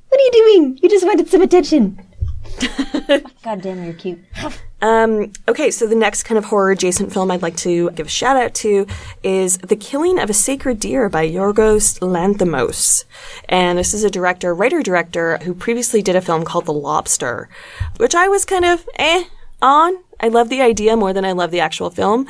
[0.09, 0.79] What are you doing?
[0.83, 1.99] You just wanted some attention.
[3.43, 4.21] God damn, you're cute.
[4.83, 8.11] Um, okay, so the next kind of horror adjacent film I'd like to give a
[8.11, 8.87] shout out to
[9.23, 13.05] is The Killing of a Sacred Deer by Yorgos Lanthimos.
[13.49, 17.49] And this is a director, writer director, who previously did a film called The Lobster,
[17.99, 19.25] which I was kind of eh
[19.63, 19.95] on.
[20.19, 22.27] I love the idea more than I love the actual film.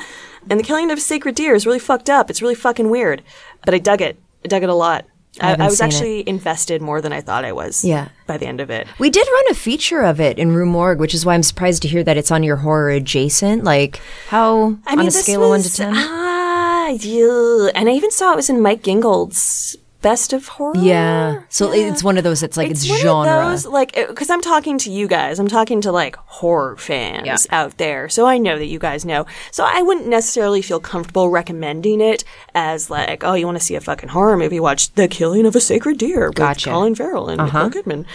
[0.47, 2.29] And The Killing of a Sacred Deer is really fucked up.
[2.29, 3.23] It's really fucking weird.
[3.65, 4.19] But I dug it.
[4.45, 5.05] I dug it a lot.
[5.41, 5.93] I, I was seen it.
[5.93, 7.83] actually invested more than I thought I was.
[7.83, 8.09] Yeah.
[8.27, 8.87] By the end of it.
[8.99, 11.81] We did run a feature of it in Rue Morgue, which is why I'm surprised
[11.83, 13.63] to hear that it's on your horror adjacent.
[13.63, 15.93] Like, how, I on mean, a scale of 1 to 10?
[15.95, 17.71] Ah, yeah.
[17.75, 20.77] And I even saw it was in Mike Gingold's Best of Horror.
[20.77, 21.41] yeah.
[21.49, 23.45] So it's one of those that's like it's, one genre.
[23.45, 25.39] Of those, like, because I'm talking to you guys.
[25.39, 27.37] I'm talking to like horror fans Yeah.
[27.49, 28.09] out there.
[28.09, 29.25] So I know that you guys know.
[29.51, 32.23] So I wouldn't necessarily feel comfortable recommending it
[32.53, 34.59] as like, oh, you want to see a fucking horror movie?
[34.59, 36.69] Watch The Killing of a Sacred Deer with Gotcha.
[36.69, 38.05] Colin Farrell and Nicole Kidman.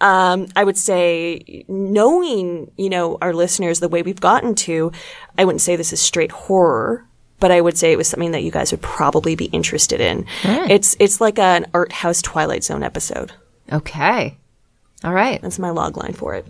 [0.00, 4.92] Um, I would say, knowing you know our listeners the way we've gotten to,
[5.38, 7.07] I wouldn't say this is straight horror.
[7.40, 10.26] But I would say it was something that you guys would probably be interested in.
[10.42, 10.70] Hmm.
[10.70, 13.32] It's it's like an art house Twilight Zone episode.
[13.72, 14.36] okay.
[15.04, 15.40] All right.
[15.40, 16.44] That's my log line for it.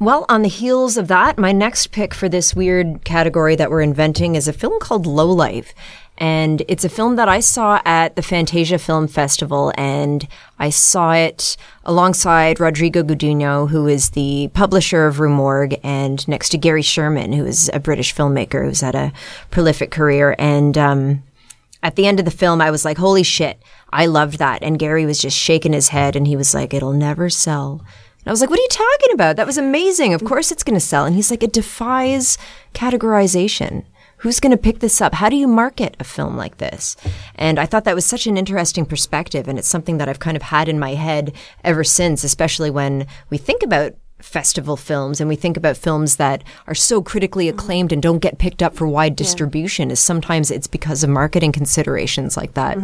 [0.00, 3.80] Well, on the heels of that, my next pick for this weird category that we're
[3.80, 5.74] inventing is a film called Low Life.
[6.16, 10.28] And it's a film that I saw at the Fantasia Film Festival, and
[10.60, 16.50] I saw it alongside Rodrigo Gudiño, who is the publisher of Rue Morgue, and next
[16.50, 19.12] to Gary Sherman, who is a British filmmaker who's had a
[19.50, 20.36] prolific career.
[20.38, 21.24] And um,
[21.82, 23.60] at the end of the film, I was like, holy shit,
[23.92, 24.62] I loved that.
[24.62, 27.84] And Gary was just shaking his head and he was like, it'll never sell.
[28.24, 29.36] And I was like, what are you talking about?
[29.36, 30.14] That was amazing.
[30.14, 31.04] Of course it's going to sell.
[31.04, 32.38] And he's like, it defies
[32.72, 33.84] categorization.
[34.18, 35.12] Who's going to pick this up?
[35.12, 36.96] How do you market a film like this?
[37.34, 39.46] And I thought that was such an interesting perspective.
[39.46, 43.06] And it's something that I've kind of had in my head ever since, especially when
[43.28, 47.92] we think about festival films and we think about films that are so critically acclaimed
[47.92, 52.34] and don't get picked up for wide distribution is sometimes it's because of marketing considerations
[52.34, 52.78] like that.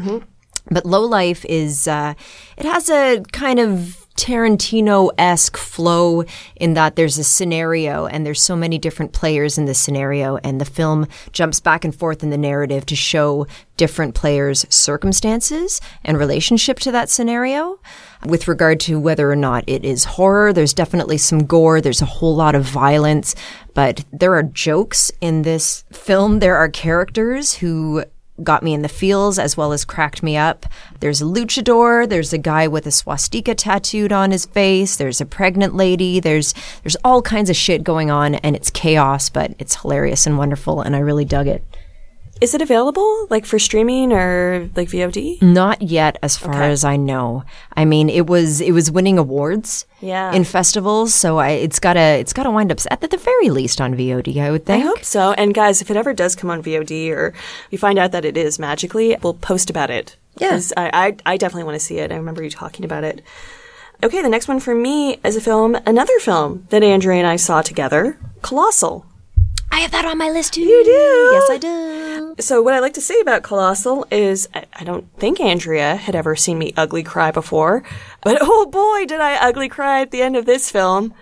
[0.70, 2.12] But Low Life is, uh,
[2.58, 6.24] it has a kind of Tarantino esque flow
[6.56, 10.60] in that there's a scenario and there's so many different players in the scenario, and
[10.60, 13.46] the film jumps back and forth in the narrative to show
[13.78, 17.80] different players' circumstances and relationship to that scenario.
[18.26, 22.06] With regard to whether or not it is horror, there's definitely some gore, there's a
[22.06, 23.34] whole lot of violence,
[23.72, 26.40] but there are jokes in this film.
[26.40, 28.04] There are characters who
[28.42, 30.66] got me in the feels as well as cracked me up.
[31.00, 35.26] There's a luchador, there's a guy with a swastika tattooed on his face, there's a
[35.26, 39.80] pregnant lady, there's there's all kinds of shit going on and it's chaos, but it's
[39.80, 41.64] hilarious and wonderful and I really dug it.
[42.40, 45.42] Is it available like for streaming or like VOD?
[45.42, 46.70] Not yet as far Okay.
[46.70, 47.44] as I know.
[47.76, 50.32] I mean, it was it was winning awards Yeah.
[50.32, 53.50] in festivals, so I, it's got to it's got to wind up at the very
[53.50, 54.82] least on VOD, I would think.
[54.84, 55.32] I hope so.
[55.32, 57.34] And guys, if it ever does come on VOD or
[57.70, 60.16] we find out that it is magically, we'll post about it.
[60.38, 60.50] Yeah.
[60.50, 60.90] 'Cause I,
[61.26, 62.10] I, I definitely want to see it.
[62.10, 63.20] I remember you talking about it.
[64.02, 67.36] Okay, the next one for me is a film, another film that Andrea and I
[67.36, 69.04] saw together, Colossal.
[69.72, 70.62] I have that on my list too.
[70.62, 70.90] You do?
[71.32, 72.34] Yes, I do.
[72.40, 76.14] So what I like to say about Colossal is I, I don't think Andrea had
[76.14, 77.82] ever seen me ugly cry before,
[78.22, 81.14] but oh boy, did I ugly cry at the end of this film.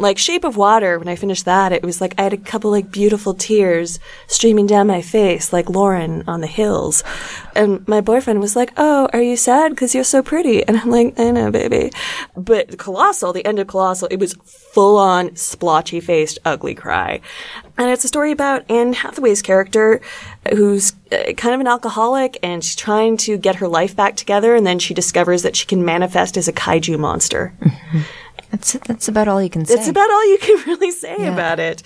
[0.00, 2.70] Like Shape of Water, when I finished that, it was like I had a couple
[2.70, 7.04] like beautiful tears streaming down my face, like Lauren on the hills.
[7.54, 10.90] And my boyfriend was like, "Oh, are you sad because you're so pretty?" And I'm
[10.90, 11.92] like, "I know, baby."
[12.34, 14.32] But Colossal, the end of Colossal, it was
[14.72, 17.20] full on splotchy faced ugly cry.
[17.76, 20.00] And it's a story about Anne Hathaway's character
[20.50, 24.54] who's uh, kind of an alcoholic and she's trying to get her life back together
[24.54, 27.52] and then she discovers that she can manifest as a kaiju monster.
[28.50, 29.74] That's that's about all you can say.
[29.74, 31.82] It's about all you can really say about it.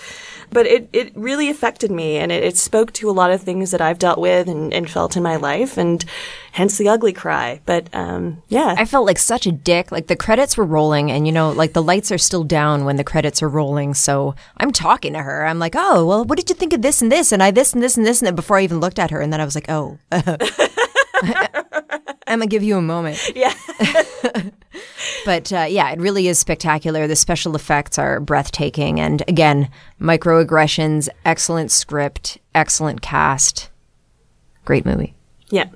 [0.50, 3.72] But it, it really affected me and it, it spoke to a lot of things
[3.72, 6.04] that I've dealt with and, and felt in my life and
[6.52, 7.60] hence the ugly cry.
[7.66, 8.74] But um, yeah.
[8.78, 9.90] I felt like such a dick.
[9.90, 12.96] Like the credits were rolling, and you know, like the lights are still down when
[12.96, 13.94] the credits are rolling.
[13.94, 15.44] So I'm talking to her.
[15.44, 17.72] I'm like, "Oh, well, what did you think of this and this?" And I this
[17.72, 19.54] and this and this, and before I even looked at her, and then I was
[19.54, 19.98] like, "Oh."
[22.26, 23.20] I'm gonna give you a moment.
[23.34, 23.54] yeah.
[25.24, 27.06] But uh, yeah, it really is spectacular.
[27.06, 29.70] The special effects are breathtaking, and again,
[30.00, 33.70] microaggressions, excellent script, excellent cast,
[34.64, 35.14] great movie.
[35.48, 35.66] Yeah.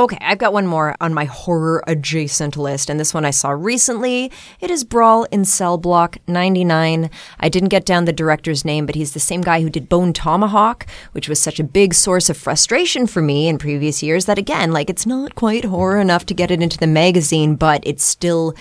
[0.00, 3.50] Okay, I've got one more on my horror adjacent list, and this one I saw
[3.50, 4.32] recently.
[4.58, 7.10] It is Brawl in Cell Block 99.
[7.38, 10.14] I didn't get down the director's name, but he's the same guy who did Bone
[10.14, 14.38] Tomahawk, which was such a big source of frustration for me in previous years that,
[14.38, 18.02] again, like it's not quite horror enough to get it into the magazine, but it's
[18.02, 18.54] still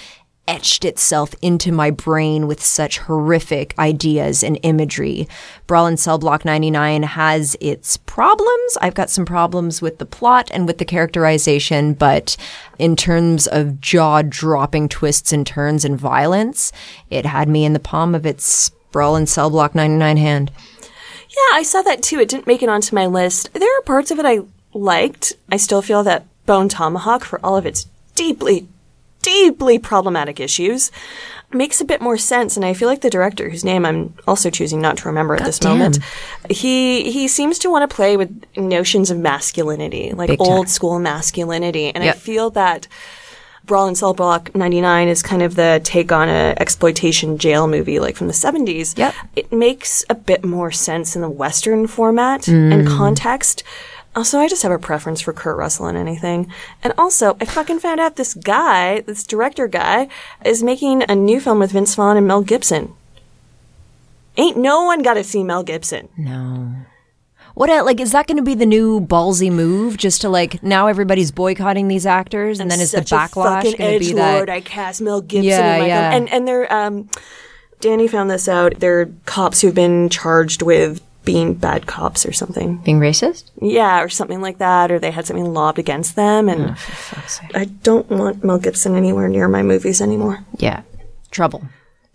[0.50, 5.28] etched itself into my brain with such horrific ideas and imagery.
[5.68, 8.78] Brawl in Cell Block 99 has its problems.
[8.82, 12.36] I've got some problems with the plot and with the characterization, but
[12.80, 16.72] in terms of jaw dropping twists and turns and violence,
[17.12, 20.52] it had me in the palm of its Brawl in Cell Block 99 hand.
[21.30, 22.20] Yeah, I saw that too.
[22.20, 23.54] It didn't make it onto my list.
[23.54, 24.39] There are parts of it I
[24.74, 25.34] liked.
[25.52, 27.86] I still feel that Bone Tomahawk, for all of its
[28.16, 28.68] deeply,
[29.22, 30.91] deeply problematic issues,
[31.51, 32.55] makes a bit more sense.
[32.55, 35.43] And I feel like the director, whose name I'm also choosing not to remember at
[35.43, 35.78] this damn.
[35.78, 35.99] moment,
[36.49, 40.47] he he seems to want to play with notions of masculinity, like Big time.
[40.47, 41.93] old school masculinity.
[41.93, 42.88] And I feel that
[43.70, 47.99] Brawl in Cell Block 99 is kind of the take on a exploitation jail movie
[47.99, 48.97] like from the 70s.
[48.97, 49.13] Yep.
[49.36, 52.97] It makes a bit more sense in the Western format and mm.
[52.97, 53.63] context.
[54.20, 56.51] Also, I just have a preference for Kurt Russell in anything.
[56.84, 60.09] And also, I fucking found out this guy, this director guy,
[60.43, 62.93] is making a new film with Vince Vaughn and Mel Gibson.
[64.36, 66.09] Ain't no one got to see Mel Gibson.
[66.17, 66.76] No.
[67.53, 69.95] What like is that going to be the new ballsy move?
[69.95, 74.05] Just to like now everybody's boycotting these actors, and then is the backlash going to
[74.05, 74.49] be that?
[74.49, 76.11] I cast Mel Gibson Yeah, in my yeah.
[76.11, 76.24] film.
[76.24, 77.09] And, and they're, um,
[77.80, 78.82] Danny found this out.
[78.82, 82.77] They're cops who've been charged with being bad cops or something.
[82.77, 83.51] Being racist?
[83.61, 86.49] Yeah, or something like that, or they had something lobbed against them.
[86.49, 86.75] Oh, And
[87.53, 90.43] I don't want Mel Gibson anywhere near my movies anymore.
[90.57, 90.82] Yeah.
[91.30, 91.61] Trouble.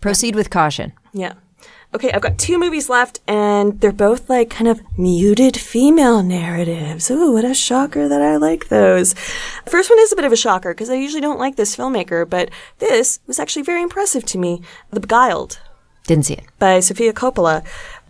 [0.01, 0.91] Proceed with caution.
[1.13, 1.33] Yeah.
[1.93, 7.09] Okay, I've got two movies left, and they're both like kind of muted female narratives.
[7.09, 9.13] Ooh, what a shocker that I like those.
[9.65, 12.29] First one is a bit of a shocker because I usually don't like this filmmaker,
[12.29, 12.49] but
[12.79, 14.61] this was actually very impressive to me.
[14.91, 15.61] The Beguiled
[16.05, 16.45] Didn't see it.
[16.59, 17.63] by Sofia Coppola,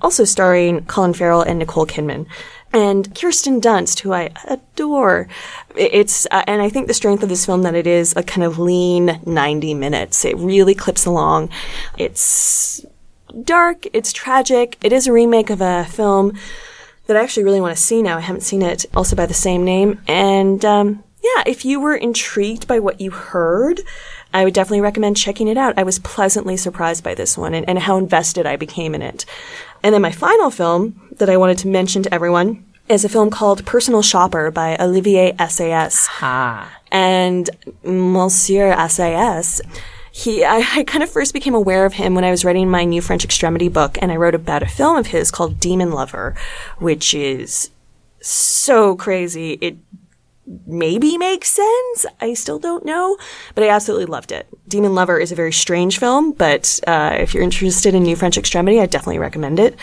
[0.05, 2.27] also starring Colin Farrell and Nicole Kidman.
[2.71, 5.27] And Kirsten Dunst, who I adore.
[5.75, 8.43] It's, uh, and I think the strength of this film that it is a kind
[8.43, 10.23] of lean 90 minutes.
[10.23, 11.49] It really clips along.
[11.97, 12.85] It's
[13.43, 14.77] dark, it's tragic.
[14.83, 16.37] It is a remake of a film
[17.07, 18.17] that I actually really want to see now.
[18.17, 20.01] I haven't seen it, also by the same name.
[20.07, 23.81] And um, yeah, if you were intrigued by what you heard,
[24.35, 25.77] I would definitely recommend checking it out.
[25.79, 29.25] I was pleasantly surprised by this one and, and how invested I became in it.
[29.81, 33.29] And then my final film that I wanted to mention to everyone is a film
[33.29, 36.69] called Personal Shopper by Olivier Assayas Ah.
[36.91, 37.49] and
[37.83, 39.61] Monsieur Assayas.
[40.11, 42.83] He, I, I kind of first became aware of him when I was writing my
[42.83, 46.35] new French extremity book, and I wrote about a film of his called Demon Lover,
[46.77, 47.69] which is
[48.21, 49.57] so crazy.
[49.61, 49.77] It
[50.67, 52.05] maybe makes sense.
[52.21, 53.17] I still don't know,
[53.55, 54.47] but I absolutely loved it.
[54.67, 58.37] Demon Lover is a very strange film, but uh, if you're interested in New French
[58.37, 59.75] Extremity, I definitely recommend it.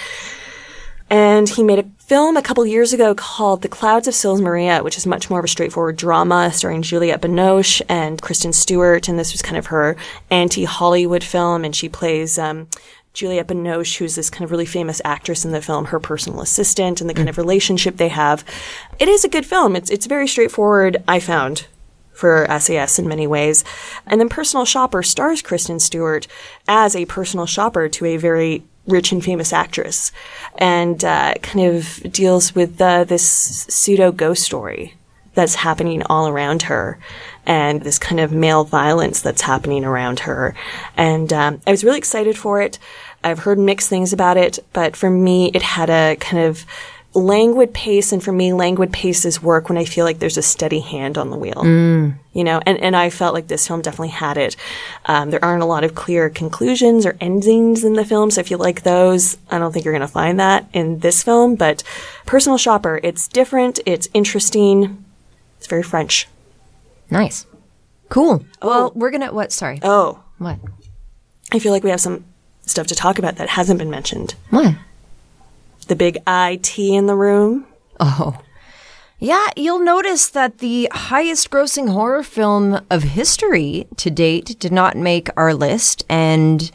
[1.10, 4.82] And he made a film a couple years ago called The Clouds of Sils Maria,
[4.82, 9.08] which is much more of a straightforward drama starring Juliette Binoche and Kristen Stewart.
[9.08, 9.94] And this was kind of her
[10.30, 11.66] anti-Hollywood film.
[11.66, 12.66] And she plays, um,
[13.12, 17.00] Juliette Binoche, who's this kind of really famous actress in the film, her personal assistant
[17.00, 18.44] and the kind of relationship they have.
[18.98, 19.76] It is a good film.
[19.76, 21.66] It's, it's very straightforward, I found
[22.12, 23.64] for SAS in many ways.
[24.06, 26.26] And then Personal Shopper stars Kristen Stewart
[26.68, 30.12] as a personal shopper to a very rich and famous actress
[30.56, 34.94] and uh, kind of deals with uh, this pseudo ghost story
[35.34, 36.98] that's happening all around her
[37.46, 40.54] and this kind of male violence that's happening around her.
[40.96, 42.78] And um, I was really excited for it.
[43.24, 46.64] I've heard mixed things about it, but for me, it had a kind of
[47.14, 48.12] languid pace.
[48.12, 51.30] And for me, languid paces work when I feel like there's a steady hand on
[51.30, 51.62] the wheel.
[52.32, 54.56] You know, and, and I felt like this film definitely had it.
[55.06, 58.30] Um, there aren't a lot of clear conclusions or endings in the film.
[58.30, 61.22] So if you like those, I don't think you're going to find that in this
[61.22, 61.56] film.
[61.56, 61.82] But
[62.24, 63.80] Personal Shopper, it's different.
[63.84, 65.04] It's interesting.
[65.58, 66.28] It's very French.
[67.12, 67.46] Nice.
[68.08, 68.44] Cool.
[68.62, 68.68] Oh.
[68.68, 69.52] Well, we're gonna what?
[69.52, 69.78] Sorry.
[69.82, 70.58] Oh, What?
[71.52, 72.24] I feel like we have some
[72.62, 74.34] stuff to talk about that hasn't been mentioned.
[74.48, 74.74] What?
[75.88, 77.66] The big IT in the room.
[78.00, 78.40] Oh.
[79.18, 84.96] Yeah, you'll notice that the highest grossing horror film of history to date did not
[84.96, 86.04] make our list.
[86.08, 86.70] And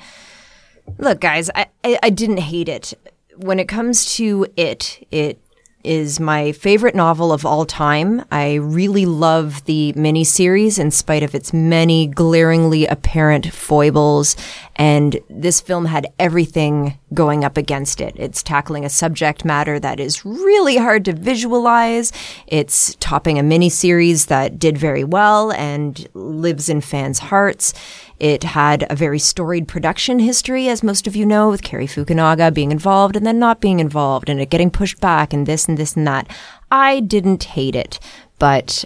[0.99, 2.93] look, guys, I, I, I didn't hate it.
[3.35, 5.39] When it comes to it, it
[5.88, 8.23] is my favorite novel of all time.
[8.29, 14.35] I really love the miniseries in spite of its many glaringly apparent foibles.
[14.75, 18.13] And this film had everything going up against it.
[18.17, 22.11] It's tackling a subject matter that is really hard to visualize.
[22.45, 27.73] It's topping a miniseries that did very well and lives in fans' hearts.
[28.20, 32.51] It had a very storied production history, as most of you know, with Cary Fukunaga
[32.51, 35.78] being involved and then not being involved and it getting pushed back and this and
[35.78, 36.28] this and that.
[36.72, 37.99] I didn't hate it,
[38.39, 38.86] but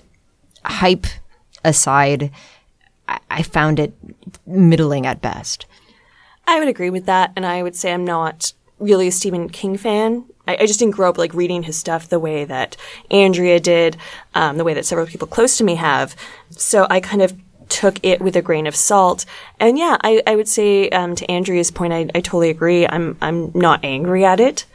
[0.66, 1.08] hype
[1.64, 2.32] aside,
[3.08, 3.94] I, I found it
[4.46, 5.66] middling at best.
[6.46, 9.78] I would agree with that, and I would say I'm not really a Stephen King
[9.78, 10.26] fan.
[10.48, 12.76] I, I just didn't grow up like reading his stuff the way that
[13.10, 13.96] Andrea did,
[14.36, 16.16] um, the way that several people close to me have.
[16.50, 17.34] So I kind of
[17.72, 19.26] took it with a grain of salt.
[19.59, 22.86] And yeah, I, I would say um, to Andrea's point, I, I totally agree.
[22.86, 24.65] I'm I'm not angry at it.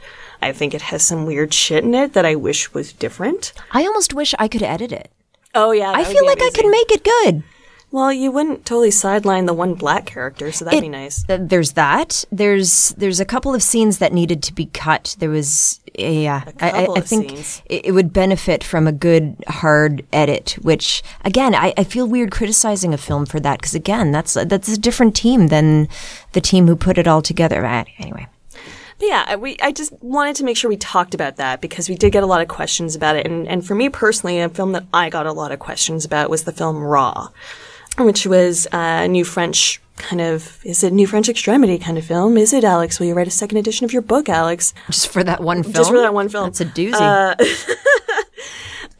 [0.41, 3.53] I think it has some weird shit in it that I wish was different.
[3.71, 5.11] I almost wish I could edit it.
[5.55, 7.43] Oh yeah, I feel like I could make it good.
[7.89, 11.23] Well, you wouldn't totally sideline the one black character, so that'd It- be nice.
[11.23, 12.25] th- There's that.
[12.31, 15.15] There's there's a couple of scenes that needed to be cut.
[15.19, 16.43] There was yeah.
[16.59, 17.31] I- I, couple I of think
[17.65, 20.57] it, it would benefit from a good hard edit.
[20.61, 24.67] Which again, I, I feel weird criticizing a film for that because again, that's that's
[24.67, 25.87] a different team than
[26.33, 27.65] the team who put it all together.
[27.65, 28.27] Anyway.
[28.99, 31.87] But yeah, I- we I just wanted to make sure we talked about that because
[31.87, 34.49] we did get a lot of questions about it, and and for me personally, a
[34.49, 37.29] film that I got a lot of questions about was the film Raw,
[37.97, 42.37] which was a new French kind of is it new French extremity kind of film?
[42.37, 42.99] Is it Alex?
[42.99, 44.73] Will you write a second edition of your book, Alex?
[44.87, 45.73] Just for that one film.
[45.73, 46.45] Just for that one film.
[46.45, 46.93] That's a doozy.
[46.93, 47.35] Uh,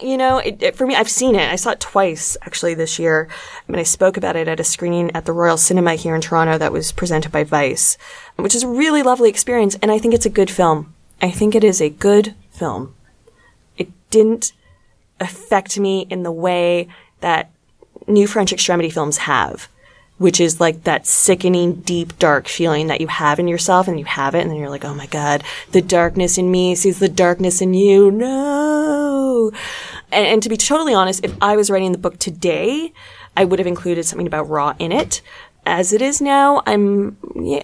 [0.00, 1.48] you know, it, it- for me, I've seen it.
[1.50, 3.28] I saw it twice actually this year.
[3.68, 6.20] I mean, I spoke about it at a screening at the Royal Cinema here in
[6.20, 7.96] Toronto that was presented by Vice,
[8.36, 9.76] which is a really lovely experience.
[9.82, 10.94] And I think it's a good film.
[11.22, 12.94] I think it is a good film.
[13.76, 14.52] It didn't
[15.20, 16.88] affect me in the way
[17.20, 17.50] that
[18.08, 19.68] new French extremity films have,
[20.18, 24.04] which is like that sickening, deep, dark feeling that you have in yourself and you
[24.04, 27.08] have it and then you're like, oh my God, the darkness in me sees the
[27.08, 28.10] darkness in you.
[28.10, 29.52] No.
[30.10, 32.92] And, and to be totally honest, if I was writing the book today,
[33.36, 35.20] I would have included something about Raw in it.
[35.64, 37.18] As it is now, I'm,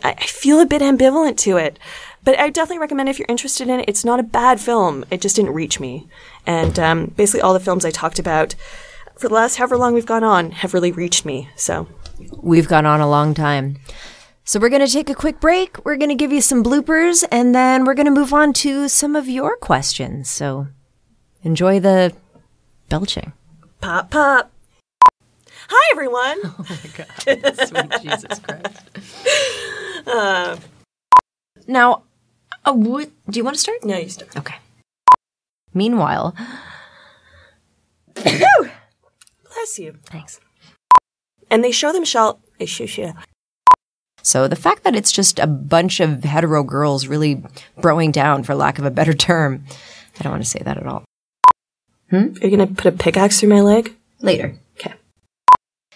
[0.05, 1.79] I feel a bit ambivalent to it.
[2.23, 3.89] But I definitely recommend if you're interested in it.
[3.89, 5.05] It's not a bad film.
[5.11, 6.07] It just didn't reach me.
[6.47, 8.55] And um, basically, all the films I talked about
[9.17, 11.49] for the last however long we've gone on have really reached me.
[11.57, 11.87] So
[12.43, 13.77] We've gone on a long time.
[14.45, 15.85] So we're going to take a quick break.
[15.85, 18.89] We're going to give you some bloopers and then we're going to move on to
[18.89, 20.29] some of your questions.
[20.29, 20.69] So
[21.43, 22.15] enjoy the
[22.89, 23.33] belching.
[23.81, 24.51] pop, pop.
[25.69, 26.39] Hi, everyone.
[26.45, 27.67] Oh my God.
[27.67, 28.83] Sweet Jesus Christ.
[31.67, 32.03] now,
[32.65, 33.83] uh, what, do you want to start?
[33.85, 34.37] no, you start.
[34.37, 34.57] Okay.
[35.73, 36.35] Meanwhile,
[39.65, 39.95] Bless you.
[40.05, 40.41] thanks.
[41.51, 42.39] And they show them shell.
[42.59, 43.15] They show, show.
[44.21, 47.43] So the fact that it's just a bunch of hetero girls really
[47.79, 49.65] broing down, for lack of a better term,
[50.21, 51.05] I don't want to say that at all.
[52.13, 53.97] Are you gonna put a pickaxe through my leg?
[54.21, 54.55] Later.
[54.79, 54.93] Okay.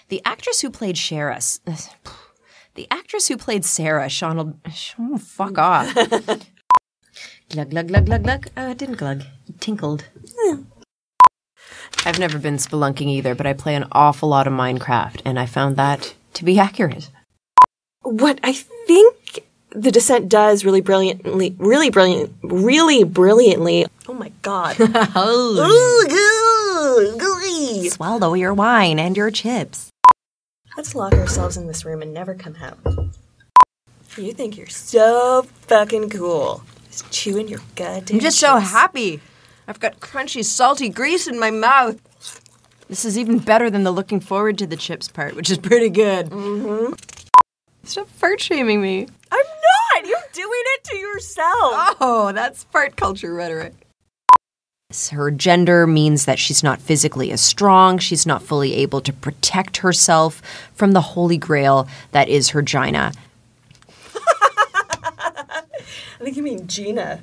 [0.09, 1.39] The actress who played Sarah,
[2.75, 4.59] the actress who played Sarah, Sean,
[4.99, 5.95] oh, fuck off.
[7.51, 8.47] glug glug glug glug glug.
[8.57, 9.25] Uh, it didn't glug.
[9.47, 10.07] It tinkled.
[12.05, 15.47] I've never been spelunking either, but I play an awful lot of Minecraft, and I
[15.47, 17.11] found that to be accurate.
[18.03, 23.87] What I think the descent does really brilliantly, really brilliant, really brilliantly.
[24.09, 24.77] Oh my god.
[24.81, 29.91] oh, Ooh, Swallow your wine and your chips.
[30.77, 32.79] Let's lock ourselves in this room and never come out.
[34.17, 36.63] You think you're so fucking cool.
[36.91, 38.17] Just chewing your goddamn.
[38.17, 39.21] I'm just so happy.
[39.69, 42.01] I've got crunchy, salty grease in my mouth.
[42.89, 45.91] This is even better than the looking forward to the chips part, which is pretty
[45.91, 46.31] good.
[46.31, 46.95] Mm-hmm.
[47.85, 49.07] Stop fart shaming me.
[49.31, 50.09] I'm not.
[50.09, 51.97] You're doing it to yourself.
[52.01, 53.75] Oh, that's fart culture rhetoric.
[55.13, 57.99] Her gender means that she's not physically as strong.
[57.99, 60.41] She's not fully able to protect herself
[60.73, 63.13] from the holy grail that is her gina.
[64.15, 65.63] I
[66.21, 67.21] think you mean Gina.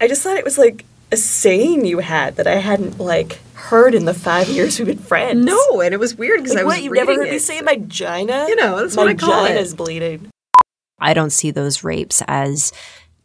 [0.00, 0.84] I just thought it was like
[1.16, 5.44] saying you had that I hadn't like heard in the five years we've been friends.
[5.44, 6.84] No, and it was weird because Like, I was like, what?
[6.84, 7.40] You've never reading heard me it.
[7.40, 8.46] say my gina?
[8.48, 9.48] You know, that's my what I call it.
[9.48, 10.30] gina's bleeding.
[10.98, 12.72] I don't see those rapes as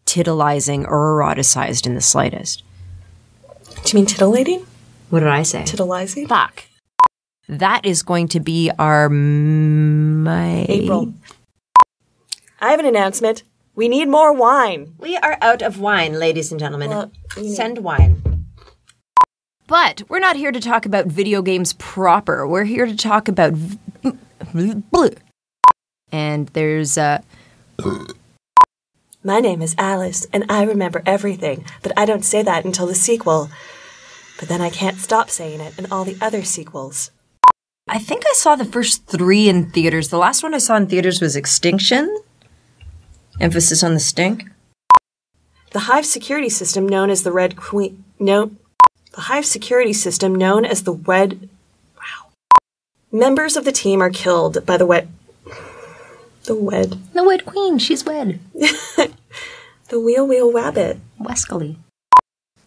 [0.05, 2.63] titillizing or eroticized in the slightest.
[3.83, 4.65] Do you mean titillating?
[5.09, 5.61] What did I say?
[5.63, 6.27] Titillizing?
[6.27, 6.63] Fuck.
[7.47, 10.65] That is going to be our May.
[10.69, 11.13] April.
[12.61, 13.43] I have an announcement.
[13.79, 14.93] We need more wine.
[14.97, 16.89] We are out of wine, ladies and gentlemen.
[16.89, 18.21] Well, you Send wine.
[19.67, 22.45] But we're not here to talk about video games proper.
[22.45, 23.53] We're here to talk about.
[23.53, 23.79] v-
[26.11, 27.21] And there's uh,
[29.23, 32.93] My name is Alice, and I remember everything, but I don't say that until the
[32.95, 33.49] sequel.
[34.41, 37.11] But then I can't stop saying it in all the other sequels.
[37.87, 40.09] I think I saw the first three in theaters.
[40.09, 42.13] The last one I saw in theaters was Extinction.
[43.39, 44.49] Emphasis on the stink.
[45.71, 48.03] The Hive security system known as the Red Queen.
[48.19, 48.51] No.
[49.13, 51.49] The Hive security system known as the Wed.
[51.95, 52.31] Wow.
[53.11, 55.09] Members of the team are killed by the Wed.
[56.43, 56.97] The Wed.
[57.13, 58.39] The Wed Queen, she's wed.
[59.89, 60.99] The Wheel Wheel Rabbit.
[61.17, 61.77] Wescally.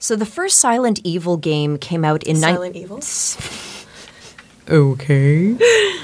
[0.00, 2.54] So the first Silent Evil game came out in nine.
[2.54, 3.00] Silent Evil.
[4.68, 5.56] Okay.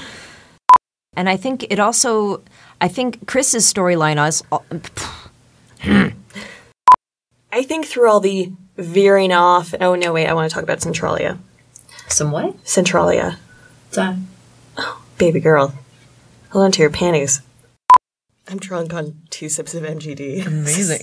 [1.15, 2.41] and I think it also.
[2.81, 4.43] I think Chris's storyline was.
[4.51, 4.59] Uh,
[7.51, 9.73] I think through all the veering off.
[9.79, 11.37] Oh, no, wait, I want to talk about Centralia.
[12.07, 12.55] Some what?
[12.67, 13.37] Centralia.
[13.87, 14.17] What's oh,
[14.77, 14.95] that?
[15.17, 15.73] Baby girl.
[16.51, 17.41] Hold on to your panties.
[18.47, 20.45] I'm drunk on two sips of MGD.
[20.47, 20.99] Amazing.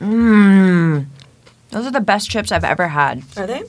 [0.00, 1.06] Mmm.
[1.70, 3.22] Those are the best chips I've ever had.
[3.36, 3.62] Are they?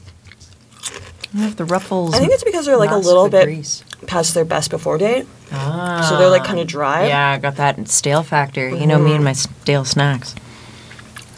[1.33, 2.13] They have the ruffles.
[2.13, 3.83] I think it's because they're like a little bit grease.
[4.05, 5.25] past their best before date.
[5.51, 6.05] Ah.
[6.09, 7.07] So they're like kind of dry.
[7.07, 8.67] Yeah, I got that stale factor.
[8.69, 10.35] You know me and my stale snacks.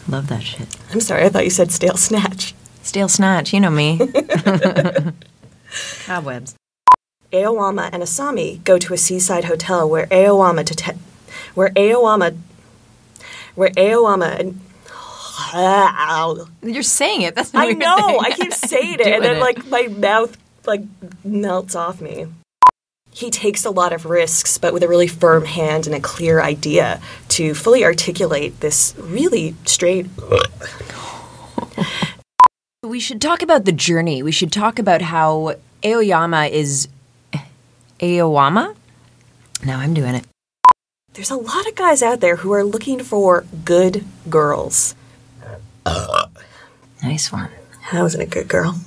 [0.08, 0.68] Love that shit.
[0.92, 2.54] I'm sorry, I thought you said stale snatch.
[2.82, 3.98] Stale snatch, you know me.
[6.06, 6.54] Cobwebs.
[7.32, 10.92] Aowama and Asami go to a seaside hotel where Aowama to te-
[11.54, 12.36] where Aowama
[13.54, 14.60] where Aowama and
[16.62, 17.34] You're saying it.
[17.34, 17.96] That's not I know.
[18.06, 18.18] thing.
[18.22, 19.40] I keep saying it, and then it.
[19.40, 20.82] like my mouth like
[21.24, 22.26] melts off me.
[23.10, 26.40] He takes a lot of risks, but with a really firm hand and a clear
[26.40, 30.06] idea to fully articulate this really straight.
[32.84, 34.22] We should talk about the journey.
[34.22, 36.86] We should talk about how Aoyama is
[38.02, 38.74] Aoyama?
[39.64, 40.26] Now I'm doing it.
[41.14, 44.94] There's a lot of guys out there who are looking for good girls.
[47.02, 47.50] Nice one.
[47.92, 48.80] I wasn't a good girl.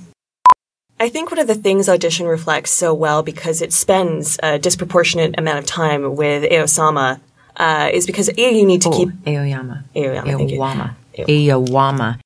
[1.00, 5.36] I think one of the things Audition reflects so well because it spends a disproportionate
[5.38, 7.20] amount of time with Aosama
[7.58, 9.86] uh, is because A, you need to keep Aoyama.
[9.95, 10.32] Aoyama.
[10.32, 10.98] Aoyama.
[11.20, 12.20] Aoyama.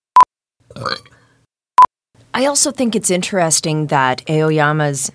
[2.34, 5.12] I also think it's interesting that Aoyama's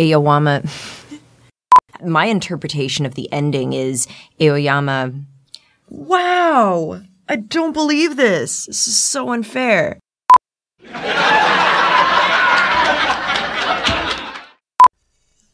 [0.00, 0.62] Aoyama.
[2.04, 4.06] My interpretation of the ending is
[4.40, 5.12] Aoyama.
[5.90, 7.02] Wow!
[7.28, 8.66] I don't believe this.
[8.66, 9.98] This is so unfair.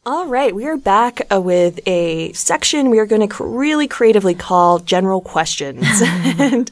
[0.03, 3.87] All right, we are back uh, with a section we are going to cr- really
[3.87, 5.85] creatively call general questions.
[6.01, 6.69] and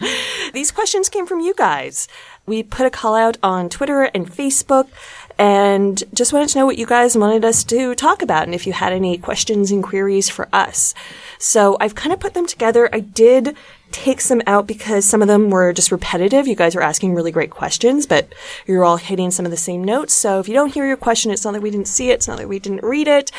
[0.51, 2.07] these questions came from you guys.
[2.45, 4.89] We put a call out on Twitter and Facebook
[5.37, 8.67] and just wanted to know what you guys wanted us to talk about and if
[8.67, 10.93] you had any questions and queries for us.
[11.37, 12.89] So I've kind of put them together.
[12.91, 13.55] I did
[13.91, 16.47] take some out because some of them were just repetitive.
[16.47, 18.33] You guys were asking really great questions, but
[18.65, 20.13] you're all hitting some of the same notes.
[20.13, 22.15] So if you don't hear your question, it's not that we didn't see it.
[22.15, 23.31] It's not that we didn't read it.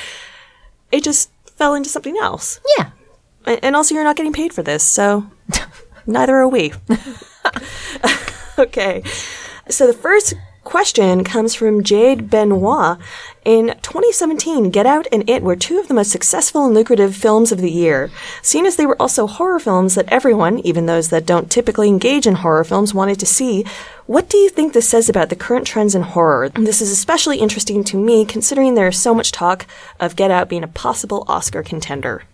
[0.92, 2.60] It just fell into something else.
[2.78, 2.90] Yeah.
[3.46, 5.30] And also, you're not getting paid for this, so
[6.06, 6.72] neither are we.
[8.58, 9.02] okay.
[9.68, 10.34] So the first
[10.64, 12.98] question comes from Jade Benoit.
[13.42, 17.50] In 2017, Get Out and It were two of the most successful and lucrative films
[17.50, 18.10] of the year.
[18.42, 22.26] seen as they were also horror films that everyone, even those that don't typically engage
[22.26, 23.64] in horror films, wanted to see,
[24.04, 26.50] what do you think this says about the current trends in horror?
[26.50, 29.64] This is especially interesting to me considering there is so much talk
[29.98, 32.24] of Get Out being a possible Oscar contender.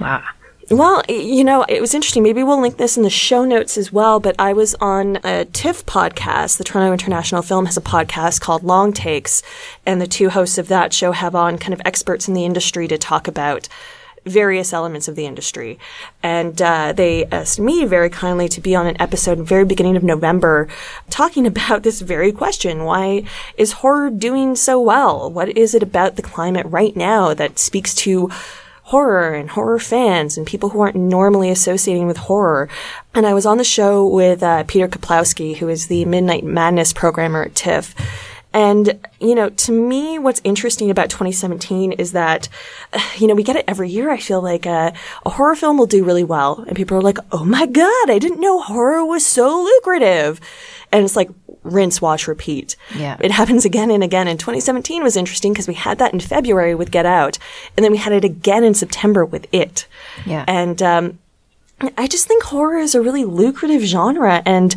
[0.00, 0.24] Wow.
[0.70, 2.22] Well, you know, it was interesting.
[2.22, 4.20] Maybe we'll link this in the show notes as well.
[4.20, 6.58] But I was on a TIFF podcast.
[6.58, 9.42] The Toronto International Film has a podcast called Long Takes,
[9.86, 12.86] and the two hosts of that show have on kind of experts in the industry
[12.86, 13.66] to talk about
[14.26, 15.78] various elements of the industry.
[16.22, 20.04] And uh, they asked me very kindly to be on an episode very beginning of
[20.04, 20.68] November
[21.08, 22.84] talking about this very question.
[22.84, 23.24] Why
[23.56, 25.30] is horror doing so well?
[25.30, 28.30] What is it about the climate right now that speaks to
[28.88, 32.70] horror and horror fans and people who aren't normally associating with horror.
[33.14, 36.94] And I was on the show with uh, Peter Kuplowsky, who is the Midnight Madness
[36.94, 37.94] programmer at TIFF.
[38.54, 42.48] And, you know, to me, what's interesting about 2017 is that,
[43.18, 44.10] you know, we get it every year.
[44.10, 44.92] I feel like uh,
[45.26, 46.64] a horror film will do really well.
[46.66, 50.40] And people are like, oh my God, I didn't know horror was so lucrative.
[50.90, 51.28] And it's like,
[51.62, 52.76] rinse, wash, repeat.
[52.96, 53.16] Yeah.
[53.20, 54.28] It happens again and again.
[54.28, 57.38] And 2017 was interesting because we had that in February with Get Out,
[57.76, 59.86] and then we had it again in September with It.
[60.26, 60.44] Yeah.
[60.48, 61.18] And um,
[61.96, 64.74] I just think horror is a really lucrative genre, and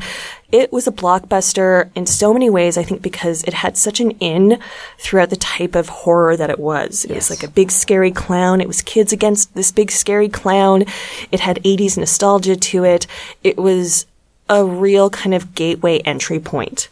[0.52, 2.78] it was a blockbuster in so many ways.
[2.78, 4.60] I think because it had such an in
[5.00, 7.06] throughout the type of horror that it was.
[7.06, 8.62] It was like a big scary clown.
[8.62, 10.84] It was kids against this big scary clown.
[11.32, 13.08] It had 80s nostalgia to it.
[13.44, 14.06] It was
[14.52, 16.90] a real kind of gateway entry point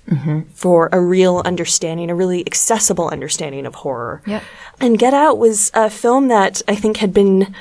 [0.54, 4.22] for a real understanding, a really accessible understanding of horror.
[4.26, 4.44] Yep.
[4.80, 7.54] And Get Out was a film that I think had been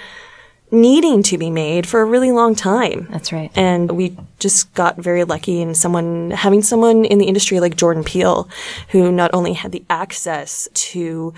[0.70, 3.08] needing to be made for a really long time.
[3.10, 3.50] That's right.
[3.56, 8.04] And we just got very lucky in someone having someone in the industry like Jordan
[8.04, 8.48] Peele,
[8.90, 11.34] who not only had the access to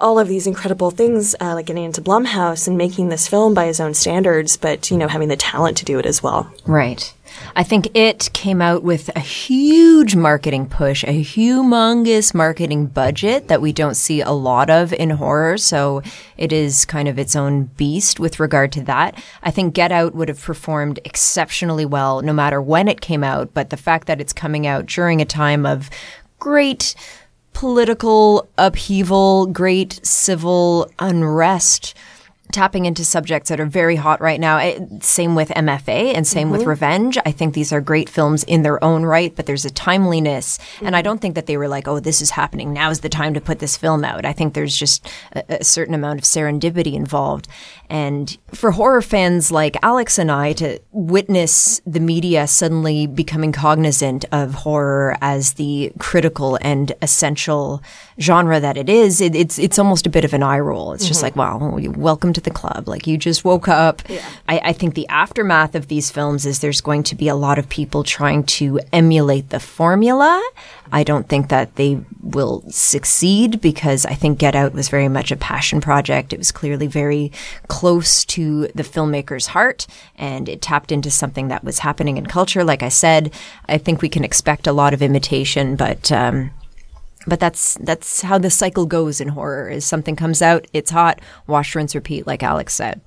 [0.00, 3.66] all of these incredible things, uh, like getting into Blumhouse and making this film by
[3.66, 6.52] his own standards, but you know having the talent to do it as well.
[6.66, 7.14] Right.
[7.54, 13.60] I think it came out with a huge marketing push, a humongous marketing budget that
[13.60, 15.58] we don't see a lot of in horror.
[15.58, 16.02] So
[16.36, 19.22] it is kind of its own beast with regard to that.
[19.42, 23.54] I think Get Out would have performed exceptionally well no matter when it came out.
[23.54, 25.90] But the fact that it's coming out during a time of
[26.38, 26.94] great
[27.52, 31.94] political upheaval, great civil unrest,
[32.52, 34.58] tapping into subjects that are very hot right now.
[34.58, 36.70] Eh, Same with MFA and same with mm-hmm.
[36.70, 37.18] Revenge.
[37.24, 40.58] I think these are great films in their own right, but there's a timeliness.
[40.80, 41.04] And I mm-hmm.
[41.04, 42.72] don't think that they were like, oh, this is happening.
[42.72, 44.24] Now is the time to put this film out.
[44.24, 47.48] I think there's just a, a certain amount of serendipity involved.
[47.88, 54.24] And for horror fans like Alex and I to witness the media suddenly becoming cognizant
[54.32, 57.82] of horror as the critical and essential
[58.20, 60.92] genre that it is, it, it's it's almost a bit of an eye roll.
[60.92, 61.38] It's just mm-hmm.
[61.38, 62.86] like, wow, welcome to the club.
[62.86, 64.02] Like you just woke up.
[64.48, 67.58] I, I think the aftermath of these films is there's going to be a lot
[67.58, 70.40] of people trying to emulate the formula.
[70.92, 75.32] I don't think that they will succeed because I think Get Out was very much
[75.32, 76.32] a passion project.
[76.32, 77.32] It was clearly very
[77.68, 82.62] close to the filmmaker's heart and it tapped into something that was happening in culture.
[82.62, 83.32] Like I said,
[83.68, 86.50] I think we can expect a lot of imitation, but, um,
[87.26, 91.20] but that's that's how the cycle goes in horror is something comes out it's hot
[91.46, 93.00] wash rinse repeat like alex said.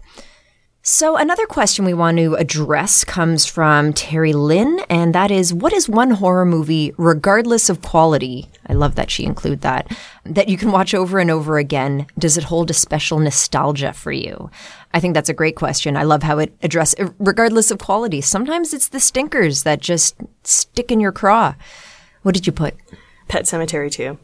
[0.81, 5.73] So another question we want to address comes from terry lynn and that is what
[5.73, 9.91] is one horror movie regardless of quality i love that she include that
[10.25, 12.05] that you can watch over and over again?
[12.17, 14.49] Does it hold a special nostalgia for you?
[14.93, 15.97] I think that's a great question.
[15.97, 20.91] I love how it address regardless of quality sometimes it's the stinkers that just stick
[20.91, 21.55] in your craw.
[22.21, 22.75] What did you put
[23.29, 24.17] Pet Sematary too.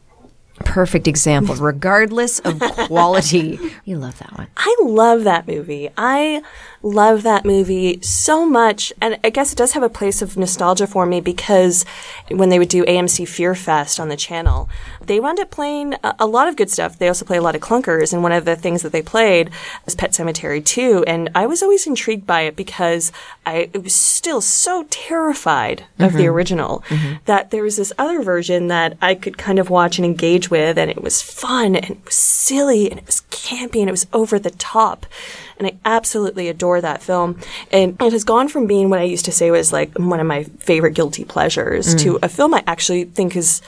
[0.60, 3.58] Perfect example, regardless of quality.
[3.84, 4.48] You love that one.
[4.56, 5.90] I love that movie.
[5.96, 6.42] I
[6.82, 8.92] love that movie so much.
[9.00, 11.84] And I guess it does have a place of nostalgia for me because
[12.30, 14.68] when they would do AMC Fear Fest on the channel,
[15.02, 16.98] they wound up playing a, a lot of good stuff.
[16.98, 18.12] They also play a lot of clunkers.
[18.12, 19.50] And one of the things that they played
[19.84, 21.04] was Pet Sematary 2.
[21.06, 23.12] And I was always intrigued by it because
[23.44, 26.28] I was still so terrified of the mm-hmm.
[26.28, 27.16] original mm-hmm.
[27.24, 30.78] that there was this other version that I could kind of watch and engage with.
[30.78, 34.06] And it was fun and it was silly and it was campy and it was
[34.12, 35.06] over the top.
[35.58, 37.38] And I absolutely adore that film.
[37.72, 40.26] And it has gone from being what I used to say was like one of
[40.26, 42.00] my favorite guilty pleasures mm.
[42.00, 43.62] to a film I actually think is,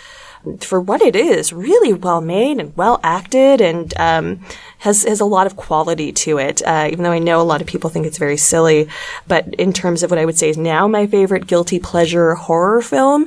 [0.61, 4.41] for what it is, really well made and well acted and um,
[4.79, 6.63] has has a lot of quality to it.
[6.67, 8.89] Uh, even though I know a lot of people think it's very silly,
[9.27, 12.81] but in terms of what I would say is now my favorite guilty pleasure horror
[12.83, 13.25] film,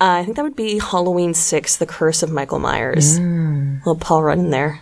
[0.00, 3.18] uh, I think that would be Halloween Six: The Curse of Michael Myers.
[3.18, 4.80] Little Paul Rudd in there.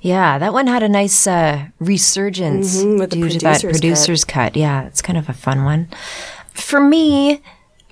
[0.00, 3.62] Yeah, that one had a nice uh, resurgence Mhm, with the due to that producer's
[3.62, 3.80] cut.
[3.80, 4.56] producer's cut.
[4.56, 5.88] Yeah, it's kind of a fun one.
[6.54, 7.42] For me,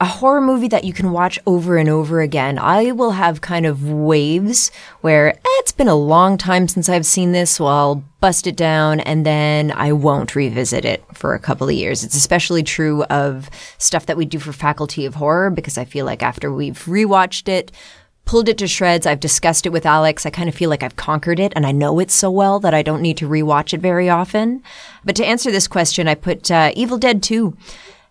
[0.01, 3.65] a horror movie that you can watch over and over again, I will have kind
[3.65, 4.73] of waves
[5.03, 8.57] where eh, it's been a long time since I've seen this, so I'll bust it
[8.57, 12.03] down and then I won't revisit it for a couple of years.
[12.03, 13.49] It's especially true of
[13.79, 17.49] stuff that we do for Faculty of Horror because I feel like after we've rewatched
[17.49, 17.71] it,
[18.25, 19.07] pulled it to shreds.
[19.07, 20.27] I've discussed it with Alex.
[20.27, 22.75] I kind of feel like I've conquered it and I know it so well that
[22.75, 24.63] I don't need to rewatch it very often.
[25.05, 27.57] But to answer this question, I put uh, Evil Dead 2.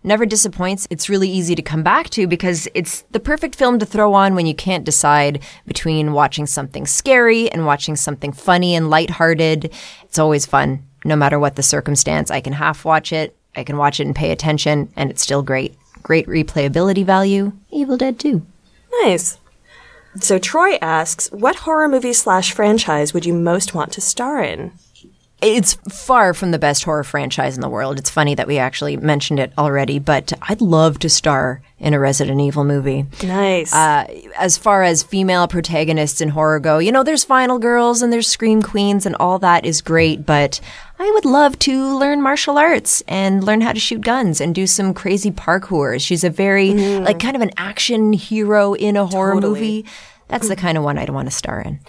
[0.05, 0.85] Never disappoints.
[0.89, 4.35] It's really easy to come back to because it's the perfect film to throw on
[4.35, 9.73] when you can't decide between watching something scary and watching something funny and lighthearted.
[10.03, 12.29] It's always fun, no matter what the circumstance.
[12.29, 15.41] I can half watch it, I can watch it and pay attention, and it's still
[15.41, 15.75] great.
[16.01, 17.53] Great replayability value.
[17.71, 18.45] Evil Dead 2.
[19.03, 19.37] Nice.
[20.19, 24.73] So Troy asks, what horror movie slash franchise would you most want to star in?
[25.43, 27.99] It's far from the best horror franchise in the world.
[27.99, 31.99] It's funny that we actually mentioned it already, but I'd love to star in a
[31.99, 33.05] Resident Evil movie.
[33.21, 33.73] Nice.
[33.73, 34.07] Uh,
[34.37, 38.27] as far as female protagonists in horror go, you know, there's Final Girls and there's
[38.27, 40.61] Scream Queens and all that is great, but
[40.97, 44.65] I would love to learn martial arts and learn how to shoot guns and do
[44.65, 45.99] some crazy parkour.
[45.99, 49.53] She's a very, like, kind of an action hero in a horror Totally.
[49.53, 49.85] movie.
[50.29, 51.79] That's the kind of one I'd want to star in.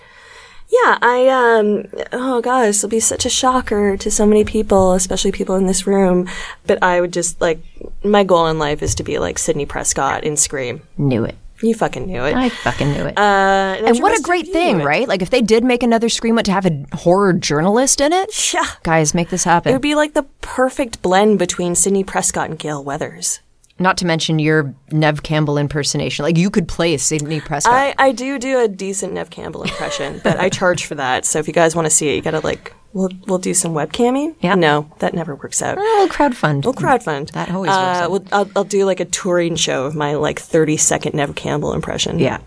[0.69, 4.93] Yeah, I um oh god, this will be such a shocker to so many people,
[4.93, 6.29] especially people in this room.
[6.67, 7.61] But I would just like
[8.03, 10.83] my goal in life is to be like Sidney Prescott in Scream.
[10.99, 11.37] Knew it.
[11.63, 12.35] You fucking knew it.
[12.35, 13.17] I fucking knew it.
[13.17, 15.07] uh, and what a great thing, right?
[15.07, 18.53] Like, if they did make another Scream, what to have a horror journalist in it?
[18.53, 18.67] Yeah.
[18.83, 19.71] Guys, make this happen.
[19.71, 23.41] It would be like the perfect blend between Sidney Prescott and Gale Weathers.
[23.79, 26.23] Not to mention your Nev Campbell impersonation.
[26.23, 27.75] Like, you could play Sidney Prescott.
[27.75, 31.25] I, I do do a decent Nev Campbell impression, but I charge for that.
[31.25, 33.73] So if you guys want to see it, you gotta like we'll we'll do some
[33.73, 34.37] webcamming.
[34.41, 34.55] Yeah.
[34.55, 35.77] No, that never works out.
[35.77, 36.65] Well, we'll crowdfund.
[36.65, 37.33] We'll crowdfund.
[37.33, 40.39] That always works uh, we'll, I'll, I'll do like a touring show of my like
[40.39, 42.19] 30 second Nev Campbell impression.
[42.19, 42.39] Yeah.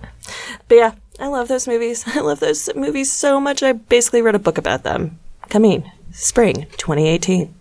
[0.70, 2.04] But yeah, I love those movies.
[2.08, 3.62] I love those movies so much.
[3.62, 5.20] I basically wrote a book about them.
[5.50, 7.54] Coming spring 2018.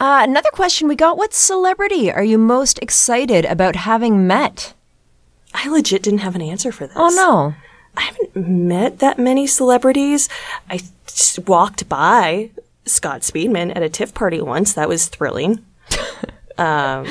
[0.00, 4.72] Uh, another question we got What celebrity are you most excited about having met?
[5.52, 6.96] I legit didn't have an answer for this.
[6.96, 7.54] Oh, no.
[7.96, 10.30] I haven't met that many celebrities.
[10.70, 12.50] I just walked by
[12.86, 14.72] Scott Speedman at a TIFF party once.
[14.72, 15.64] That was thrilling.
[16.58, 17.06] um,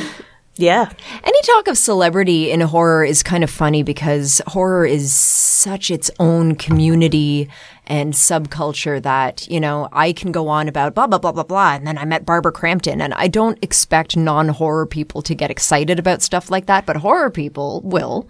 [0.56, 0.92] yeah.
[1.24, 6.10] Any talk of celebrity in horror is kind of funny because horror is such its
[6.20, 7.50] own community
[7.90, 11.74] and subculture that, you know, I can go on about blah, blah, blah, blah, blah.
[11.74, 13.02] And then I met Barbara Crampton.
[13.02, 16.98] And I don't expect non horror people to get excited about stuff like that, but
[16.98, 18.28] horror people will.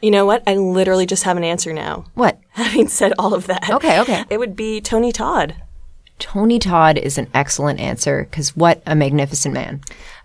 [0.00, 0.42] You know what?
[0.46, 2.06] I literally just have an answer now.
[2.14, 2.40] What?
[2.50, 3.70] Having said all of that.
[3.70, 4.24] Okay, okay.
[4.30, 5.54] It would be Tony Todd.
[6.18, 9.80] Tony Todd is an excellent answer because what a magnificent man.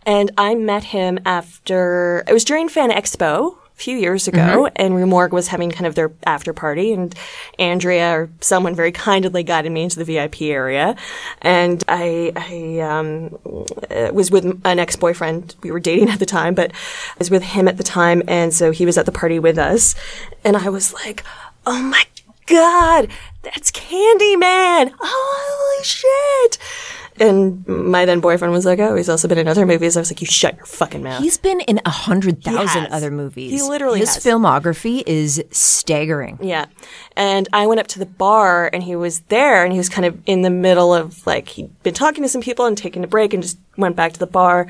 [0.05, 5.05] And I met him after, it was during Fan Expo few years ago, and Rue
[5.05, 7.15] Morgue was having kind of their after party, and
[7.57, 10.95] Andrea or someone very kindly guided me into the VIP area.
[11.41, 13.37] And I, I um,
[13.89, 15.55] uh, was with an ex boyfriend.
[15.63, 18.53] We were dating at the time, but I was with him at the time, and
[18.53, 19.95] so he was at the party with us.
[20.43, 21.23] And I was like,
[21.65, 22.03] oh my
[22.45, 23.07] God,
[23.43, 24.91] that's Candyman!
[24.99, 26.57] Holy shit!
[27.19, 30.11] And my then boyfriend was like, "Oh, he's also been in other movies." I was
[30.11, 33.51] like, "You shut your fucking mouth." He's been in a hundred thousand other movies.
[33.51, 34.23] He literally His has.
[34.23, 36.39] filmography is staggering.
[36.41, 36.65] Yeah.
[37.15, 40.05] And I went up to the bar and he was there and he was kind
[40.05, 43.07] of in the middle of like, he'd been talking to some people and taking a
[43.07, 44.67] break and just went back to the bar.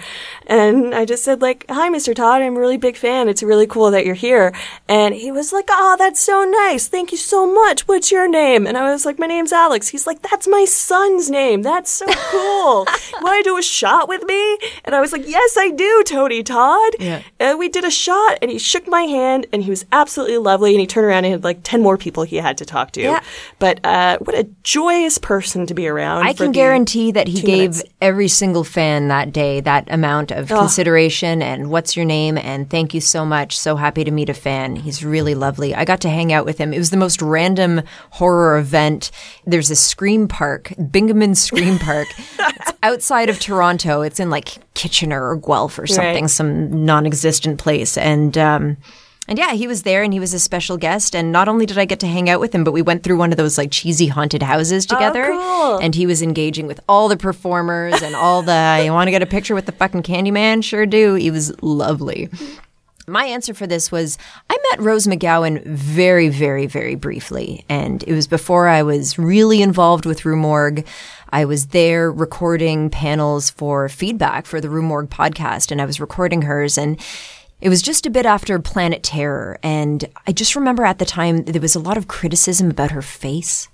[0.47, 2.15] And I just said like, hi, Mr.
[2.15, 2.41] Todd.
[2.41, 3.27] I'm a really big fan.
[3.27, 4.53] It's really cool that you're here.
[4.87, 6.87] And he was like, oh, that's so nice.
[6.87, 7.87] Thank you so much.
[7.87, 8.67] What's your name?
[8.67, 9.89] And I was like, my name's Alex.
[9.89, 11.61] He's like, that's my son's name.
[11.61, 12.85] That's so cool.
[13.21, 14.57] Want to do a shot with me?
[14.85, 16.93] And I was like, yes, I do, Tony Todd.
[16.99, 17.21] Yeah.
[17.39, 20.71] And we did a shot and he shook my hand and he was absolutely lovely
[20.71, 23.01] and he turned around and had like 10 more people he had to talk to.
[23.01, 23.23] Yeah.
[23.59, 26.27] But uh, what a joyous person to be around.
[26.27, 27.83] I can guarantee that he gave minutes.
[28.01, 32.93] every single fan that day that amount of consideration and what's your name and thank
[32.93, 33.57] you so much.
[33.57, 34.75] So happy to meet a fan.
[34.75, 35.73] He's really lovely.
[35.73, 36.73] I got to hang out with him.
[36.73, 37.81] It was the most random
[38.11, 39.09] horror event.
[39.45, 42.07] There's a scream park, Bingaman Scream Park.
[42.17, 44.01] it's outside of Toronto.
[44.01, 46.29] It's in like Kitchener or Guelph or something, Right.
[46.29, 47.97] some non-existent place.
[47.97, 48.77] And um
[49.29, 51.15] and yeah, he was there and he was a special guest.
[51.15, 53.17] And not only did I get to hang out with him, but we went through
[53.17, 55.27] one of those like cheesy haunted houses oh, together.
[55.27, 55.77] cool.
[55.77, 59.21] And he was engaging with all the performers and all the, you want to get
[59.21, 60.63] a picture with the fucking Candyman?
[60.63, 61.13] Sure do.
[61.13, 62.27] He was lovely.
[63.05, 64.17] My answer for this was
[64.49, 67.63] I met Rose McGowan very, very, very briefly.
[67.69, 70.87] And it was before I was really involved with Rue Morgue.
[71.29, 75.99] I was there recording panels for feedback for the Rue Morgue podcast, and I was
[75.99, 76.75] recording hers.
[76.75, 76.99] And
[77.61, 79.59] it was just a bit after Planet Terror.
[79.61, 83.01] And I just remember at the time there was a lot of criticism about her
[83.01, 83.67] face.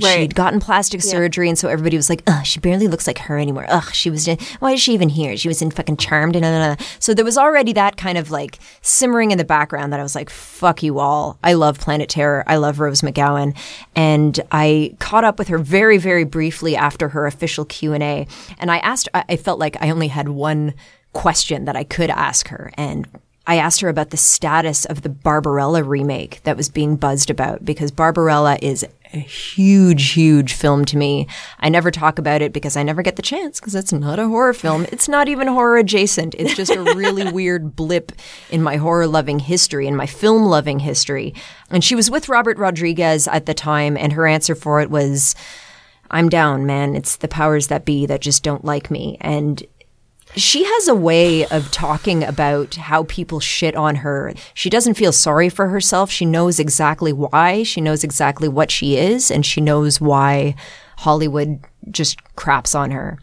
[0.00, 0.14] Right.
[0.14, 3.38] She'd gotten plastic surgery, and so everybody was like, ugh, she barely looks like her
[3.38, 3.66] anymore.
[3.68, 4.28] Ugh, she was,
[4.58, 5.36] why is she even here?
[5.36, 6.36] She was in fucking Charmed.
[6.36, 6.88] And, and, and.
[6.98, 10.14] So there was already that kind of like simmering in the background that I was
[10.14, 11.38] like, fuck you all.
[11.42, 12.44] I love Planet Terror.
[12.46, 13.56] I love Rose McGowan.
[13.96, 18.26] And I caught up with her very, very briefly after her official Q&A.
[18.58, 20.74] And I asked, I, I felt like I only had one
[21.14, 22.70] question that I could ask her.
[22.74, 23.08] And
[23.46, 27.64] I asked her about the status of the Barbarella remake that was being buzzed about
[27.64, 31.28] because Barbarella is a huge, huge film to me.
[31.60, 34.28] I never talk about it because I never get the chance because it's not a
[34.28, 34.86] horror film.
[34.90, 36.34] It's not even horror adjacent.
[36.36, 38.12] It's just a really weird blip
[38.50, 41.34] in my horror loving history, in my film loving history.
[41.70, 45.34] And she was with Robert Rodriguez at the time, and her answer for it was,
[46.10, 46.96] I'm down, man.
[46.96, 49.16] It's the powers that be that just don't like me.
[49.20, 49.62] And
[50.36, 54.34] she has a way of talking about how people shit on her.
[54.54, 56.10] She doesn't feel sorry for herself.
[56.10, 57.62] She knows exactly why.
[57.62, 60.54] She knows exactly what she is, and she knows why
[60.98, 63.18] Hollywood just craps on her.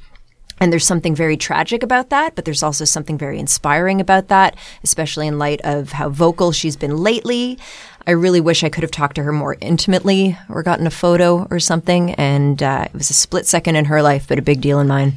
[0.59, 4.55] And there's something very tragic about that, but there's also something very inspiring about that,
[4.83, 7.57] especially in light of how vocal she's been lately.
[8.05, 11.47] I really wish I could have talked to her more intimately or gotten a photo
[11.49, 12.13] or something.
[12.13, 14.87] And uh, it was a split second in her life, but a big deal in
[14.87, 15.13] mine.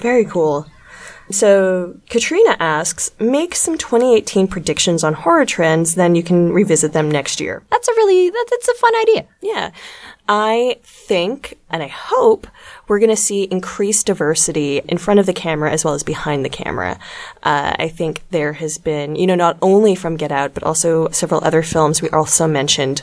[0.00, 0.66] Very cool.
[1.30, 7.10] So Katrina asks, make some 2018 predictions on horror trends, then you can revisit them
[7.10, 7.62] next year.
[7.70, 9.26] That's a really that, that's a fun idea.
[9.40, 9.70] Yeah.
[10.28, 12.46] I think and I hope
[12.86, 16.44] we're going to see increased diversity in front of the camera as well as behind
[16.44, 16.98] the camera.
[17.42, 21.08] Uh, I think there has been, you know, not only from Get Out, but also
[21.10, 23.02] several other films we also mentioned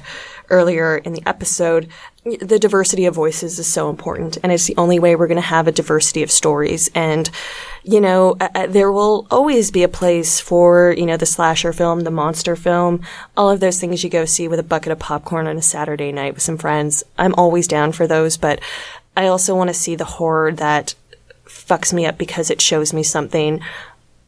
[0.49, 1.87] earlier in the episode.
[2.23, 5.41] The diversity of voices is so important, and it's the only way we're going to
[5.41, 6.89] have a diversity of stories.
[6.95, 7.29] And,
[7.83, 12.01] you know, uh, there will always be a place for, you know, the slasher film,
[12.01, 13.01] the monster film,
[13.37, 16.11] all of those things you go see with a bucket of popcorn on a Saturday
[16.11, 17.03] night with some friends.
[17.17, 18.59] I'm always down for those, but
[19.15, 20.95] I also want to see the horror that
[21.45, 23.61] fucks me up because it shows me something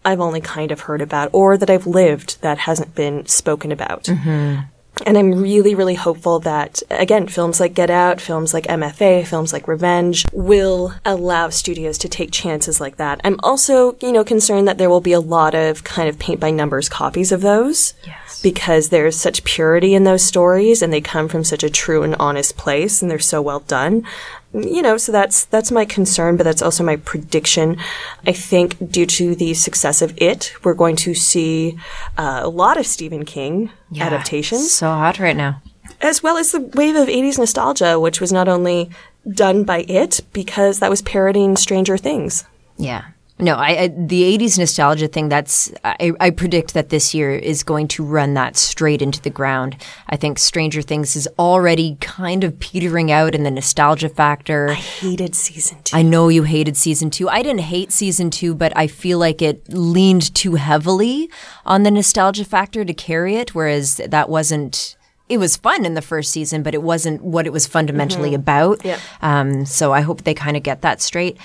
[0.05, 4.03] I've only kind of heard about or that I've lived that hasn't been spoken about.
[4.03, 4.61] Mm-hmm.
[5.05, 9.53] And I'm really, really hopeful that, again, films like Get Out, films like MFA, films
[9.53, 13.21] like Revenge will allow studios to take chances like that.
[13.23, 16.39] I'm also, you know, concerned that there will be a lot of kind of paint
[16.39, 17.93] by numbers copies of those.
[18.05, 18.41] Yes.
[18.41, 22.15] Because there's such purity in those stories and they come from such a true and
[22.15, 24.05] honest place and they're so well done
[24.53, 27.77] you know, so that's that's my concern, but that's also my prediction.
[28.25, 31.77] I think due to the success of it, we're going to see
[32.17, 35.61] uh, a lot of Stephen King adaptations, So hot right now.
[36.01, 38.89] as well as the wave of '80s nostalgia, which was not only
[39.29, 42.45] done by it because that was parodying Stranger Things.
[42.77, 43.03] Yeah.
[43.39, 45.29] No, I, I the '80s nostalgia thing.
[45.29, 49.29] That's I, I predict that this year is going to run that straight into the
[49.29, 49.77] ground.
[50.09, 54.69] I think Stranger Things is already kind of petering out in the nostalgia factor.
[54.69, 55.95] I hated season two.
[55.95, 57.29] I know you hated season two.
[57.29, 61.29] I didn't hate season two, but I feel like it leaned too heavily
[61.63, 64.95] on the nostalgia factor to carry it, whereas that wasn't.
[65.29, 68.83] It was fun in the first season, but it wasn't what it was fundamentally about.
[68.85, 68.97] Yeah.
[69.21, 71.37] Um, so I hope they kind of get that straight.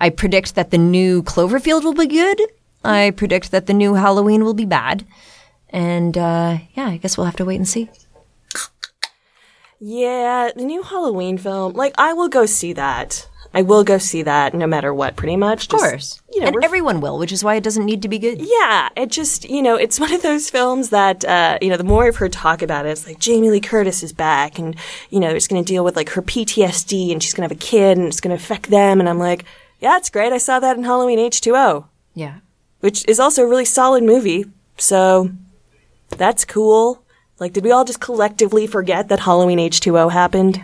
[0.00, 2.40] I predict that the new Cloverfield will be good.
[2.82, 5.04] I predict that the new Halloween will be bad.
[5.68, 7.90] And uh, yeah, I guess we'll have to wait and see.
[9.78, 11.74] yeah, the new Halloween film.
[11.74, 13.28] Like, I will go see that.
[13.52, 15.64] I will go see that no matter what, pretty much.
[15.64, 16.22] Of course.
[16.32, 18.38] you know, and everyone will, which is why it doesn't need to be good.
[18.40, 21.84] Yeah, it just, you know, it's one of those films that, uh, you know, the
[21.84, 24.76] more I've heard talk about it, it's like Jamie Lee Curtis is back and,
[25.10, 27.60] you know, it's going to deal with like her PTSD and she's going to have
[27.60, 29.00] a kid and it's going to affect them.
[29.00, 29.44] And I'm like,
[29.80, 30.32] yeah, it's great.
[30.32, 32.36] I saw that in Halloween H2O, Yeah.
[32.80, 34.44] which is also a really solid movie.
[34.76, 35.30] So
[36.10, 37.02] that's cool.
[37.38, 40.62] Like, did we all just collectively forget that Halloween H2O happened?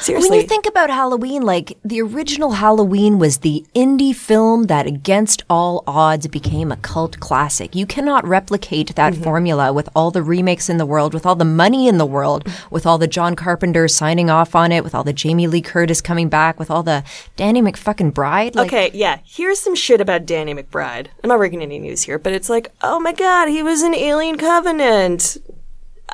[0.00, 0.30] Seriously.
[0.30, 5.42] When you think about Halloween, like the original Halloween was the indie film that, against
[5.48, 7.74] all odds, became a cult classic.
[7.74, 9.22] You cannot replicate that mm-hmm.
[9.22, 12.48] formula with all the remakes in the world, with all the money in the world,
[12.70, 16.00] with all the John Carpenter signing off on it, with all the Jamie Lee Curtis
[16.00, 17.04] coming back, with all the
[17.36, 18.54] Danny McFucking Bride.
[18.54, 19.18] Like, Okay, yeah.
[19.24, 21.08] Here's some shit about Danny McBride.
[21.22, 23.94] I'm not breaking any news here, but it's like, oh my god, he was in
[23.94, 25.36] Alien Covenant.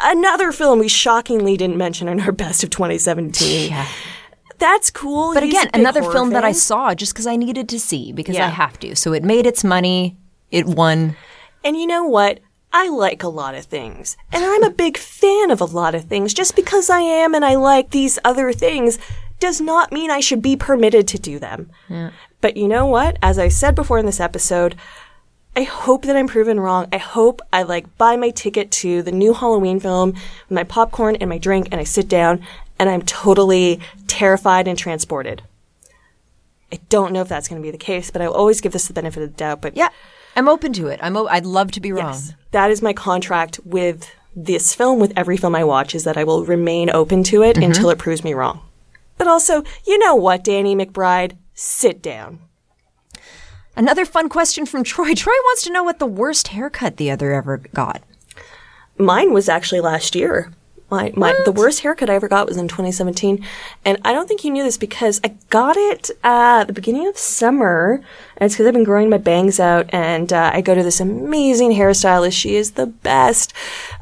[0.02, 3.70] Another film we shockingly didn't mention in our best of 2017.
[3.70, 3.86] Yeah.
[4.58, 5.32] That's cool.
[5.34, 8.36] But He's again, another film that I saw just because I needed to see because
[8.36, 8.94] I have to.
[8.94, 10.16] So it made its money.
[10.50, 11.16] It won.
[11.64, 12.40] And you know what?
[12.72, 14.16] I like a lot of things.
[14.30, 16.34] And I'm a big fan of a lot of things.
[16.34, 18.98] Just because I am and I like these other things
[19.40, 21.70] does not mean I should be permitted to do them.
[21.88, 22.10] Yeah.
[22.40, 23.16] But you know what?
[23.22, 24.76] As I said before in this episode,
[25.60, 26.88] I hope that I'm proven wrong.
[26.90, 31.16] I hope I like buy my ticket to the new Halloween film with my popcorn
[31.16, 32.40] and my drink and I sit down
[32.78, 35.42] and I'm totally terrified and transported.
[36.72, 38.72] I don't know if that's going to be the case, but I will always give
[38.72, 39.60] this the benefit of the doubt.
[39.60, 39.90] But Yeah.
[40.34, 40.98] I'm open to it.
[41.02, 41.14] I'm.
[41.14, 42.14] O- I'd love to be wrong.
[42.14, 42.32] Yes.
[42.52, 46.24] That is my contract with this film, with every film I watch, is that I
[46.24, 47.64] will remain open to it mm-hmm.
[47.64, 48.62] until it proves me wrong.
[49.18, 51.36] But also, you know what, Danny McBride?
[51.52, 52.38] Sit down.
[53.76, 55.14] Another fun question from Troy.
[55.16, 58.02] Troy wants to know what the worst haircut the other ever got.
[58.98, 60.52] Mine was actually last year.
[60.90, 63.46] My, my the worst haircut I ever got was in 2017,
[63.84, 67.06] and I don't think you knew this because I got it uh, at the beginning
[67.06, 68.02] of summer,
[68.36, 70.98] and it's because I've been growing my bangs out, and uh, I go to this
[70.98, 72.32] amazing hairstylist.
[72.32, 73.52] She is the best,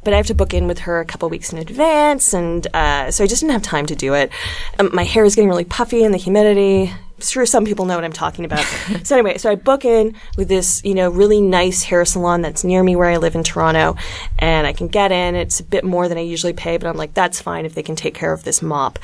[0.02, 3.10] but I have to book in with her a couple weeks in advance, and uh,
[3.10, 4.30] so I just didn't have time to do it.
[4.78, 6.90] Um, my hair is getting really puffy in the humidity
[7.20, 8.64] sure some people know what I'm talking about.
[9.04, 12.64] so anyway, so I book in with this, you know, really nice hair salon that's
[12.64, 13.96] near me where I live in Toronto,
[14.38, 15.34] and I can get in.
[15.34, 17.82] It's a bit more than I usually pay, but I'm like, that's fine if they
[17.82, 18.98] can take care of this mop.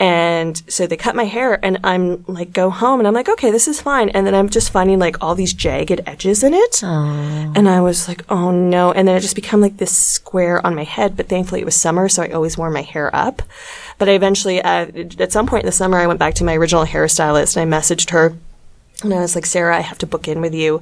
[0.00, 3.50] And so they cut my hair and I'm like, go home and I'm like, okay,
[3.50, 4.08] this is fine.
[4.08, 6.82] And then I'm just finding like all these jagged edges in it.
[7.54, 8.92] And I was like, oh no.
[8.92, 11.18] And then it just became like this square on my head.
[11.18, 13.42] But thankfully it was summer, so I always wore my hair up.
[13.98, 14.86] But I eventually, uh,
[15.18, 17.78] at some point in the summer, I went back to my original hairstylist and I
[17.78, 18.34] messaged her
[19.02, 20.80] and I was like, Sarah, I have to book in with you.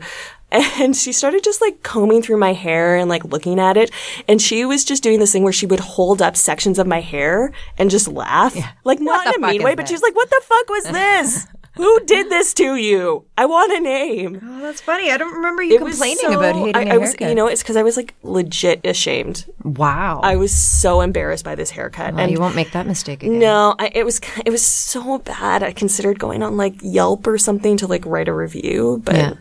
[0.51, 3.91] And she started just like combing through my hair and like looking at it.
[4.27, 7.01] And she was just doing this thing where she would hold up sections of my
[7.01, 8.57] hair and just laugh.
[8.85, 9.91] Like not in a mean way, but this?
[9.91, 11.47] she's like, what the fuck was this?
[11.77, 13.25] Who did this to you?
[13.37, 14.41] I want a name.
[14.43, 15.13] Oh, that's funny.
[15.13, 17.29] I don't remember you It complaining so- about hating I was, haircut.
[17.29, 19.45] you know, it's because I was like legit ashamed.
[19.63, 20.19] wow.
[20.25, 22.15] I was so embarrassed by this haircut.
[22.15, 23.39] Well, and you won't make that mistake again.
[23.39, 25.63] no, I, it was it was so bad.
[25.63, 29.35] I considered going on like Yelp or something to like write a review, but Yeah.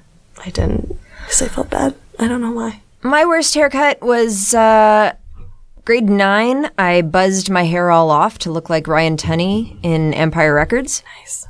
[0.45, 1.95] I didn't because I felt bad.
[2.19, 2.81] I don't know why.
[3.01, 5.13] My worst haircut was uh,
[5.85, 6.69] grade nine.
[6.77, 11.03] I buzzed my hair all off to look like Robin Tunney in Empire Records.
[11.19, 11.47] Nice.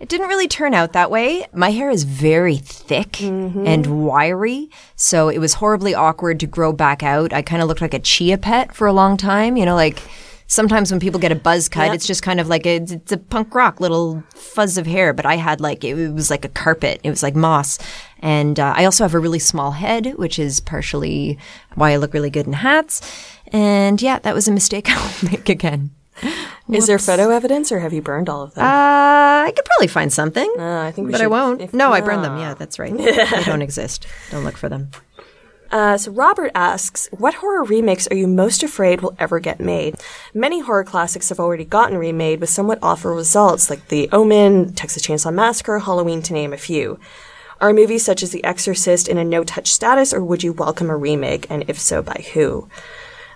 [0.00, 1.46] It didn't really turn out that way.
[1.54, 7.02] My hair is very thick and wiry, so it was horribly awkward to grow back
[7.02, 7.32] out.
[7.32, 9.56] I kind of looked like a chia pet for a long time.
[9.56, 10.02] You know, like
[10.46, 11.94] sometimes when people get a buzz cut, Yep.
[11.94, 15.14] it's just kind of like a, it's a punk rock little fuzz of hair.
[15.14, 17.00] But I had like it was like a carpet.
[17.02, 17.78] It was like moss,
[18.24, 21.38] and uh, I also have a really small head, which is partially
[21.74, 23.02] why I look really good in hats.
[23.52, 25.90] And yeah, that was a mistake I'll make again.
[26.72, 28.64] Is there photo evidence, or have you burned all of them?
[28.64, 28.68] Uh,
[29.46, 30.50] I could probably find something.
[30.58, 31.60] Uh, I think we but I won't.
[31.60, 32.38] if- no, I burned them.
[32.38, 32.96] Yeah, that's right.
[32.96, 34.06] they don't exist.
[34.30, 34.90] Don't look for them.
[35.70, 39.96] Uh, so Robert asks, what horror remakes are you most afraid will ever get made?
[40.32, 45.04] Many horror classics have already gotten remade with somewhat awful results, like The Omen, Texas
[45.04, 46.98] Chainsaw Massacre, Halloween, to name a few.
[47.60, 50.96] Are movies such as The Exorcist in a no-touch status, or would you welcome a
[50.96, 52.68] remake, and if so, by who?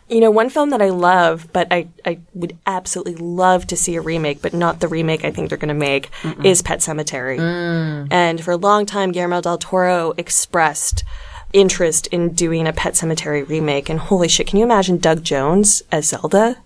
[0.08, 3.94] You know, one film that I love, but I, I would absolutely love to see
[3.94, 6.08] a remake, but not the remake I think they're going to make,
[6.42, 7.38] is Pet Sematary.
[7.38, 8.08] Mm.
[8.10, 11.04] And for a long time, Guillermo del Toro expressed
[11.52, 13.90] interest in doing a Pet Sematary remake.
[13.90, 16.56] And holy shit, can you imagine Doug Jones as Zelda?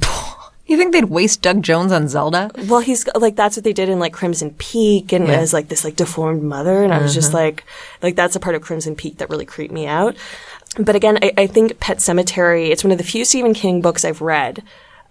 [0.70, 2.48] You think they'd waste Doug Jones on Zelda?
[2.68, 5.82] Well, he's like that's what they did in like Crimson Peak, and as like this
[5.82, 7.42] like deformed mother, and I was just uh-huh.
[7.42, 7.64] like,
[8.02, 10.14] like that's a part of Crimson Peak that really creeped me out.
[10.78, 12.70] But again, I, I think Pet Sematary.
[12.70, 14.62] It's one of the few Stephen King books I've read,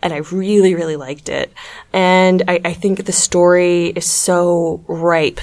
[0.02, 1.52] and I really, really liked it.
[1.91, 5.41] And I, I think the story is so ripe,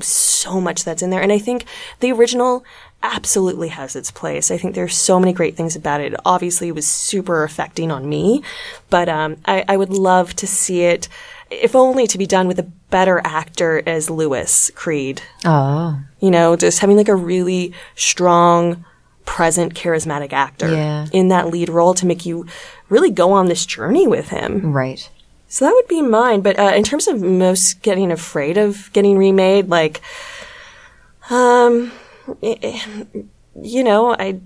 [0.00, 1.64] so much that's in there, and I think
[2.00, 2.64] the original
[3.04, 4.50] absolutely has its place.
[4.50, 6.14] I think there's so many great things about it.
[6.24, 8.42] Obviously, it was super affecting on me,
[8.90, 11.08] but um, I, I would love to see it,
[11.50, 15.22] if only to be done with a better actor as Louis Creed.
[15.44, 18.84] Oh, You know, just having like a really strong,
[19.26, 21.06] present, charismatic actor Yeah.
[21.12, 22.46] in that lead role to make you
[22.88, 24.72] really go on this journey with him.
[24.72, 25.08] right.
[25.48, 26.40] So that would be mine.
[26.40, 30.00] But uh, in terms of most getting afraid of getting remade, like,
[31.30, 31.92] um,
[32.42, 34.40] you know, I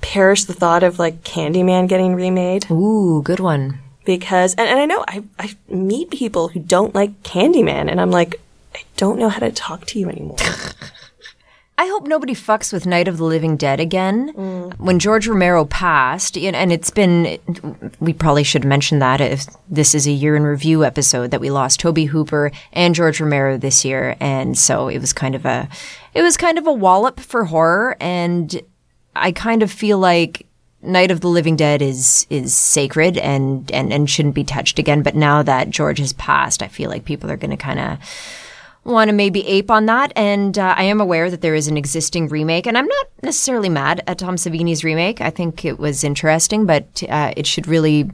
[0.00, 3.80] perish the thought of like Candyman getting remade Ooh, good one.
[4.04, 8.10] because, and, and I know I, I meet people who don't like Candyman, and I'm
[8.10, 8.40] like,
[8.74, 10.36] I don't know how to talk to you anymore.
[11.80, 14.34] I hope nobody fucks with Night of the Living Dead again.
[14.34, 14.78] Mm.
[14.80, 17.38] When George Romero passed, and and it's been,
[18.00, 21.50] we probably should mention that if this is a year in review episode that we
[21.50, 25.68] lost Tobe Hooper and George Romero this year, and so it was kind of a,
[26.14, 28.60] it was kind of a wallop for horror, and
[29.14, 30.46] I kind of feel like
[30.82, 35.02] Night of the Living Dead is is sacred and and and shouldn't be touched again.
[35.02, 37.98] But now that George has passed, I feel like people are going to kind of
[38.92, 40.12] want to maybe ape on that.
[40.16, 43.68] And uh, I am aware that there is an existing remake, and I'm not necessarily
[43.68, 45.20] mad at Tom Savini's remake.
[45.20, 48.10] I think it was interesting, but uh, it should really.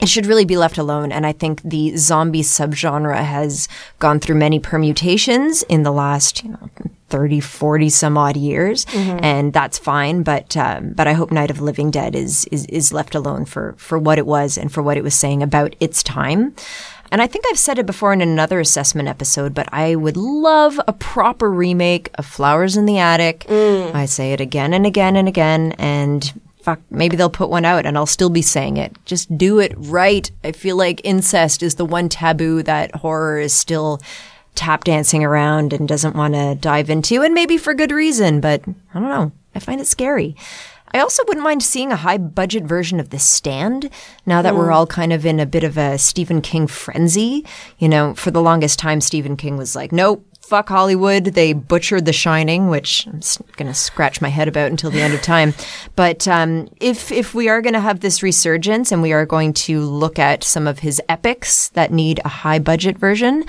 [0.00, 1.12] It should really be left alone.
[1.12, 3.68] And I think the zombie subgenre has
[4.00, 6.70] gone through many permutations in the last, you know,
[7.08, 8.84] 30, 40 some odd years.
[9.22, 10.24] And that's fine.
[10.24, 13.76] But, um, but I hope Night of Living Dead is, is, is left alone for,
[13.78, 16.56] for what it was and for what it was saying about its time.
[17.12, 20.80] And I think I've said it before in another assessment episode, but I would love
[20.88, 23.40] a proper remake of Flowers in the Attic.
[23.40, 23.94] Mm.
[23.94, 25.72] I say it again and again and again.
[25.72, 26.32] And
[26.62, 28.96] fuck, maybe they'll put one out and I'll still be saying it.
[29.04, 30.30] Just do it right.
[30.42, 34.00] I feel like incest is the one taboo that horror is still
[34.54, 38.62] tap dancing around and doesn't want to dive into, and maybe for good reason, but
[38.94, 39.32] I don't know.
[39.54, 40.34] I find it scary.
[40.94, 43.90] I also wouldn't mind seeing a high budget version of The Stand
[44.26, 47.44] now that we're all kind of in a bit of a Stephen King frenzy.
[47.78, 51.24] You know, for the longest time, Stephen King was like, nope, fuck Hollywood.
[51.24, 53.20] They butchered The Shining, which I'm
[53.56, 55.54] going to scratch my head about until the end of time.
[55.96, 59.54] But um, if if we are going to have this resurgence and we are going
[59.54, 63.44] to look at some of his epics that need a high budget version,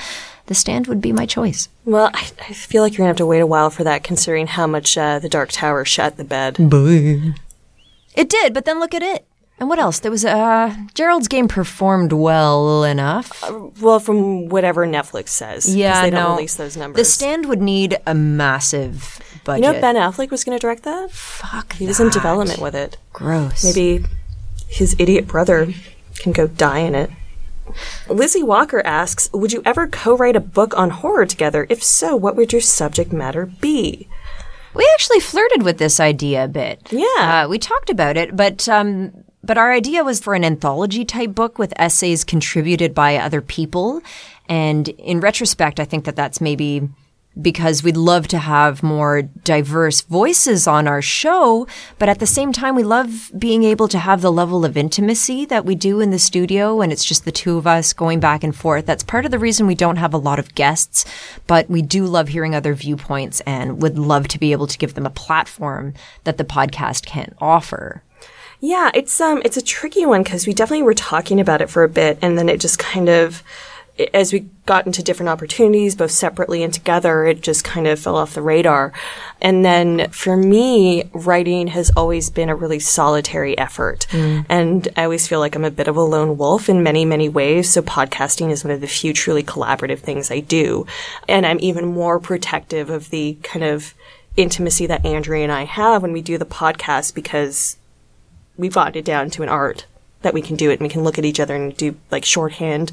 [0.47, 1.69] The Stand would be my choice.
[1.85, 4.47] Well, I, I feel like you're gonna have to wait a while for that, considering
[4.47, 6.57] how much uh, the Dark Tower shut the bed.
[8.15, 9.25] It did, but then look at it.
[9.59, 9.99] And what else?
[9.99, 13.43] There was uh Gerald's game performed well enough.
[13.81, 16.17] Well, from whatever Netflix says, yeah, they no.
[16.23, 16.97] don't release those numbers.
[16.99, 19.63] The Stand would need a massive budget.
[19.65, 21.11] you know, Ben Affleck was going to direct that.
[21.11, 22.97] Fuck He was in development with it.
[23.13, 23.63] Gross.
[23.63, 24.05] Maybe
[24.67, 25.71] his idiot brother
[26.15, 27.11] can go die in it.
[28.09, 31.65] Lizzie Walker asks, "Would you ever co-write a book on horror together?
[31.69, 34.07] If so, what would your subject matter be?"
[34.73, 36.87] We actually flirted with this idea a bit.
[36.91, 37.43] Yeah.
[37.45, 41.35] Uh, we talked about it, but um, but our idea was for an anthology type
[41.35, 44.01] book with essays contributed by other people.
[44.49, 46.89] And in retrospect, I think that that's maybe
[47.41, 52.51] because we'd love to have more diverse voices on our show, but at the same
[52.51, 56.11] time, we love being able to have the level of intimacy that we do in
[56.11, 58.85] the studio, and it's just the two of us going back and forth.
[58.85, 61.05] That's part of the reason we don't have a lot of guests,
[61.47, 64.93] but we do love hearing other viewpoints and would love to be able to give
[64.93, 65.93] them a platform
[66.23, 68.03] that the podcast can't offer.
[68.59, 71.83] Yeah, it's um, it's a tricky one because we definitely were talking about it for
[71.83, 73.43] a bit, and then it just kind of,
[74.13, 78.15] as we got into different opportunities, both separately and together, it just kind of fell
[78.15, 78.91] off the radar.
[79.39, 84.45] And then for me, writing has always been a really solitary effort, mm.
[84.49, 87.29] and I always feel like I'm a bit of a lone wolf in many, many
[87.29, 87.69] ways.
[87.69, 90.87] So podcasting is one of the few truly collaborative things I do,
[91.29, 93.93] and I'm even more protective of the kind of
[94.35, 97.77] intimacy that Andrea and I have when we do the podcast because
[98.57, 99.85] we've gotten it down to an art
[100.23, 102.25] that we can do it and we can look at each other and do like
[102.25, 102.91] shorthand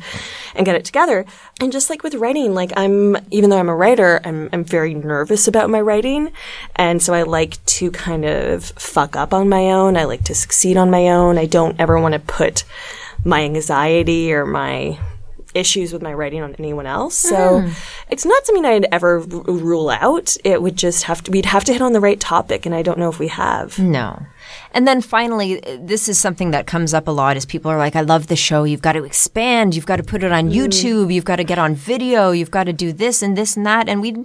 [0.55, 1.25] and get it together.
[1.61, 4.95] And just like with writing, like I'm, even though I'm a writer, I'm, I'm very
[4.95, 6.33] nervous about my writing.
[6.77, 9.97] And so I like to kind of fuck up on my own.
[9.97, 11.39] I like to succeed on my own.
[11.39, 12.65] I don't ever want to put
[13.25, 14.99] my anxiety or my
[15.55, 17.17] issues with my writing on anyone else.
[17.17, 17.71] So hmm.
[18.09, 20.37] it's not something I'd ever r- rule out.
[20.45, 22.67] It would just have to, we'd have to hit on the right topic.
[22.67, 23.79] And I don't know if we have.
[23.79, 24.27] No.
[24.73, 27.97] And then finally, this is something that comes up a lot is people are like,
[27.97, 28.65] I love the show.
[28.65, 29.75] You've got to expand.
[29.75, 31.13] You've got to put it on YouTube.
[31.13, 32.31] You've got to get on video.
[32.31, 33.89] You've got to do this and this and that.
[33.89, 34.17] And we,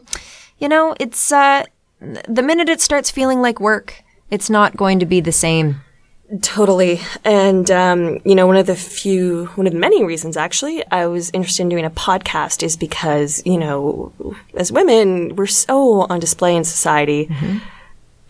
[0.58, 1.64] you know, it's, uh,
[2.00, 5.82] the minute it starts feeling like work, it's not going to be the same.
[6.42, 7.02] Totally.
[7.24, 11.06] And, um, you know, one of the few, one of the many reasons actually I
[11.06, 14.12] was interested in doing a podcast is because, you know,
[14.56, 17.30] as women, we're so on display in society.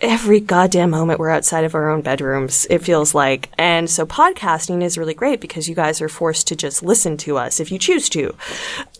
[0.01, 3.49] Every goddamn moment we're outside of our own bedrooms, it feels like.
[3.57, 7.37] And so podcasting is really great because you guys are forced to just listen to
[7.37, 8.35] us if you choose to.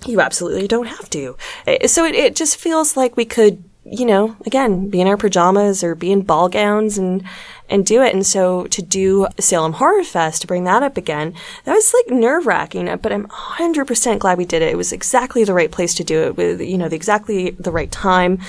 [0.05, 1.35] You absolutely don't have to.
[1.67, 5.17] Eh, So it, it just feels like we could, you know, again, be in our
[5.17, 7.23] pajamas or be in ball gowns and,
[7.69, 8.13] and do it.
[8.13, 11.33] And so to do Salem Horror Fest, to bring that up again,
[11.63, 14.71] that was like nerve wracking, but I'm 100% glad we did it.
[14.71, 17.71] It was exactly the right place to do it with, you know, the exactly the
[17.71, 18.39] right time.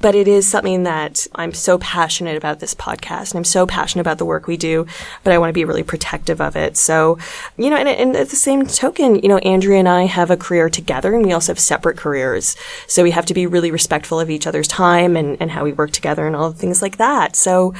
[0.00, 4.00] But it is something that I'm so passionate about this podcast and I'm so passionate
[4.00, 4.86] about the work we do,
[5.22, 6.76] but I want to be really protective of it.
[6.76, 7.18] So,
[7.56, 10.36] you know, and, and at the same token, you know, Andrea and I have a
[10.36, 12.56] career together and we also have separate careers.
[12.88, 15.72] So we have to be really respectful of each other's time and, and how we
[15.72, 17.36] work together and all the things like that.
[17.36, 17.74] So,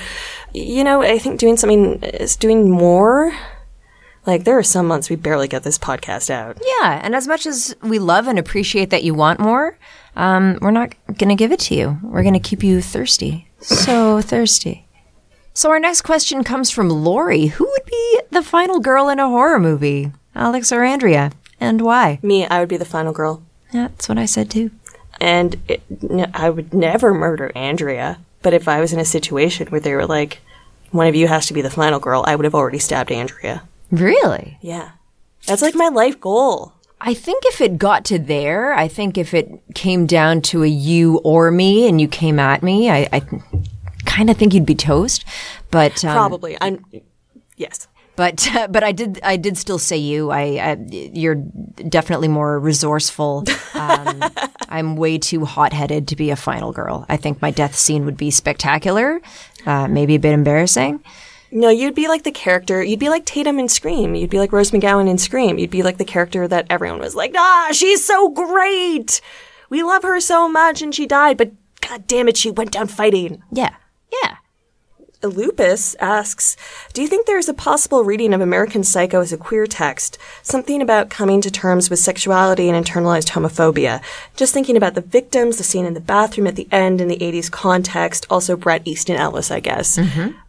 [0.55, 3.33] you know, I think doing something is doing more.
[4.25, 6.59] Like there are some months we barely get this podcast out.
[6.65, 7.01] Yeah.
[7.03, 9.77] And as much as we love and appreciate that you want more,
[10.15, 11.99] um, we're not going to give it to you.
[12.03, 13.49] We're going to keep you thirsty.
[13.61, 14.87] So thirsty.
[15.55, 17.47] So our next question comes from Lori.
[17.47, 20.13] Who would be the final girl in a horror movie?
[20.35, 21.33] Alex or Andrea?
[21.61, 22.19] And why?
[22.23, 23.43] Me, I would be the final girl.
[23.73, 24.71] Yeah, that's what I said too.
[25.21, 28.19] And it, n- I would never murder Andrea.
[28.43, 30.41] But if I was in a situation where they were like,
[30.91, 33.63] one of you has to be the final girl, I would have already stabbed Andrea.
[33.91, 34.59] Really?
[34.61, 34.93] Yeah.
[35.47, 36.75] That's like my life goal.
[37.01, 40.69] I think if it got to there, I think if it came down to a
[40.69, 43.23] you or me and you came at me, I, I
[44.07, 45.25] kind of think you'd be toast.
[45.71, 46.57] But um, Probably.
[46.61, 46.85] I'm,
[47.57, 47.89] yes.
[48.17, 50.31] But but I did I did still say you.
[50.31, 53.45] I, I you're definitely more resourceful.
[53.75, 54.25] Um,
[54.69, 57.07] I'm way too hot headed to be a final girl.
[57.09, 59.21] I think my death scene would be spectacular,
[59.67, 61.03] uh, maybe a bit embarrassing.
[61.55, 62.83] No, you'd be like the character.
[62.83, 64.15] You'd be like Tatum in Scream.
[64.15, 65.59] You'd be like Rose McGowan in Scream.
[65.59, 69.21] You'd be like the character that everyone was like, ah, she's so great.
[69.69, 71.53] We love her so much and she died, but
[71.83, 73.43] god damn it, she went down fighting.
[73.53, 73.75] Yeah.
[74.23, 74.37] Yeah.
[75.23, 76.57] Lupus asks,
[76.93, 80.19] Do you think there is a possible reading of American Psycho as a queer text?
[80.43, 84.03] Something about coming to terms with sexuality and internalized homophobia.
[84.37, 87.19] Just thinking about the victims, the scene in the bathroom at the end in the
[87.19, 89.99] 80s context, also Bret Easton Ellis, I guess.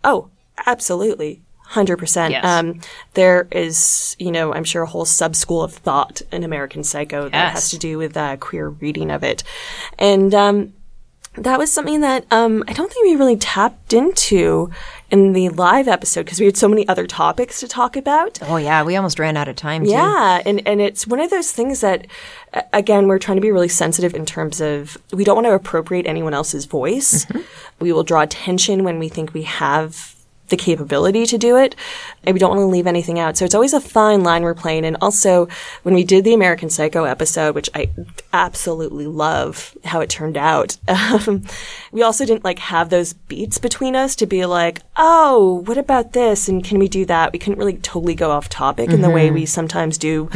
[0.04, 0.30] Oh,
[0.66, 1.42] absolutely.
[1.72, 2.30] 100%.
[2.30, 2.46] Yes.
[2.46, 2.80] Um,
[3.14, 7.30] there is, you know, I'm sure a whole sub school of thought in American Psycho
[7.30, 9.44] that has to do with uh, queer reading of it.
[9.98, 10.74] And, um,
[11.36, 14.70] that was something that um, I don't think we really tapped into
[15.10, 18.40] in the live episode because we had so many other topics to talk about.
[18.44, 19.92] Oh yeah, we almost ran out of time too.
[19.92, 22.08] Yeah, and and it's one of those things that,
[22.72, 26.06] again, we're trying to be really sensitive in terms of we don't want to appropriate
[26.06, 27.26] anyone else's voice.
[27.80, 30.13] We will draw attention when we think we have
[30.54, 31.76] the capability to do it,
[32.24, 33.36] and we don't want to leave anything out.
[33.36, 34.86] So it's always a fine line we're playing.
[34.86, 35.48] And also,
[35.82, 37.90] when we did the American Psycho episode, which I
[38.32, 41.44] absolutely love how it turned out, um,
[41.92, 46.14] we also didn't like have those beats between us to be like, oh, what about
[46.14, 46.48] this?
[46.48, 47.34] And can we do that?
[47.34, 50.30] We couldn't really totally go off topic in the way we sometimes do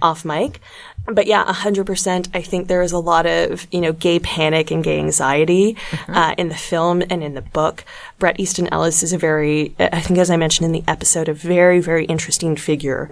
[0.00, 0.60] off mic.
[1.06, 2.28] But yeah, 100%.
[2.32, 5.76] I think there is a lot of, you know, gay panic and gay anxiety
[6.08, 7.84] uh, in the film and in the book.
[8.18, 11.34] Bret Easton Ellis is a very, I think, as I mentioned in the episode, a
[11.34, 13.10] very, very interesting figure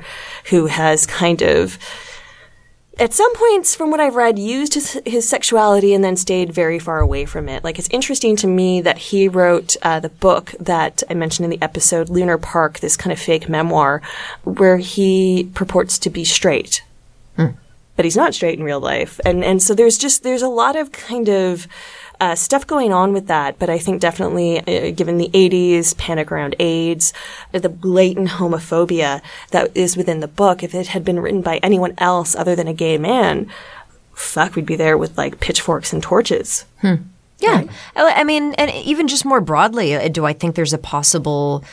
[0.49, 1.79] who has kind of,
[2.99, 6.79] at some points, from what I've read, used his, his sexuality and then stayed very
[6.79, 7.63] far away from it.
[7.65, 11.51] Like, it's interesting to me that he wrote uh, the book that I mentioned in
[11.51, 14.01] the episode, Lunar Park, this kind of fake memoir,
[14.45, 16.83] where he purports to be straight
[17.97, 19.21] but he's not straight in real life.
[19.25, 21.67] And and so there's just there's a lot of kind of
[22.21, 23.59] uh, stuff going on with that.
[23.59, 27.13] But I think definitely, uh, given the '80s panic around AIDS,
[27.53, 29.21] the blatant homophobia
[29.51, 32.69] that is within the book, if it had been written by anyone else other than
[32.69, 33.51] a gay man,
[34.15, 36.65] fuck, we'd be there with like pitchforks and torches.
[37.41, 37.65] Yeah.
[37.97, 41.65] I I mean, and even just more broadly, uh, do I think there's a possible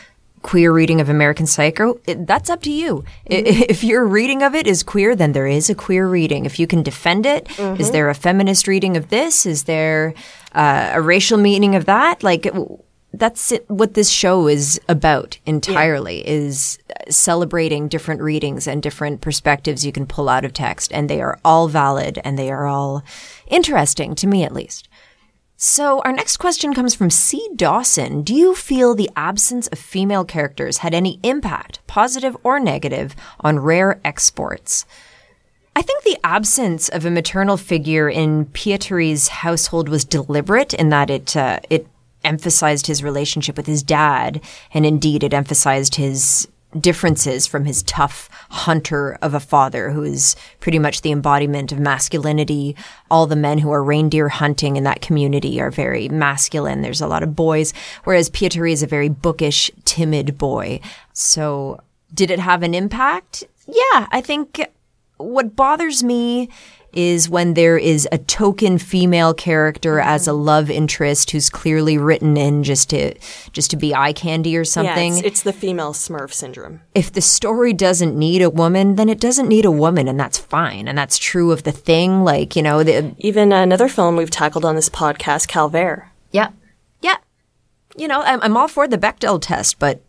[0.42, 2.00] queer reading of American Psycho?
[2.06, 3.04] It, that's up to you.
[3.30, 3.64] I mm-hmm.
[3.70, 6.46] If your reading of it is queer, then there is a queer reading.
[6.46, 7.92] If you can defend it, is mm-hmm.
[7.92, 9.46] there a feminist reading of this?
[9.46, 10.14] Is there
[10.54, 12.24] uh, a racial meaning of that?
[12.24, 12.48] Like,
[13.14, 19.22] that's it, what this show is about entirely is uh, celebrating different readings and different
[19.22, 22.68] perspectives you can pull out of text and they are all valid and they are
[22.68, 23.04] all
[23.48, 24.89] interesting to me at least
[25.62, 27.50] so, our next question comes from C.
[27.54, 28.22] Dawson.
[28.22, 33.60] Do you feel the absence of female characters had any impact, positive or negative, on
[33.60, 34.86] rare exports?
[35.76, 41.10] I think the absence of a maternal figure in Pietari's household was deliberate in that
[41.10, 41.88] it uh, it
[42.24, 44.42] emphasized his relationship with his dad,
[44.74, 46.48] and indeed it emphasized his
[46.78, 51.80] differences from his tough hunter of a father who is pretty much the embodiment of
[51.80, 52.76] masculinity.
[53.10, 56.82] All the men who are reindeer hunting in that community are very masculine.
[56.82, 57.74] There's a lot of boys,
[58.04, 60.80] whereas Pietari is a very bookish, timid boy.
[61.14, 61.80] So
[62.14, 63.46] did it have an impact?
[63.68, 64.66] Yeah, I think
[65.18, 66.50] what bothers me
[66.94, 70.10] is when there is a token female character mm-hmm.
[70.10, 73.14] as a love interest who's clearly written in just to
[73.52, 76.82] just to be eye candy or Yeah, something it's, it's the female Smurf syndrome.
[76.96, 80.38] if the story doesn't need a woman, then it doesn't need a woman, and that's
[80.38, 80.88] fine.
[80.88, 82.24] And that's true of the thing.
[82.24, 86.08] Like, you know, the, Even another film we've tackled on this podcast, Calvaire.
[86.32, 86.50] yeah,
[87.02, 87.18] yeah.
[87.98, 90.02] You know, I'm, I'm all for the Bechdel test, but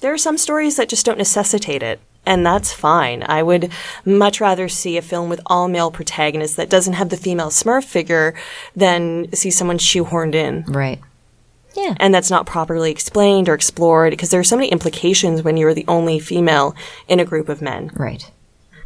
[0.00, 1.98] There are some stories that just don't necessitate it,
[2.28, 3.24] and that's fine.
[3.26, 3.72] I would
[4.04, 7.84] much rather see a film with all male protagonists that doesn't have the female Smurf
[7.84, 8.34] figure
[8.76, 10.62] than see someone shoehorned in.
[10.68, 11.00] right.
[11.76, 11.94] Yeah.
[12.00, 15.74] And that's not properly explained or explored because there are so many implications when you're
[15.74, 16.74] the only female
[17.06, 17.92] in a group of men.
[17.94, 18.28] Right.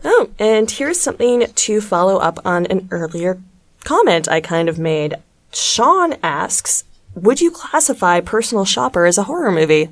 [0.05, 3.40] Oh, and here's something to follow up on an earlier
[3.85, 5.14] comment I kind of made.
[5.52, 9.89] Sean asks, would you classify Personal Shopper as a horror movie?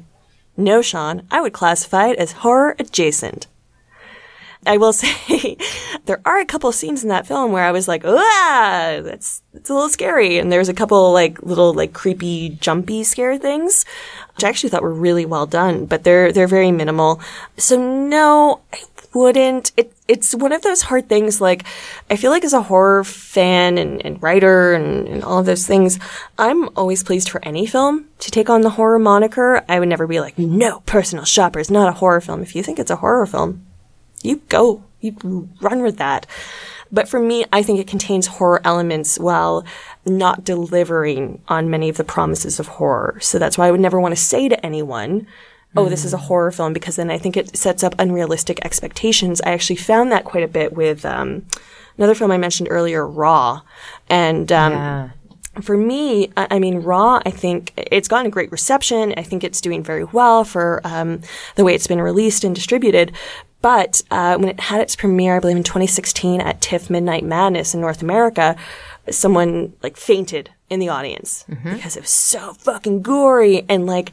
[0.61, 3.47] No, Sean, I would classify it as horror adjacent.
[4.67, 5.57] I will say
[6.05, 9.71] there are a couple scenes in that film where I was like, ah, that's, that's
[9.71, 10.37] a little scary.
[10.37, 13.87] And there's a couple like little like creepy, jumpy scare things,
[14.35, 17.21] which I actually thought were really well done, but they're, they're very minimal.
[17.57, 18.83] So no, I
[19.13, 19.73] wouldn't.
[19.77, 21.41] It, it's one of those hard things.
[21.41, 21.65] Like,
[22.09, 25.67] I feel like as a horror fan and, and writer and, and all of those
[25.67, 25.99] things,
[26.39, 29.65] I'm always pleased for any film to take on the horror moniker.
[29.69, 32.43] I would never be like, no, Personal Shopper is not a horror film.
[32.43, 33.67] If you think it's a horror film,
[34.23, 36.27] you go, you run with that.
[36.93, 39.65] But for me, I think it contains horror elements while
[40.05, 43.19] not delivering on many of the promises of horror.
[43.21, 45.27] So that's why I would never want to say to anyone,
[45.77, 49.41] oh, this is a horror film because then I think it sets up unrealistic expectations.
[49.43, 51.47] I actually found that quite a bit with um,
[51.97, 53.61] another film I mentioned earlier, Raw,
[54.09, 55.09] and um, Yeah.
[55.63, 59.15] for me, I I mean, Raw, I think it's gotten a great reception.
[59.17, 61.21] I think it's doing very well for um,
[61.57, 63.13] the way it's been released and distributed.
[63.63, 67.75] But uh, when it had its premiere, I believe in 2016 at TIFF Midnight Madness
[67.75, 68.57] in North America,
[69.11, 74.13] someone like fainted in the audience because it was so fucking gory and like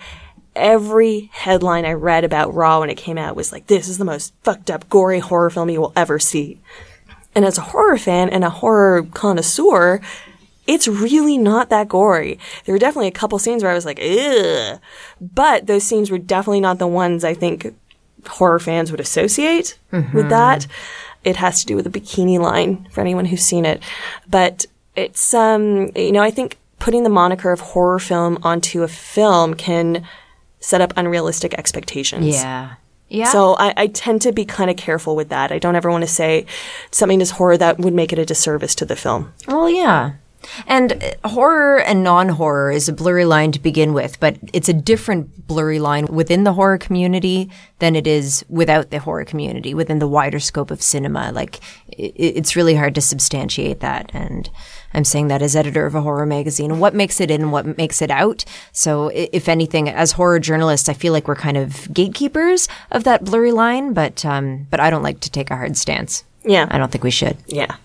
[0.57, 4.05] every headline I read about Raw when it came out was like, this is the
[4.05, 6.59] most fucked up, gory horror film you will ever see.
[7.35, 10.01] And as a horror fan and a horror connoisseur,
[10.65, 12.39] it's really not that gory.
[12.65, 14.79] There were definitely a couple scenes where I was like, ugh.
[15.21, 17.73] But those scenes were definitely not the ones I think
[18.25, 19.77] horror fans would associate
[20.13, 20.67] with that.
[21.23, 23.81] It has to do with the bikini line for anyone who's seen it.
[24.27, 24.65] But
[24.95, 29.53] it's, um, you know, I think putting the moniker of horror film onto a film
[29.53, 30.07] can
[30.59, 32.25] set up unrealistic expectations.
[32.25, 32.75] Yeah.
[33.09, 33.31] Yeah.
[33.31, 35.51] So I, I tend to be kind of careful with that.
[35.51, 36.45] I don't ever want to say
[36.91, 39.33] something is horror that would make it a disservice to the film.
[39.47, 40.15] Well, yeah.
[40.65, 44.69] And uh, horror and non horror is a blurry line to begin with, but it's
[44.69, 49.73] a different blurry line within the horror community than it is without the horror community,
[49.73, 51.31] within the wider scope of cinema.
[51.31, 54.11] Like, it's really hard to substantiate that.
[54.13, 54.49] And
[54.93, 56.79] I'm saying that as editor of a horror magazine.
[56.79, 58.45] What makes it in and what makes it out?
[58.71, 63.23] So, if anything, as horror journalists, I feel like we're kind of gatekeepers of that
[63.23, 66.23] blurry line, but, um, but I don't like to take a hard stance.
[66.43, 66.67] Yeah.
[66.71, 67.37] I don't think we should.
[67.47, 67.75] Yeah.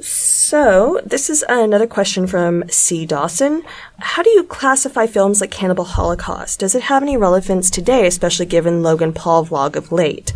[0.00, 3.06] So, this is another question from C.
[3.06, 3.64] Dawson.
[3.98, 6.60] How do you classify films like Cannibal Holocaust?
[6.60, 10.32] Does it have any relevance today, especially given Logan Paul vlog of late?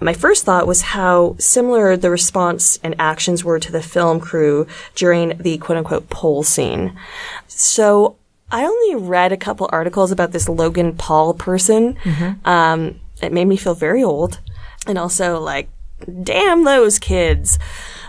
[0.00, 4.66] My first thought was how similar the response and actions were to the film crew
[4.96, 6.98] during the quote unquote pole scene.
[7.46, 8.16] So,
[8.50, 11.96] I only read a couple articles about this Logan Paul person.
[12.44, 14.40] Um, it made me feel very old
[14.88, 15.68] and also like,
[16.24, 17.56] damn those kids.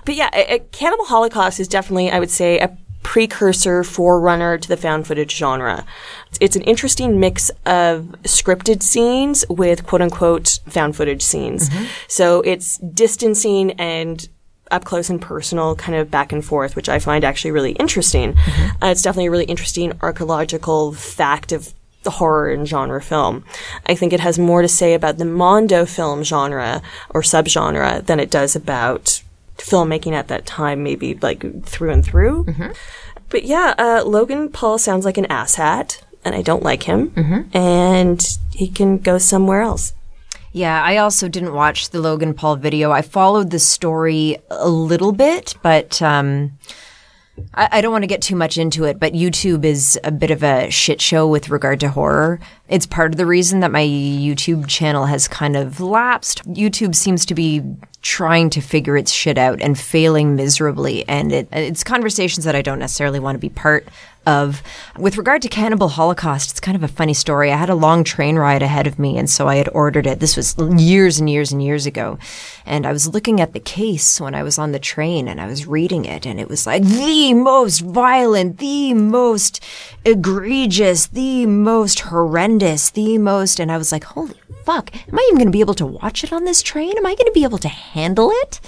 [0.06, 4.68] But yeah, a, a Cannibal Holocaust is definitely, I would say, a precursor forerunner to
[4.68, 5.86] the found footage genre.
[6.40, 11.70] It's, an interesting mix of scripted scenes with quote unquote found footage scenes.
[12.08, 14.28] So it's distancing and
[14.70, 18.38] up close and personal, kind of back and forth, which I find actually really interesting.
[18.82, 21.74] Uh, it's definitely a really interesting archaeological fact of
[22.04, 23.44] the horror and genre film.
[23.86, 28.20] I think it has more to say about the Mondo film genre or subgenre than
[28.20, 29.22] it does about
[29.62, 32.46] filmmaking at that time, maybe like through and through.
[33.30, 37.12] But yeah, uh, Logan Paul sounds like an asshat, and I don't like him.
[37.54, 39.94] And he can go somewhere else.
[40.54, 42.92] Yeah, I also didn't watch the Logan Paul video.
[42.92, 46.58] I followed the story a little bit, but um,
[47.54, 49.00] I, I don't want to get too much into it.
[49.00, 52.40] But YouTube is a bit of a shit show with regard to horror.
[52.68, 56.44] It's part of the reason that my YouTube channel has kind of lapsed.
[56.46, 57.62] YouTube seems to be
[58.02, 62.62] trying to figure its shit out and failing miserably, and it, it's conversations that I
[62.62, 63.88] don't necessarily want to be part
[64.26, 64.62] of.
[64.98, 67.52] With regard to Cannibal Holocaust, it's kind of a funny story.
[67.52, 70.20] I had a long train ride ahead of me, and so I had ordered it.
[70.20, 72.20] This was years and years and years ago.
[72.66, 75.48] And I was looking at the case when I was on the train and I
[75.48, 79.64] was reading it, and it was like the most violent, the most
[80.06, 83.60] egregious, the most horrendous, the most.
[83.60, 86.24] And I was like, holy fuck, am I even going to be able to watch
[86.24, 86.98] it on this train?
[86.98, 88.60] Am I going to be able to handle it?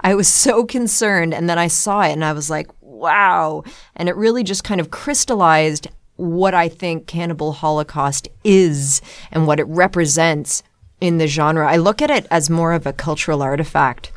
[0.00, 1.34] I was so concerned.
[1.34, 3.62] And then I saw it and I was like, wow.
[3.94, 9.00] And it really just kind of crystallized what I think Cannibal Holocaust is
[9.30, 10.62] and what it represents
[11.00, 11.70] in the genre.
[11.70, 14.12] I look at it as more of a cultural artifact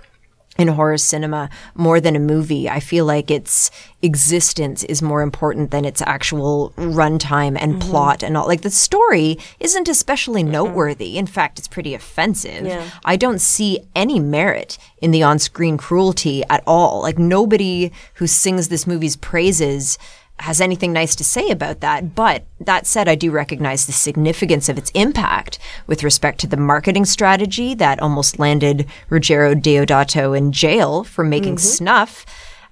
[0.59, 2.69] in horror cinema more than a movie.
[2.69, 3.71] I feel like its
[4.01, 7.89] existence is more important than its actual runtime and mm-hmm.
[7.89, 8.47] plot and all.
[8.47, 11.17] Like the story isn't especially noteworthy.
[11.17, 12.65] In fact, it's pretty offensive.
[12.65, 12.89] Yeah.
[13.05, 17.01] I don't see any merit in the on-screen cruelty at all.
[17.01, 19.97] Like nobody who sings this movie's praises
[20.41, 22.15] has anything nice to say about that.
[22.15, 26.57] But that said, I do recognize the significance of its impact with respect to the
[26.57, 31.75] marketing strategy that almost landed Ruggero Deodato in jail for making mm-hmm.
[31.75, 32.25] snuff.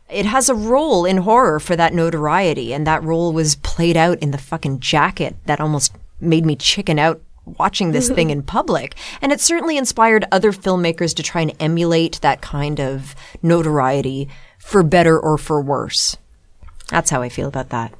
[0.10, 4.19] It has a role in horror for that notoriety, and that role was played out
[4.19, 8.95] in the fucking jacket that almost made me chicken out watching this thing in public.
[9.22, 14.30] And it certainly inspired other filmmakers to try and emulate that kind of notoriety
[14.60, 16.18] for better or for worse.
[16.89, 17.93] That's how I feel about that.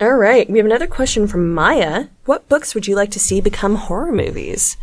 [0.00, 2.06] All right, we have another question from Maya.
[2.24, 4.78] What books would you like to see become horror movies?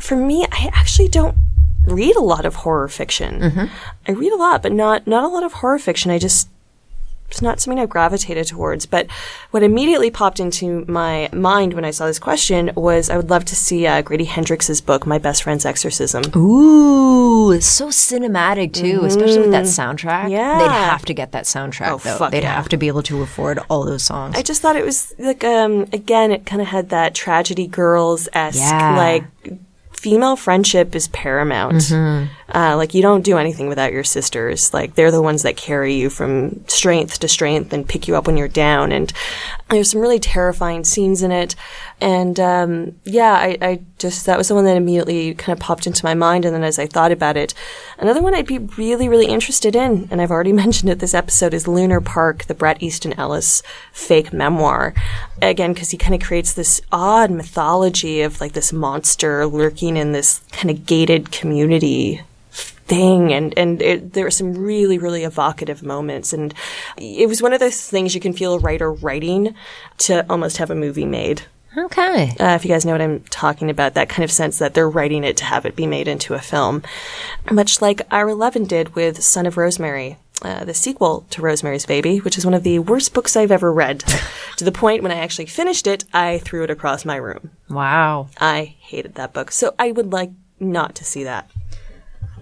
[0.00, 1.36] For me, I actually don't
[1.86, 3.40] read a lot of horror fiction.
[3.40, 3.64] Mm-hmm.
[4.08, 6.10] I read a lot, but not not a lot of horror fiction.
[6.10, 6.48] I just
[7.30, 8.86] it's not something I gravitated towards.
[8.86, 9.06] But
[9.52, 13.44] what immediately popped into my mind when I saw this question was I would love
[13.46, 16.22] to see uh, Grady Hendrix's book, My Best Friend's Exorcism.
[16.36, 20.24] Ooh, it's so cinematic too, especially with that soundtrack.
[20.24, 20.30] Mm.
[20.30, 20.58] Yeah.
[20.58, 22.16] They'd have to get that soundtrack Oh, though.
[22.16, 22.54] fuck They'd yeah.
[22.54, 24.36] have to be able to afford all those songs.
[24.36, 28.28] I just thought it was like um again it kind of had that tragedy girls
[28.32, 28.96] esque Yeah.
[28.96, 29.24] like
[29.92, 31.82] female friendship is paramount.
[32.52, 34.74] Uh, like you don't do anything without your sisters.
[34.74, 38.26] Like they're the ones that carry you from strength to strength and pick you up
[38.26, 38.92] when you're down.
[38.92, 39.12] And
[39.68, 41.54] there's some really terrifying scenes in it.
[42.00, 45.86] And um, yeah, I, I just that was the one that immediately kind of popped
[45.86, 46.44] into my mind.
[46.44, 47.54] And then as I thought about it,
[47.98, 51.54] another one I'd be really really interested in, and I've already mentioned it this episode,
[51.54, 53.62] is Lunar Park, the Bret Easton Ellis
[53.92, 54.94] fake memoir.
[55.42, 60.12] Again, because he kind of creates this odd mythology of like this monster lurking in
[60.12, 62.22] this kind of gated community
[62.90, 66.52] thing and and it, there were some really really evocative moments and
[66.96, 69.54] it was one of those things you can feel a writer writing
[69.96, 71.42] to almost have a movie made
[71.76, 72.34] okay.
[72.40, 74.90] uh, if you guys know what I'm talking about, that kind of sense that they're
[74.90, 76.82] writing it to have it be made into a film.
[77.50, 82.18] Much like Ira Levin did with Son of Rosemary, uh, the sequel to Rosemary's Baby,
[82.18, 84.00] which is one of the worst books I've ever read.
[84.56, 87.50] to the point when I actually finished it, I threw it across my room.
[87.68, 88.28] Wow.
[88.40, 89.50] I hated that book.
[89.50, 91.50] So I would like not to see that.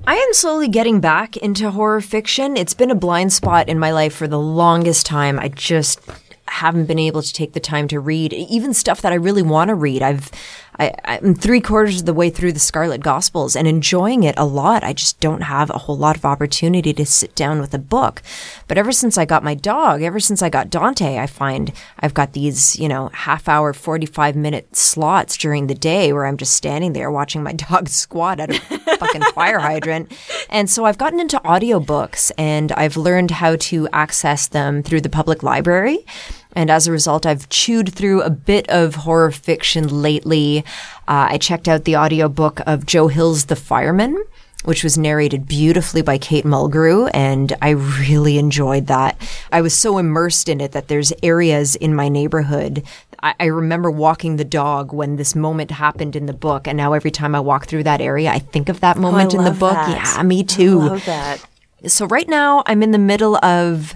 [0.08, 2.56] I am slowly getting back into horror fiction.
[2.56, 5.38] It's been a blind spot in my life for the longest time.
[5.38, 6.00] I just
[6.46, 9.68] haven't been able to take the time to read even stuff that I really want
[9.68, 10.00] to read.
[10.00, 10.30] I've
[10.78, 14.44] I, I'm three quarters of the way through the Scarlet Gospels and enjoying it a
[14.44, 14.84] lot.
[14.84, 18.22] I just don't have a whole lot of opportunity to sit down with a book.
[18.68, 22.14] But ever since I got my dog, ever since I got Dante, I find I've
[22.14, 26.54] got these, you know, half hour, 45 minute slots during the day where I'm just
[26.54, 28.58] standing there watching my dog squat at a
[28.96, 30.12] fucking fire hydrant.
[30.48, 35.08] And so I've gotten into audiobooks and I've learned how to access them through the
[35.08, 36.04] public library.
[36.54, 40.64] And as a result, I've chewed through a bit of horror fiction lately.
[41.06, 44.22] Uh, I checked out the audiobook of Joe Hill's The Fireman,
[44.64, 49.16] which was narrated beautifully by Kate Mulgrew, and I really enjoyed that.
[49.52, 52.82] I was so immersed in it that there's areas in my neighborhood.
[53.20, 57.10] I, remember walking the dog when this moment happened in the book, and now every
[57.10, 59.72] time I walk through that area, I think of that moment in the book.
[59.72, 60.14] that.
[60.16, 60.78] Yeah, me too.
[60.78, 61.44] Love that.
[61.86, 63.94] So right now I'm in the middle of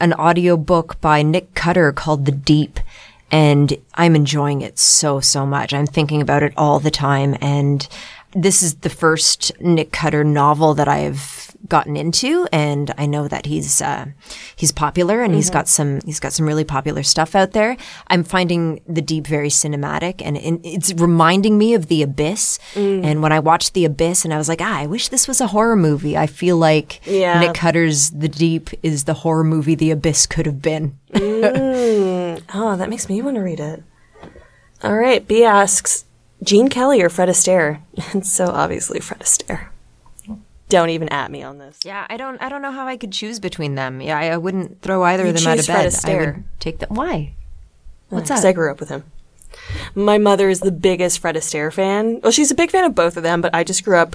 [0.00, 2.80] an audiobook by Nick Cutter called The Deep
[3.30, 5.72] and I'm enjoying it so so much.
[5.72, 7.86] I'm thinking about it all the time and
[8.32, 13.44] this is the first Nick Cutter novel that I've gotten into and I know that
[13.46, 14.06] he's uh,
[14.56, 17.76] he's popular and he's got some he's got some really popular stuff out there.
[18.06, 23.30] I'm finding The Deep very cinematic and it's reminding me of The Abyss and when
[23.32, 25.76] I watched The Abyss and I was like, ah, I wish this was a horror
[25.76, 26.16] movie.
[26.16, 27.38] I feel like Yeah.
[27.40, 30.98] Nick Cutter's The Deep is the horror movie The Abyss could have been.
[32.52, 33.82] Oh, that makes me want to read it.
[34.82, 35.26] All right.
[35.26, 36.04] B asks
[36.42, 37.80] Gene Kelly or Fred Astaire?
[38.12, 39.68] And so obviously Fred Astaire.
[40.68, 41.80] Don't even at me on this.
[41.84, 44.00] Yeah, I don't I don't know how I could choose between them.
[44.00, 45.84] Yeah, I, I wouldn't throw either You of them out of Fred bed.
[45.84, 46.34] I Astaire.
[46.36, 46.88] would take them.
[46.94, 47.34] Why?
[48.08, 48.48] What's Because that?
[48.48, 49.04] I grew up with him.
[49.96, 52.20] My mother is the biggest Fred Astaire fan.
[52.22, 54.14] Well, she's a big fan of both of them, but I just grew up,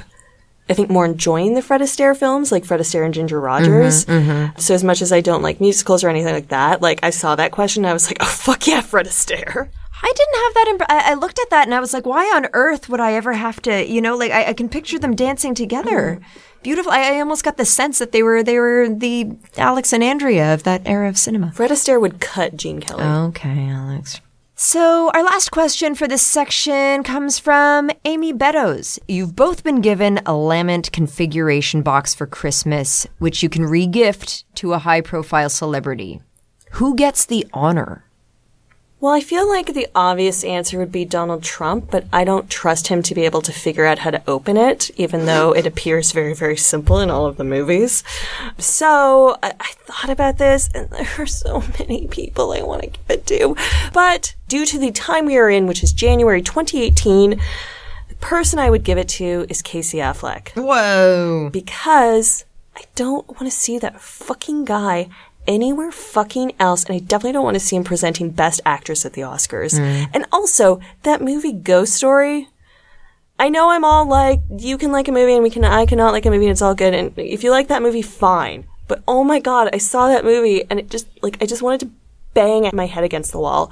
[0.69, 4.05] I think, more enjoying the Fred Astaire films, like Fred Astaire and Ginger Rogers.
[4.05, 7.09] Mm-hmm, So as much as I don't like musicals or anything like that, like I
[7.09, 9.67] saw that question, I was like, oh fuck yeah, Fred Astaire.
[10.01, 10.67] I didn't have that.
[10.67, 13.13] Imp- I, I looked at that and I was like, why on earth would I
[13.13, 13.85] ever have to?
[13.85, 16.19] You know, like I, I can picture them dancing together.
[16.21, 16.23] Mm.
[16.63, 16.91] Beautiful.
[16.91, 20.53] I, I almost got the sense that they were they were the Alex and Andrea
[20.53, 21.51] of that era of cinema.
[21.51, 23.03] Fred Astaire would cut Gene Kelly.
[23.03, 24.19] Okay, Alex.
[24.57, 28.97] So, our last question for this section comes from Amy Beddoes.
[29.05, 34.71] You've both been given a Lament configuration box for Christmas, which you can regift to
[34.71, 36.21] a high profile celebrity.
[36.71, 38.05] Who gets the honor?
[39.05, 42.87] Well, I feel like the obvious answer would be Donald Trump, but I don't trust
[42.87, 46.11] him to be able to figure out how to open it, even though it appears
[46.11, 48.03] very, very simple in all of the movies.
[48.57, 52.87] So I, I thought about this, and there are so many people I want to
[52.87, 53.55] give it to.
[53.93, 57.39] But due to the time we are in, which is January 2018,
[58.09, 61.51] the person I would give it to is Casey Affleck Whoa.
[61.53, 62.43] because
[62.75, 65.09] I don't want to see that fucking guy
[65.47, 69.13] anywhere fucking else, and I definitely don't want to see him presenting Best Actress at
[69.13, 69.79] the Oscars.
[69.79, 70.09] Mm.
[70.13, 72.49] And also, that movie Ghost Story.
[73.37, 76.13] I know I'm all like, you can like a movie and we can, I cannot
[76.13, 76.93] like a movie and it's all good.
[76.93, 78.65] And if you like that movie, fine.
[78.87, 81.81] But oh my god, I saw that movie and it just, like, I just wanted
[81.81, 81.91] to
[82.33, 83.71] bang my head against the wall.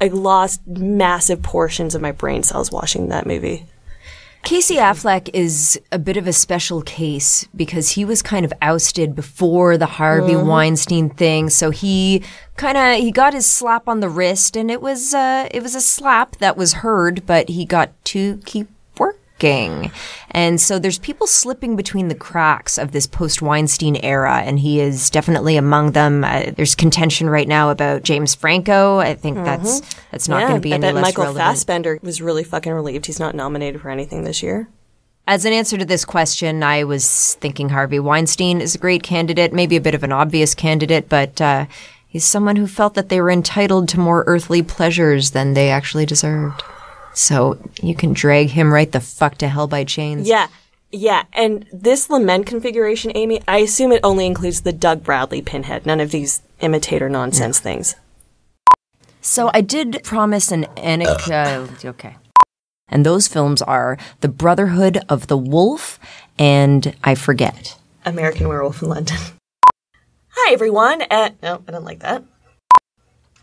[0.00, 3.64] I lost massive portions of my brain cells watching that movie.
[4.48, 9.14] Casey Affleck is a bit of a special case because he was kind of ousted
[9.14, 11.50] before the Harvey Weinstein thing.
[11.50, 12.22] So he
[12.56, 15.74] kind of he got his slap on the wrist, and it was uh, it was
[15.74, 18.68] a slap that was heard, but he got to keep
[19.38, 19.90] working.
[20.30, 24.80] And so there's people slipping between the cracks of this post Weinstein era, and he
[24.80, 26.24] is definitely among them.
[26.24, 28.98] Uh, there's contention right now about James Franco.
[28.98, 31.44] I think that's that's not going to be I any bet less Michael relevant.
[31.44, 34.68] Fassbender was really fucking relieved he's not nominated for anything this year.
[35.26, 39.52] As an answer to this question, I was thinking Harvey Weinstein is a great candidate,
[39.52, 41.66] maybe a bit of an obvious candidate, but uh,
[42.06, 46.06] he's someone who felt that they were entitled to more earthly pleasures than they actually
[46.06, 46.62] deserved.
[47.18, 50.28] So you can drag him right the fuck to hell by chains.
[50.28, 50.46] Yeah.
[50.90, 55.84] Yeah, and this lament configuration, Amy, I assume it only includes the Doug Bradley pinhead,
[55.84, 57.94] none of these imitator nonsense things.
[59.20, 61.84] So I did promise an anecdote.
[61.84, 62.16] okay.
[62.88, 65.98] And those films are The Brotherhood of the Wolf
[66.38, 67.76] and I Forget.
[68.06, 69.18] American Werewolf in London.
[70.30, 71.02] Hi, everyone.
[71.10, 72.22] Uh, no, I don't like that.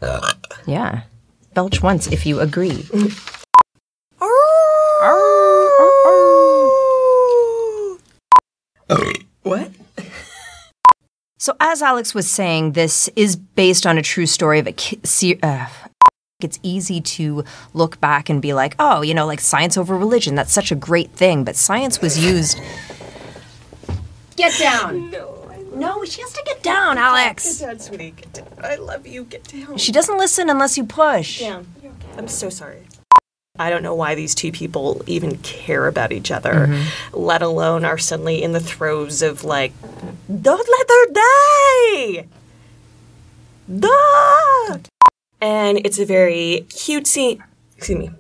[0.02, 0.34] Uh.
[0.66, 1.04] Yeah.
[1.54, 2.88] Belch once if you agree.
[9.44, 9.72] What?
[11.38, 15.40] So, as Alex was saying, this is based on a true story of a ki-
[15.44, 15.68] uh,
[16.42, 17.44] it's easy to
[17.74, 20.36] look back and be like, oh, you know, like science over religion.
[20.36, 21.44] That's such a great thing.
[21.44, 22.60] But science was used.
[24.36, 25.12] Get down.
[25.12, 27.60] No, No, she has to get down, Alex.
[27.60, 28.12] Get down, sweetie.
[28.12, 28.48] Get down.
[28.64, 29.24] I love you.
[29.26, 29.78] Get down.
[29.78, 31.40] She doesn't listen unless you push.
[31.42, 31.68] down.
[32.18, 32.85] I'm so sorry.
[33.58, 36.84] I don't know why these two people even care about each other,
[37.14, 39.72] let alone are suddenly in the throes of like,
[40.30, 42.28] don't let her die!
[43.80, 44.78] Duh!
[45.42, 47.42] And it's a very cutesy,
[47.78, 48.12] excuse me,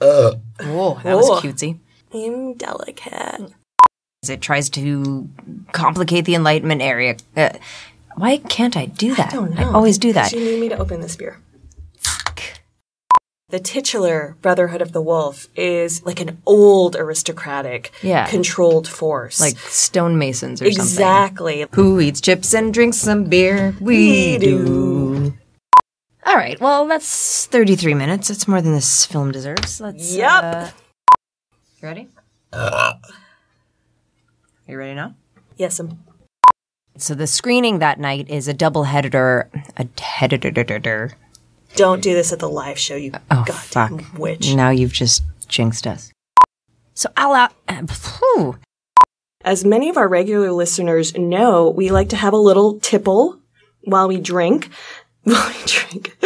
[0.00, 1.40] Oh, that was Whoa.
[1.40, 1.78] cutesy.
[2.12, 3.52] indelicate.
[4.28, 5.28] It tries to
[5.72, 7.16] complicate the Enlightenment area.
[7.36, 7.50] Uh,
[8.16, 9.32] why can't I do that?
[9.32, 9.72] I don't know.
[9.74, 10.32] always do that.
[10.32, 11.38] You need me to open this beer.
[13.54, 18.26] The titular Brotherhood of the Wolf is like an old aristocratic, Yeah.
[18.26, 19.40] controlled force.
[19.40, 20.82] Like stonemasons or something.
[20.82, 21.64] exactly.
[21.74, 23.76] Who eats chips and drinks some beer?
[23.80, 25.34] We, do.
[26.26, 26.60] All right.
[26.60, 28.26] Well, that's 33 minutes.
[28.26, 29.80] That's more than this film deserves.
[29.80, 30.16] Let's.
[30.16, 30.42] Yep.
[30.42, 30.70] uh,
[31.80, 32.08] you ready?
[34.66, 35.14] you ready now?
[35.56, 36.00] Yes, I'm
[36.98, 39.48] So the screening that night is a double header.
[39.76, 41.12] A header.
[41.76, 44.18] Don't do this at the live show, you Oh, goddamn fuck.
[44.18, 44.54] witch.
[44.54, 46.12] Now you've just jinxed us.
[46.94, 47.50] So I'll.
[47.68, 48.52] Uh.
[49.44, 53.40] As many of our regular listeners know, we like to have a little tipple
[53.82, 54.70] while we drink.
[55.24, 56.16] While we drink.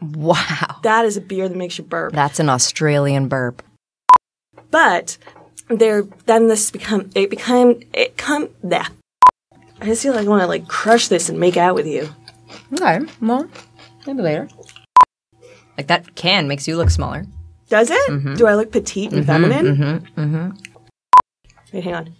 [0.00, 0.80] wow.
[0.82, 2.12] That is a beer that makes you burp.
[2.12, 3.62] That's an Australian burp.
[4.72, 5.16] But
[5.68, 8.86] there, then this become, it become, it come, there.
[9.80, 12.08] I just feel like I want to like crush this and make out with you.
[12.72, 13.00] Okay.
[13.20, 13.48] Well,
[14.06, 14.48] maybe later.
[15.76, 17.24] Like that can makes you look smaller.
[17.68, 18.10] Does it?
[18.10, 18.34] Mm-hmm.
[18.34, 19.76] Do I look petite and feminine?
[19.76, 20.50] Mm-hmm, mm-hmm.
[21.72, 22.14] Wait, hang on.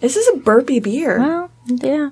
[0.00, 1.18] This is a burpy beer.
[1.18, 2.10] Well, yeah.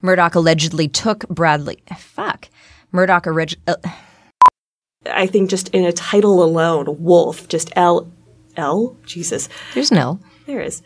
[0.00, 1.82] Murdoch allegedly took Bradley.
[1.96, 2.48] Fuck.
[2.90, 3.76] Murdoch orig- uh,
[5.06, 8.10] I think just in a title alone, Wolf, just L,
[8.56, 8.96] L?
[9.06, 9.48] Jesus.
[9.74, 10.20] There's an L.
[10.46, 10.82] There is.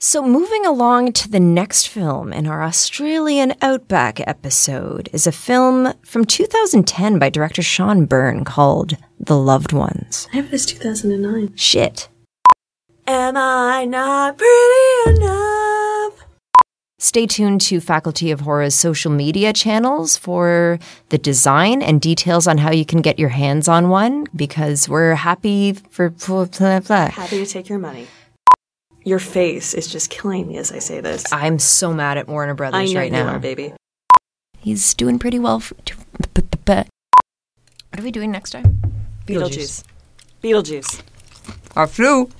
[0.00, 5.94] So, moving along to the next film in our Australian Outback episode is a film
[6.02, 10.28] from 2010 by director Sean Byrne called The Loved Ones.
[10.32, 11.54] I have this 2009.
[11.56, 12.08] Shit.
[13.06, 16.26] Am I not pretty enough?
[16.98, 20.78] Stay tuned to Faculty of Horror's social media channels for
[21.10, 25.14] the design and details on how you can get your hands on one because we're
[25.14, 26.10] happy for.
[26.10, 27.10] Blah, blah, blah.
[27.10, 28.06] Happy to take your money.
[29.04, 31.30] Your face is just killing me as I say this.
[31.30, 33.34] I'm so mad at Warner I Brothers know right you now.
[33.34, 33.74] are, baby.
[34.58, 35.60] He's doing pretty well.
[35.60, 35.74] For,
[36.64, 36.88] what
[37.98, 38.80] are we doing next time?
[39.26, 39.84] Beetlejuice.
[40.42, 41.02] Beetlejuice.
[41.76, 42.30] Our flu.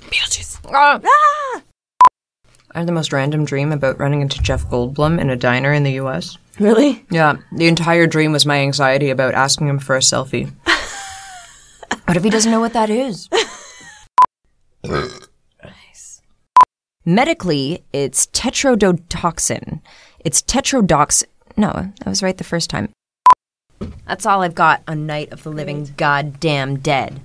[0.00, 0.58] Beetlejuice.
[0.74, 1.00] Ah!
[1.04, 1.62] Ah!
[2.74, 5.84] I had the most random dream about running into Jeff Goldblum in a diner in
[5.84, 6.36] the U.S.
[6.58, 7.04] Really?
[7.10, 10.50] Yeah, the entire dream was my anxiety about asking him for a selfie.
[12.06, 13.28] what if he doesn't know what that is?
[17.04, 19.80] Medically, it's tetrodotoxin.
[20.20, 21.24] It's tetrodox.
[21.56, 22.90] No, I was right the first time.
[24.06, 27.20] That's all I've got on Night of the Living Goddamn Dead.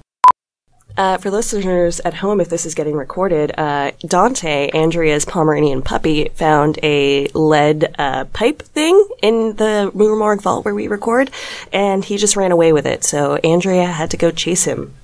[0.98, 6.30] Uh, for listeners at home, if this is getting recorded, uh, Dante, Andrea's Pomeranian puppy,
[6.30, 11.30] found a lead uh, pipe thing in the Moon Morgue vault where we record,
[11.72, 13.04] and he just ran away with it.
[13.04, 14.96] So Andrea had to go chase him.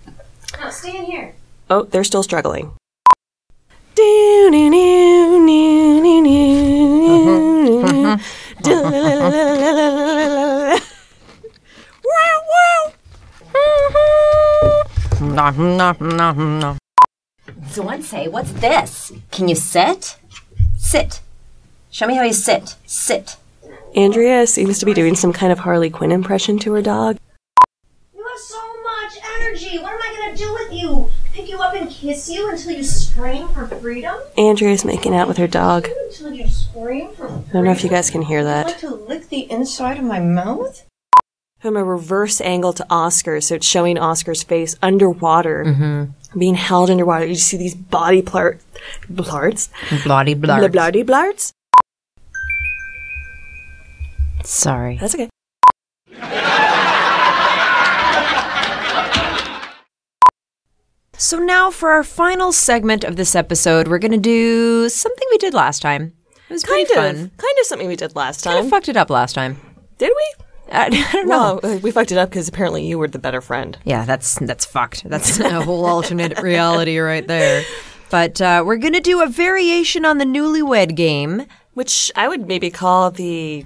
[0.60, 1.36] No, stay in here.
[1.70, 2.72] Oh, they're still struggling.
[17.74, 19.12] Zuanse, what's this?
[19.32, 20.18] Can you sit?
[20.78, 21.22] Sit.
[21.90, 22.76] Show me how you sit.
[22.86, 23.38] Sit.
[23.96, 27.18] Andrea seems to be doing some kind of Harley Quinn impression to her dog.
[28.16, 29.80] You have so much energy.
[29.80, 31.12] What am I going to do with you?
[31.34, 34.16] Pick you up and kiss you until you scream for freedom?
[34.38, 35.88] Andrea's making out with her dog.
[36.06, 37.46] Until you scream for freedom?
[37.50, 38.68] I don't know if you guys can hear that.
[38.68, 38.88] Like that.
[38.88, 40.86] to lick the inside of my mouth?
[41.60, 46.38] From a reverse angle to Oscar, so it's showing Oscar's face underwater, mm-hmm.
[46.40, 47.26] being held underwater.
[47.26, 48.60] You see these body plart,
[49.12, 49.70] blarts,
[50.04, 50.72] Bloody blarts, blard.
[50.72, 51.52] bloody blarts.
[54.44, 54.98] Sorry.
[54.98, 55.30] That's okay.
[61.24, 65.38] So now for our final segment of this episode, we're going to do something we
[65.38, 66.12] did last time.
[66.50, 67.32] It was Kind pretty of, fun.
[67.38, 68.56] kind of something we did last time.
[68.56, 69.56] Kind of fucked it up last time.
[70.00, 70.44] Did we?
[70.70, 71.62] I, I don't know.
[71.64, 73.78] No, uh, we fucked it up because apparently you were the better friend.
[73.86, 75.06] Yeah, that's that's fucked.
[75.10, 77.64] That's a whole alternate reality right there.
[78.10, 81.46] But uh, we're gonna do a variation on the newlywed game.
[81.74, 83.66] Which I would maybe call the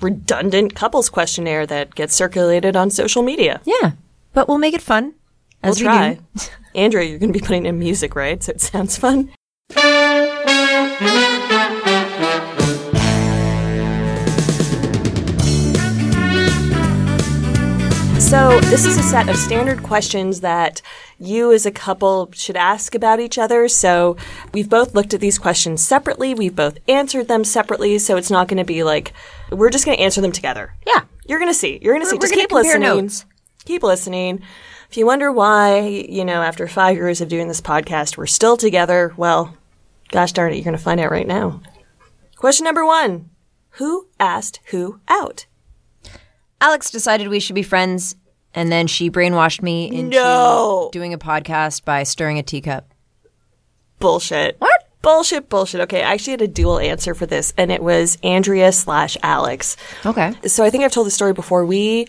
[0.00, 3.60] redundant couples questionnaire that gets circulated on social media.
[3.64, 3.92] Yeah,
[4.32, 5.14] but we'll make it fun.
[5.62, 6.18] As we'll we try.
[6.78, 8.40] Andrea, you're going to be putting in music, right?
[8.40, 9.32] So it sounds fun.
[18.20, 20.82] So, this is a set of standard questions that
[21.18, 23.68] you as a couple should ask about each other.
[23.68, 24.18] So,
[24.52, 26.34] we've both looked at these questions separately.
[26.34, 27.98] We've both answered them separately.
[27.98, 29.14] So, it's not going to be like,
[29.50, 30.74] we're just going to answer them together.
[30.86, 31.04] Yeah.
[31.26, 31.78] You're going to see.
[31.80, 32.16] You're going to see.
[32.16, 32.80] we're Just gonna keep listening.
[32.82, 33.24] notes.
[33.64, 34.42] Keep listening.
[34.90, 38.56] If you wonder why, you know, after five years of doing this podcast, we're still
[38.56, 39.54] together, well,
[40.10, 41.60] gosh darn it, you're going to find out right now.
[42.36, 43.28] Question number one
[43.72, 45.46] Who asked who out?
[46.60, 48.16] Alex decided we should be friends,
[48.54, 50.88] and then she brainwashed me into No.
[50.92, 52.92] doing a podcast by stirring a teacup.
[53.98, 54.56] Bullshit.
[54.58, 54.72] What?
[55.02, 55.80] Bullshit, bullshit.
[55.82, 59.76] Okay, I actually had a dual answer for this, and it was Andrea slash Alex.
[60.04, 60.32] Okay.
[60.46, 61.64] So I think I've told the story before.
[61.64, 62.08] We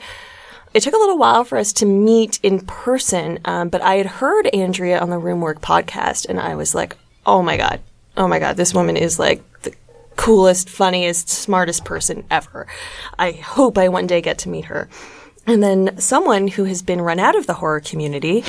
[0.74, 4.06] it took a little while for us to meet in person, um, but I had
[4.06, 7.82] heard Andrea on the Rue Morgue podcast, and I was like, "Oh my god,
[8.18, 9.74] oh my god, this woman is like the
[10.16, 12.68] coolest, funniest, smartest person ever."
[13.18, 14.90] I hope I one day get to meet her.
[15.48, 18.44] And then someone who has been run out of the horror community,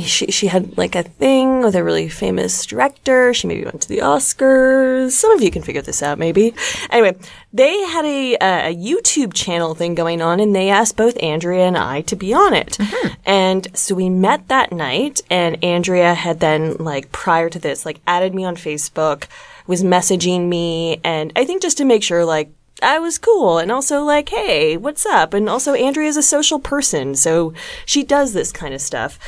[0.00, 3.34] she, she had like a thing with a really famous director.
[3.34, 5.12] She maybe went to the Oscars.
[5.12, 6.54] Some of you can figure this out, maybe.
[6.90, 7.16] Anyway,
[7.52, 11.76] they had a, a YouTube channel thing going on and they asked both Andrea and
[11.76, 12.78] I to be on it.
[12.78, 13.14] Mm-hmm.
[13.26, 18.00] And so we met that night and Andrea had then like prior to this, like
[18.06, 19.24] added me on Facebook,
[19.66, 21.00] was messaging me.
[21.04, 22.50] And I think just to make sure like
[22.82, 25.34] I was cool and also like, hey, what's up?
[25.34, 27.54] And also Andrea's a social person, so
[27.86, 29.18] she does this kind of stuff.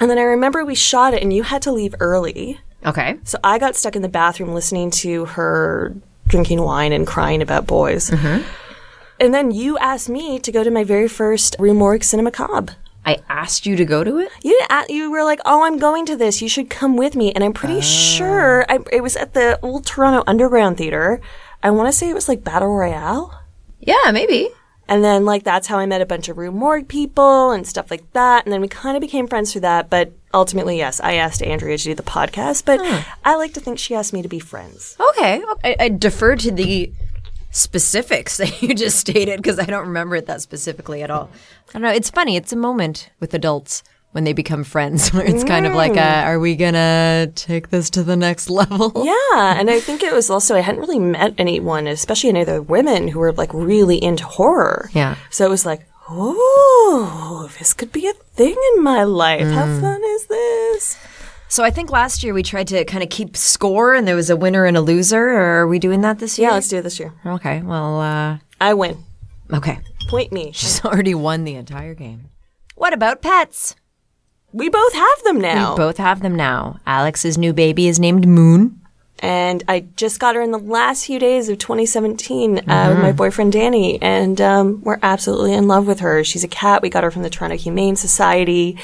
[0.00, 2.60] And then I remember we shot it and you had to leave early.
[2.84, 3.18] Okay.
[3.24, 5.94] So I got stuck in the bathroom listening to her
[6.26, 8.10] drinking wine and crying about boys.
[8.10, 8.46] Mm-hmm.
[9.20, 12.74] And then you asked me to go to my very first Rue Morgue Cinemacabre.
[13.06, 14.30] I asked you to go to it.
[14.42, 14.90] You didn't.
[14.90, 16.40] You were like, "Oh, I'm going to this.
[16.40, 17.82] You should come with me." And I'm pretty ah.
[17.82, 21.20] sure I, it was at the old Toronto Underground Theater.
[21.64, 23.40] I want to say it was like Battle Royale.
[23.80, 24.50] Yeah, maybe.
[24.86, 27.90] And then, like, that's how I met a bunch of Rue Morgue people and stuff
[27.90, 28.44] like that.
[28.44, 29.88] And then we kind of became friends through that.
[29.88, 32.66] But ultimately, yes, I asked Andrea to do the podcast.
[32.66, 32.80] But
[33.24, 34.94] I like to think she asked me to be friends.
[35.12, 35.42] Okay.
[35.64, 36.92] I, I defer to the
[37.50, 41.30] specifics that you just stated because I don't remember it that specifically at all.
[41.70, 41.90] I don't know.
[41.90, 42.36] It's funny.
[42.36, 43.82] It's a moment with adults
[44.14, 47.90] when they become friends where it's kind of like, a, are we to take this
[47.90, 48.92] to the next level?
[48.94, 49.58] Yeah.
[49.58, 53.08] And I think it was also, I hadn't really met anyone, especially any other women
[53.08, 54.88] who were like really into horror.
[54.92, 55.16] Yeah.
[55.30, 59.48] So it was like, oh, this could be a thing in my life.
[59.48, 59.80] How mm.
[59.80, 60.96] fun is this?
[61.48, 64.30] So I think last year we tried to kind of keep score and there was
[64.30, 65.28] a winner and a loser.
[65.30, 66.50] Or are we doing that this year?
[66.50, 67.12] Yeah, let's do it this year.
[67.26, 67.62] Okay.
[67.62, 68.96] Well, uh, I win.
[69.52, 69.80] okay.
[70.08, 70.52] Point me.
[70.52, 72.30] She's already won the entire game.
[72.76, 73.74] What about pets?
[74.54, 75.72] We both have them now.
[75.72, 76.78] We both have them now.
[76.86, 78.80] Alex's new baby is named Moon.
[79.18, 83.10] And I just got her in the last few days of 2017 uh, with my
[83.10, 86.22] boyfriend Danny, and um, we're absolutely in love with her.
[86.22, 86.82] She's a cat.
[86.82, 88.78] We got her from the Toronto Humane Society.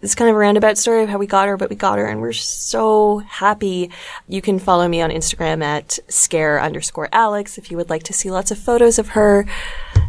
[0.00, 2.06] It's kind of a roundabout story of how we got her, but we got her,
[2.06, 3.90] and we're so happy.
[4.26, 8.12] You can follow me on Instagram at scare underscore Alex if you would like to
[8.14, 9.44] see lots of photos of her.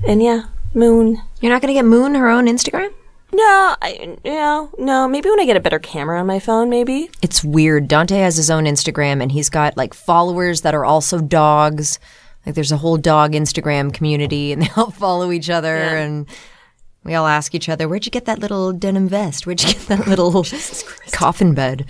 [0.07, 1.21] And yeah, Moon.
[1.41, 2.93] You're not going to get Moon her own Instagram?
[3.33, 5.07] No, I, no, no.
[5.07, 7.09] Maybe when I get a better camera on my phone, maybe.
[7.21, 7.87] It's weird.
[7.87, 11.97] Dante has his own Instagram and he's got like followers that are also dogs.
[12.45, 15.93] Like there's a whole dog Instagram community and they all follow each other Yeah.
[15.99, 16.27] and
[17.03, 19.45] we all ask each other, where'd you get that little denim vest?
[19.47, 20.45] Where'd you get that little
[21.11, 21.85] coffin bed?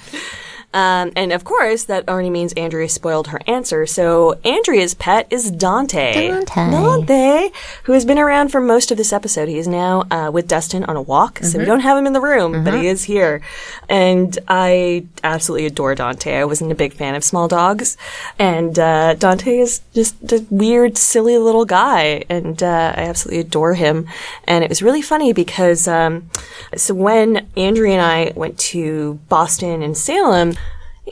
[0.73, 3.85] Um, and of course, that already means Andrea spoiled her answer.
[3.85, 6.29] So Andrea's pet is Dante.
[6.29, 6.71] Dante.
[6.71, 7.49] Dante,
[7.83, 9.49] who has been around for most of this episode.
[9.49, 12.13] He is now uh, with Dustin on a walk, so we don't have him in
[12.13, 13.41] the room, but he is here.
[13.89, 16.37] And I absolutely adore Dante.
[16.37, 17.97] I wasn't a big fan of small dogs,
[18.39, 23.73] and uh, Dante is just a weird, silly little guy, and uh, I absolutely adore
[23.73, 24.07] him.
[24.45, 26.29] And it was really funny because um,
[26.75, 30.55] so when Andrea and I went to Boston and Salem.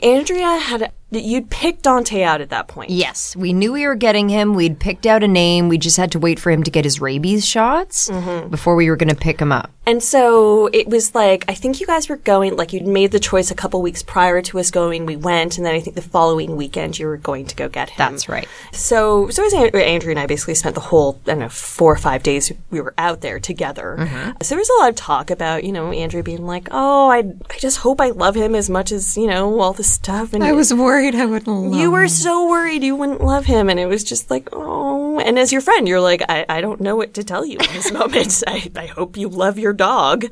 [0.02, 2.90] Andrea had you'd picked Dante out at that point.
[2.90, 4.54] Yes, we knew we were getting him.
[4.54, 5.68] We'd picked out a name.
[5.68, 8.48] We just had to wait for him to get his rabies shots mm-hmm.
[8.48, 9.70] before we were going to pick him up.
[9.86, 13.18] And so it was like, I think you guys were going, like you'd made the
[13.18, 15.04] choice a couple weeks prior to us going.
[15.04, 17.90] We went, and then I think the following weekend you were going to go get
[17.90, 17.96] him.
[17.98, 18.46] That's right.
[18.72, 21.92] So, so as An- Andrea and I basically spent the whole, I don't know, four
[21.92, 23.96] or five days we were out there together.
[23.98, 24.32] Mm-hmm.
[24.42, 27.24] So there was a lot of talk about, you know, Andrea being like, oh, I,
[27.50, 30.34] I just hope I love him as much as, you know, all this stuff.
[30.34, 33.68] And I was worried I wouldn't love you were so worried you wouldn't love him,
[33.68, 35.18] and it was just like, oh.
[35.20, 37.66] And as your friend, you're like, I, I don't know what to tell you in
[37.72, 38.42] this moment.
[38.46, 40.26] I, I hope you love your dog.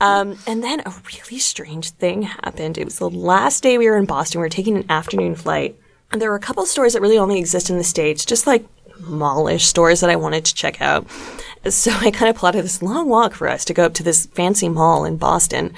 [0.00, 2.78] Um, and then a really strange thing happened.
[2.78, 4.40] It was the last day we were in Boston.
[4.40, 5.78] We were taking an afternoon flight,
[6.12, 8.66] and there were a couple stores that really only exist in the States, just like
[9.00, 11.06] mallish stores that I wanted to check out.
[11.74, 14.26] So I kind of plotted this long walk for us to go up to this
[14.26, 15.72] fancy mall in Boston.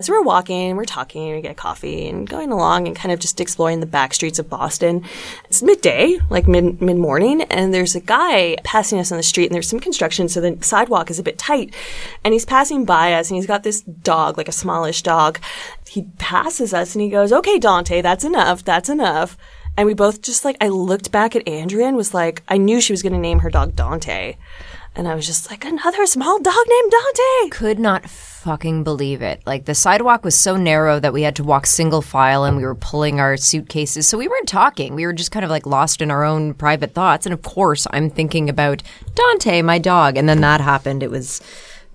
[0.00, 3.40] So we're walking, we're talking, we get coffee and going along and kind of just
[3.40, 5.04] exploring the back streets of Boston.
[5.44, 9.46] It's midday, like mid mid morning, and there's a guy passing us on the street
[9.46, 11.74] and there's some construction, so the sidewalk is a bit tight.
[12.24, 15.38] And he's passing by us and he's got this dog, like a smallish dog.
[15.86, 19.36] He passes us and he goes, Okay, Dante, that's enough, that's enough.
[19.76, 22.80] And we both just like, I looked back at Andrea and was like, I knew
[22.80, 24.36] she was going to name her dog Dante.
[24.94, 27.50] And I was just like, another small dog named Dante.
[27.50, 29.40] Could not fucking believe it.
[29.46, 32.64] Like the sidewalk was so narrow that we had to walk single file and we
[32.64, 34.06] were pulling our suitcases.
[34.06, 34.94] So we weren't talking.
[34.94, 37.24] We were just kind of like lost in our own private thoughts.
[37.24, 38.82] And of course, I'm thinking about
[39.14, 40.16] Dante, my dog.
[40.16, 41.02] And then that happened.
[41.02, 41.40] It was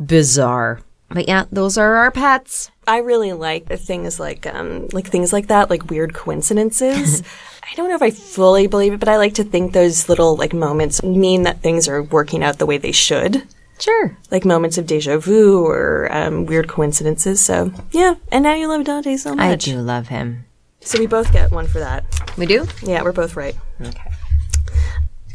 [0.04, 0.80] bizarre.
[1.10, 2.72] But yeah, those are our pets.
[2.88, 7.24] I really like things like um, like things like that, like weird coincidences.
[7.70, 10.36] I don't know if I fully believe it, but I like to think those little
[10.36, 13.44] like moments mean that things are working out the way they should.
[13.80, 14.18] Sure.
[14.32, 17.42] Like moments of deja vu or um, weird coincidences.
[17.42, 19.46] So yeah, and now you love Dante so much.
[19.46, 20.46] I do love him.
[20.80, 22.06] So we both get one for that.
[22.38, 22.66] We do?
[22.82, 23.56] Yeah, we're both right.
[23.82, 24.12] Okay.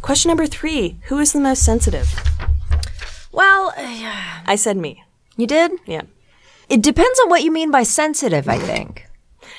[0.01, 2.13] Question number three: Who is the most sensitive?
[3.31, 5.05] Well, I said me.
[5.37, 5.73] you did?
[5.87, 6.03] Yeah.
[6.69, 9.07] It depends on what you mean by sensitive, I think.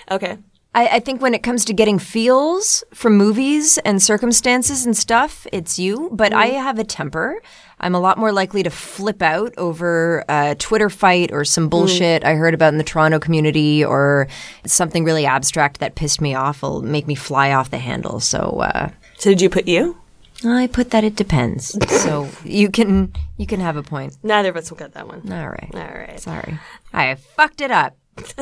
[0.10, 0.38] Okay.
[0.76, 5.46] I, I think when it comes to getting feels from movies and circumstances and stuff,
[5.52, 6.10] it's you.
[6.12, 7.42] But I have a temper.
[7.80, 12.24] I'm a lot more likely to flip out over a Twitter fight or some bullshit
[12.24, 14.28] I heard about in the Toronto community or
[14.66, 18.20] something really abstract that pissed me off will make me fly off the handle.
[18.20, 19.98] So uh, So did you put you?
[20.46, 21.78] I put that it depends.
[22.02, 24.18] so you can you can have a point.
[24.24, 25.22] Neither of us will get that one.
[25.32, 25.70] All right.
[25.74, 26.20] All right.
[26.20, 26.58] Sorry.
[26.94, 27.96] I fucked it up.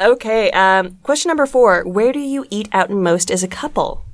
[0.00, 0.50] Okay.
[0.50, 4.04] Um, question number four: Where do you eat out most as a couple?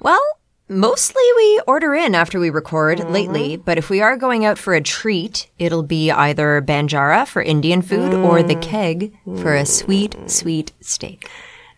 [0.00, 0.22] Well,
[0.68, 4.74] mostly we order in after we record lately, but if we are going out for
[4.74, 10.16] a treat, it'll be either Banjara for Indian food or the keg for a sweet,
[10.26, 11.28] sweet steak.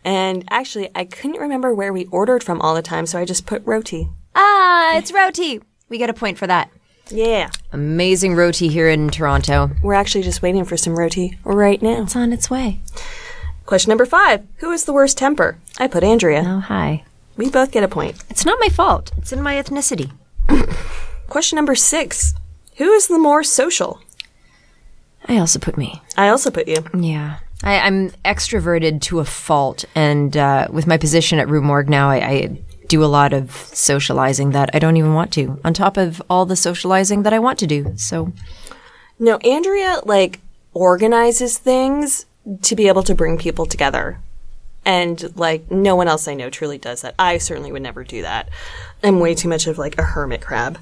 [0.04, 3.46] And actually, I couldn't remember where we ordered from all the time, so I just
[3.46, 4.08] put roti.
[4.36, 5.60] Ah, it's roti.
[5.88, 6.70] We get a point for that.
[7.10, 7.50] Yeah.
[7.72, 9.70] Amazing roti here in Toronto.
[9.82, 12.02] We're actually just waiting for some roti right now.
[12.02, 12.80] It's on its way.
[13.64, 15.58] Question number five: Who is the worst temper?
[15.78, 16.42] I put Andrea.
[16.46, 17.04] Oh, hi.
[17.36, 18.22] We both get a point.
[18.30, 19.12] It's not my fault.
[19.18, 20.10] It's in my ethnicity.
[21.28, 22.34] Question number six:
[22.76, 24.00] Who is the more social?
[25.28, 26.02] I also put me.
[26.16, 26.84] I also put you.
[26.96, 27.38] Yeah.
[27.62, 32.10] I, I'm extroverted to a fault, and uh, with my position at Rue Morgue now,
[32.10, 35.96] I, I do a lot of socializing that I don't even want to, on top
[35.96, 37.92] of all the socializing that I want to do.
[37.96, 38.32] So,
[39.18, 40.40] No, Andrea like
[40.74, 42.26] organizes things
[42.62, 44.20] to be able to bring people together.
[44.84, 47.14] And like no one else I know truly does that.
[47.18, 48.48] I certainly would never do that.
[49.02, 50.78] I'm way too much of like a hermit crab.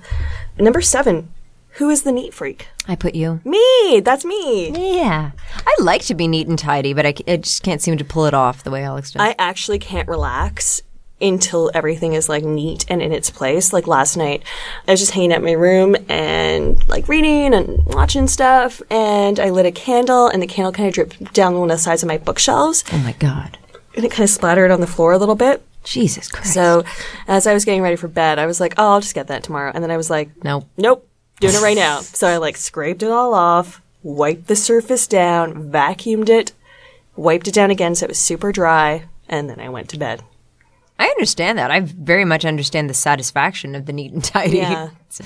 [0.59, 1.33] Number seven,
[1.79, 2.69] who is the neat freak?
[2.87, 3.41] I put you.
[3.45, 4.01] Me.
[4.05, 4.99] That's me.
[4.99, 5.33] Yeah.
[5.57, 8.35] I like to be neat and tidy, but I just can't seem to pull it
[8.35, 9.23] off the way Alex does.
[9.23, 10.83] I actually can't relax
[11.25, 13.73] until everything is like neat and in its place.
[13.73, 14.43] Like last night,
[14.87, 19.51] I was just hanging out my room and like reading and watching stuff, and I
[19.51, 22.09] lit a candle, and the candle kind of dripped down one of the sides of
[22.09, 23.59] my bookshelves, oh my God.
[23.97, 25.63] and it kind of splattered on the floor a little bit.
[25.83, 26.55] Jesus Christ.
[26.55, 26.83] So
[27.29, 29.43] as I was getting ready for bed, I was like, "Oh, I'll just get that
[29.43, 30.67] tomorrow," and then I was like, nope.
[30.79, 31.07] Nope,
[31.41, 32.01] doing it right now.
[32.03, 36.53] So I like scraped it all off, wiped the surface down, vacuumed it,
[37.17, 40.23] wiped it down again so it was super dry, and then I went to bed.
[40.99, 41.71] I understand that.
[41.71, 44.59] I very much understand the satisfaction of the neat and tidy.
[44.59, 44.91] Yeah.
[45.07, 45.21] It's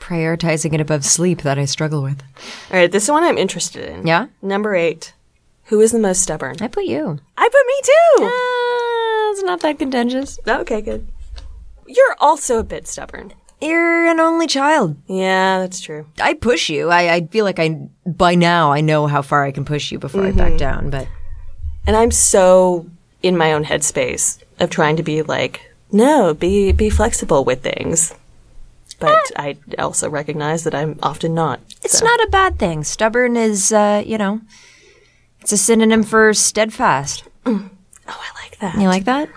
[0.00, 2.22] prioritizing it above sleep that I struggle with.
[2.70, 4.06] All right, this is one I'm interested in.
[4.06, 4.26] Yeah?
[4.42, 5.14] Number eight.
[5.66, 6.56] Who is the most stubborn?
[6.60, 7.18] I put you.
[7.36, 8.24] I put me too.
[8.24, 10.38] Uh, it's not that contentious.
[10.46, 11.06] Okay, good.
[11.86, 13.32] You're also a bit stubborn.
[13.60, 14.96] You're an only child.
[15.06, 16.06] Yeah, that's true.
[16.20, 16.88] I push you.
[16.88, 19.98] I, I feel like I by now I know how far I can push you
[19.98, 20.90] before I back down.
[20.90, 21.06] But
[21.86, 22.86] And I'm so
[23.22, 28.14] in my own headspace of trying to be like, no, be be flexible with things.
[28.98, 31.60] But I also recognize that I'm often not.
[31.82, 32.04] it's so.
[32.04, 32.84] not a bad thing.
[32.84, 34.42] Stubborn is, uh, you know,
[35.40, 37.24] it's a synonym for steadfast.
[37.46, 37.70] Oh,
[38.06, 38.74] I like that.
[38.74, 39.30] You like that?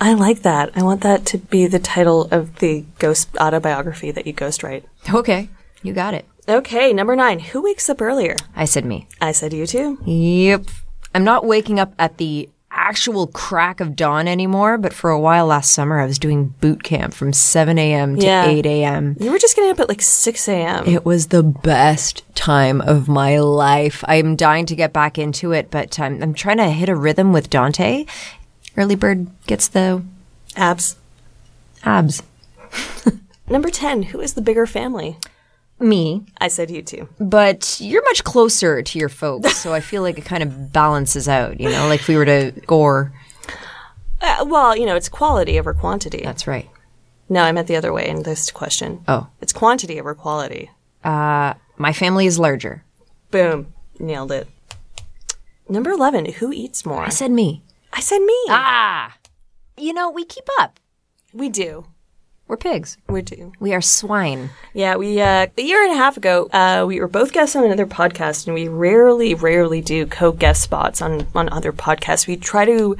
[0.00, 0.70] I like that.
[0.76, 4.84] I want that to be the title of the ghost autobiography that you ghostwrite.
[5.12, 5.48] Okay,
[5.82, 6.24] you got it.
[6.48, 7.40] Okay, number nine.
[7.40, 8.36] Who wakes up earlier?
[8.54, 9.08] I said me.
[9.20, 9.98] I said you too.
[10.04, 10.66] Yep.
[11.14, 12.48] I'm not waking up at the
[12.78, 16.82] actual crack of dawn anymore, but for a while last summer I was doing boot
[16.82, 18.16] camp from 7 a.m.
[18.16, 18.46] to Yeah.
[18.46, 19.16] 8 a.m.
[19.20, 20.86] You were just getting up at like 6 a.m.
[20.86, 24.04] It was the best time of my life.
[24.06, 27.32] I'm dying to get back into it, but um, I'm trying to hit a rhythm
[27.32, 28.06] with Dante.
[28.76, 30.02] Early bird gets the
[30.56, 30.96] Abs.
[31.84, 32.22] abs.
[33.48, 34.02] Number 10.
[34.04, 35.16] Who is the bigger family?
[35.80, 37.08] Me, I said you too.
[37.20, 41.28] but you're much closer to your folks, so I feel like it kind of balances
[41.28, 43.12] out, you know, like if we were to gore.
[44.20, 46.20] Uh, well, you know, it's quality over quantity.
[46.24, 46.68] That's right.
[47.28, 49.04] no, I meant the other way in this question.
[49.06, 49.28] Oh.
[49.40, 50.70] It's quantity over quality.
[51.04, 52.84] Uh, my family is larger.
[53.30, 53.72] Boom.
[54.00, 54.48] Nailed it.
[55.68, 56.24] Number 11.
[56.40, 57.04] Who eats more?
[57.04, 57.62] I said me.
[57.92, 58.34] I said me.
[58.48, 59.16] Ah!
[59.76, 60.80] You know, we keep up.
[61.32, 61.86] We do.
[62.48, 62.96] We're pigs.
[63.10, 63.52] We do.
[63.60, 64.48] We are swine.
[64.72, 67.62] Yeah, we uh, a year and a half ago, uh, we were both guests on
[67.64, 72.26] another podcast, and we rarely, rarely do co-guest spots on on other podcasts.
[72.26, 72.96] We try to,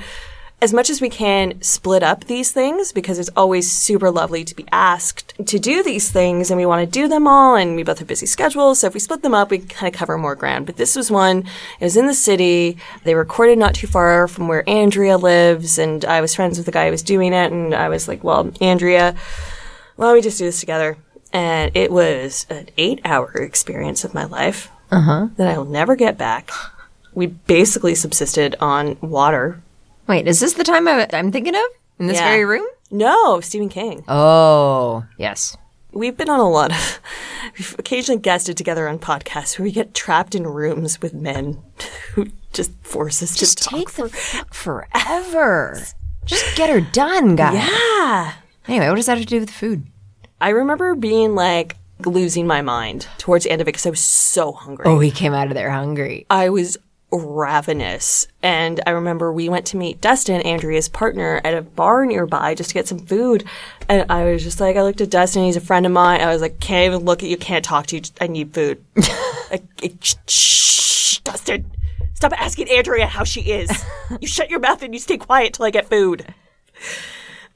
[0.61, 4.57] as much as we can, split up these things because it's always super lovely to
[4.57, 7.85] be asked to do these things, and we want to do them all, and we
[7.85, 8.81] both have busy schedules.
[8.81, 10.67] So if we split them up, we kind of cover more ground.
[10.67, 11.45] But this was one.
[11.81, 12.77] It was in the city.
[13.05, 16.73] They recorded not too far from where Andrea lives, and I was friends with the
[16.73, 19.15] guy who was doing it, and I was like, well, Andrea
[19.99, 20.97] why don't we just do this together?
[21.33, 25.31] And it was an eight hour experience of my life uh-huh.
[25.37, 26.53] that I will never get back.
[27.13, 29.61] We basically subsisted on water.
[30.09, 31.63] Wait, is this the time I, I'm thinking of?
[31.99, 32.29] In this Yeah.
[32.29, 32.67] very room?
[32.91, 34.05] No, Stephen King.
[34.09, 35.57] Oh, yes.
[35.93, 37.01] We've been on a lot of,
[37.59, 41.63] we've occasionally guested together on podcasts where we get trapped in rooms with men
[42.15, 43.79] who just force us Just to talk.
[43.79, 45.79] take the fuck forever.
[46.25, 47.55] Just get her done, guys.
[47.55, 48.35] yeah.
[48.67, 49.87] Anyway, what does that have to do with food?
[50.41, 54.01] I remember being like losing my mind towards the end of it because I was
[54.01, 54.85] so hungry.
[54.87, 56.27] Oh, he came out of there hungry.
[56.31, 56.77] I was
[57.11, 58.29] ravenous.
[58.43, 62.71] And I remember we went to meet Dustin, Andrea's partner, at a bar nearby just
[62.71, 63.45] to get some food.
[63.89, 66.21] And I was just like, I looked at Dustin, he's a friend of mine.
[66.21, 68.85] I was like, can't even look at you, can't talk to you, I need food.
[69.51, 69.65] like,
[70.01, 71.71] shh, shh, Dustin,
[72.15, 73.85] stop asking Andrea how she is.
[74.21, 76.27] you shut your mouth and you stay quiet till I get food.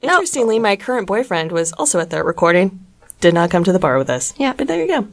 [0.01, 2.85] Interestingly, my current boyfriend was also at that recording.
[3.21, 4.33] Did not come to the bar with us.
[4.37, 4.51] Yeah.
[4.51, 5.07] But there you go.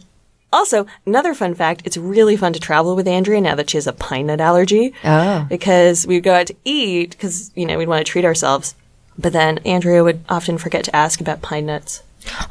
[0.53, 3.87] Also, another fun fact, it's really fun to travel with Andrea now that she has
[3.87, 4.93] a pine nut allergy.
[5.05, 5.47] Oh.
[5.49, 8.75] Because we'd go out to eat because, you know, we'd want to treat ourselves.
[9.19, 12.03] But then Andrea would often forget to ask about pine nuts.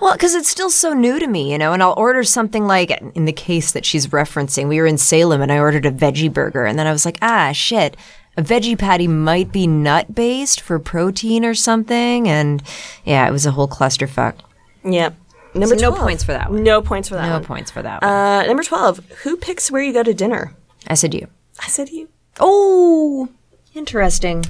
[0.01, 2.91] Well, because it's still so new to me, you know, and I'll order something like,
[3.15, 6.33] in the case that she's referencing, we were in Salem and I ordered a veggie
[6.33, 7.95] burger, and then I was like, ah, shit,
[8.35, 12.63] a veggie patty might be nut based for protein or something, and
[13.05, 14.35] yeah, it was a whole clusterfuck.
[14.83, 15.15] Yep.
[15.53, 16.63] Number So no points for that one.
[16.63, 17.43] No points for that No one.
[17.45, 18.11] points for that one.
[18.11, 18.99] Uh, number 12.
[19.23, 20.53] Who picks where you go to dinner?
[20.87, 21.27] I said you.
[21.59, 22.07] I said you.
[22.39, 23.27] Oh,
[23.73, 24.43] interesting.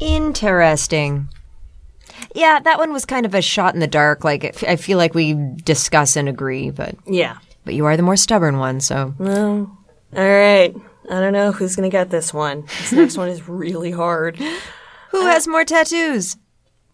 [0.00, 1.28] Interesting.
[2.34, 4.24] Yeah, that one was kind of a shot in the dark.
[4.24, 5.34] Like I feel like we
[5.64, 7.36] discuss and agree, but Yeah.
[7.64, 9.76] but you are the more stubborn one, so Well,
[10.16, 10.74] all right.
[11.10, 12.62] I don't know who's going to get this one.
[12.62, 14.36] This next one is really hard.
[15.10, 16.36] Who has more tattoos?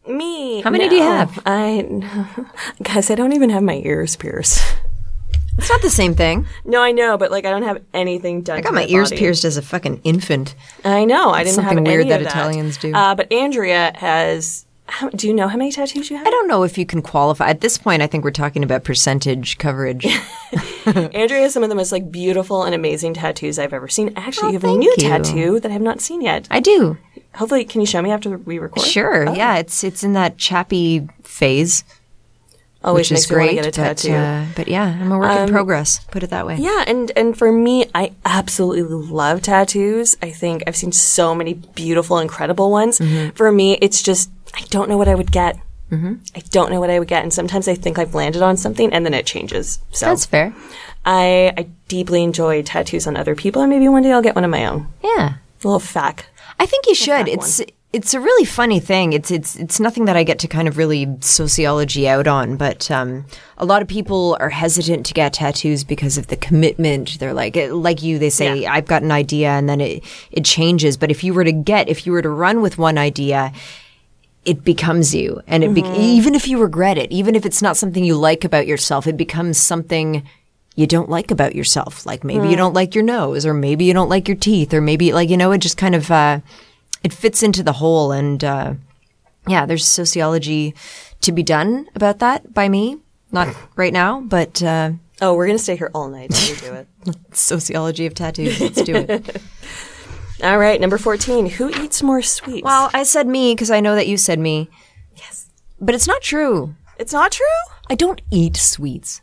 [0.09, 0.61] Me.
[0.63, 1.39] How many do you have?
[1.47, 2.35] I,
[2.83, 4.63] guys, I don't even have my ears pierced.
[5.59, 6.47] It's not the same thing.
[6.67, 8.59] No, I know, but like I don't have anything done.
[8.59, 10.55] I got my ears pierced as a fucking infant.
[10.85, 11.31] I know.
[11.31, 12.93] I didn't have something weird any that of Italians do.
[12.95, 14.65] Uh, but Andrea has.
[14.89, 16.25] How, do you know how many tattoos you have?
[16.27, 17.49] I don't know if you can qualify.
[17.49, 20.07] At this point, I think we're talking about percentage coverage.
[20.87, 24.13] Andrea has some of the most like beautiful and amazing tattoos I've ever seen.
[24.15, 25.09] Actually, Oh, you have a new you.
[25.09, 26.47] tattoo that I have not seen yet.
[26.53, 26.99] I do.
[27.37, 28.85] Hopefully, can you show me after we record?
[28.85, 29.35] Sure.
[29.35, 31.85] Yeah, it's it's in that chappy phase,
[32.83, 33.49] Always which is great.
[33.49, 34.15] to get a but, tattoo.
[34.15, 36.05] Um, uh, but yeah, I'm a work in progress.
[36.11, 36.57] Put it that way.
[36.57, 40.17] Yeah, and and for me, I absolutely love tattoos.
[40.23, 42.99] I think I've seen so many beautiful, incredible ones.
[42.99, 43.31] Mm-hmm.
[43.31, 45.59] For me, it's just I don't know what I would get.
[45.91, 46.15] Mm-hmm.
[46.35, 48.93] I don't know what I would get, and sometimes I think I've landed on something,
[48.93, 49.79] and then it changes.
[49.93, 50.55] So That's fair.
[51.05, 54.45] I I deeply enjoy tattoos on other people, and maybe one day I'll get one
[54.45, 54.89] of my own.
[55.05, 55.35] Yeah.
[55.35, 56.29] A little fact.
[56.59, 57.29] I think you should.
[57.29, 57.61] It's
[57.93, 59.13] it's a really funny thing.
[59.13, 62.91] It's it's it's nothing that I get to kind of really sociology out on, but
[62.91, 63.25] um,
[63.57, 67.19] a lot of people are hesitant to get tattoos because of the commitment.
[67.19, 68.19] They're like like you.
[68.19, 68.73] They say Yeah.
[68.73, 70.97] I've got an idea, and then it it changes.
[70.97, 73.53] But if you were to get, if you were to run with one idea.
[74.45, 77.77] It becomes you, and it be- even if you regret it, even if it's not
[77.77, 80.23] something you like about yourself, it becomes something
[80.77, 82.07] you don't like about yourself.
[82.07, 84.81] Like maybe you don't like your nose, or maybe you don't like your teeth, or
[84.81, 86.41] maybe like you know, it just kind of uh,
[87.03, 88.13] it fits into the whole.
[88.13, 88.75] And uh,
[89.49, 90.75] yeah, there's sociology
[91.23, 92.99] to be done about that by me.
[93.33, 96.31] Not right now, but uh, Oh, we're gonna stay here all night
[96.61, 96.87] do it.
[97.33, 98.61] sociology of tattoos.
[98.61, 99.41] Let's do it.
[100.45, 101.47] all right, number fourteen.
[101.47, 102.65] Who eats more sweets?
[102.65, 104.69] well, I said me because I know that you said me.
[105.17, 105.51] Yes,
[105.81, 106.75] but it's not true.
[106.99, 107.47] it's not true.
[107.89, 109.23] I don't eat sweets.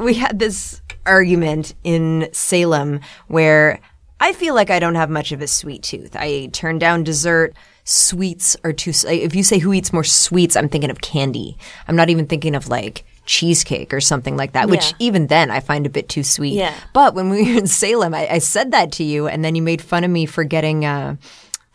[0.00, 3.80] We had this argument in Salem where
[4.20, 6.16] I feel like I don't have much of a sweet tooth.
[6.16, 7.54] I turn down dessert.
[7.84, 8.92] Sweets are too.
[9.08, 11.56] If you say who eats more sweets, I'm thinking of candy.
[11.86, 14.96] I'm not even thinking of like cheesecake or something like that, which Yeah.
[14.98, 16.54] even then I find a bit too sweet.
[16.54, 16.74] Yeah.
[16.92, 19.62] But when we were in Salem, I, I said that to you, and then you
[19.62, 20.84] made fun of me for getting.
[20.84, 21.16] Uh,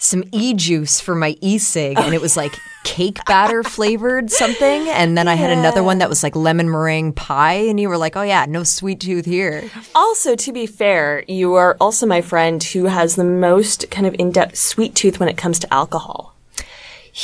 [0.03, 2.53] some e juice for my e cig, and it was like
[2.83, 4.89] cake batter flavored something.
[4.89, 7.97] And then I had another one that was like lemon meringue pie, and you were
[7.97, 12.21] like, "Oh yeah, no sweet tooth here." Also, to be fair, you are also my
[12.21, 16.35] friend who has the most kind of in-depth sweet tooth when it comes to alcohol.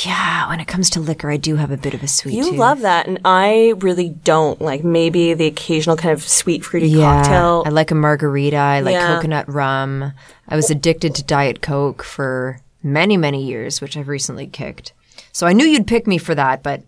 [0.06, 2.50] Yeah, when it comes to liquor, I do have a bit of a sweet You
[2.50, 2.58] tooth.
[2.58, 4.60] love that, and I really don't.
[4.60, 7.64] Like maybe the occasional kind of sweet fruity yeah, cocktail.
[7.66, 8.56] I like a margarita.
[8.56, 9.16] I like Yeah.
[9.16, 10.12] coconut rum.
[10.48, 14.92] I was addicted to Diet Coke for many, many years, which I've recently kicked.
[15.32, 16.82] So I knew you'd pick me for that, but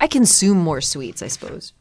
[0.00, 1.72] I consume more sweets, I suppose.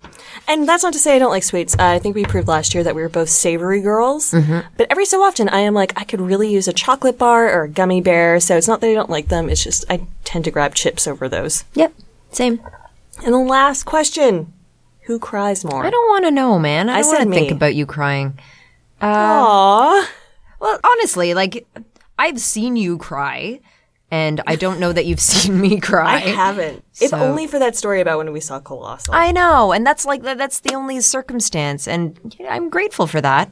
[0.47, 1.75] And that's not to say I don't like sweets.
[1.75, 4.31] Uh, I think we proved last year that we were both savory girls.
[4.31, 4.67] Mm-hmm.
[4.77, 7.63] But every so often, I am like, I could really use a chocolate bar or
[7.63, 8.39] a gummy bear.
[8.39, 9.49] So it's not that I don't like them.
[9.49, 11.65] It's just I tend to grab chips over those.
[11.73, 11.93] Yep,
[12.31, 12.61] same.
[13.25, 14.53] And the last question:
[15.01, 15.85] Who cries more?
[15.85, 16.89] I don't want to know, man.
[16.89, 18.39] I I don't want to think about you crying.
[19.01, 20.07] Aww.
[20.59, 21.67] Well, honestly, like
[22.17, 23.59] I've seen you cry,
[24.11, 26.15] and I don't know that you've seen me cry.
[26.15, 26.83] I haven't.
[27.01, 29.15] If only for that story about when we saw Colossal.
[29.15, 33.49] I know, and that's like that's the only circumstance, and I'm grateful for that.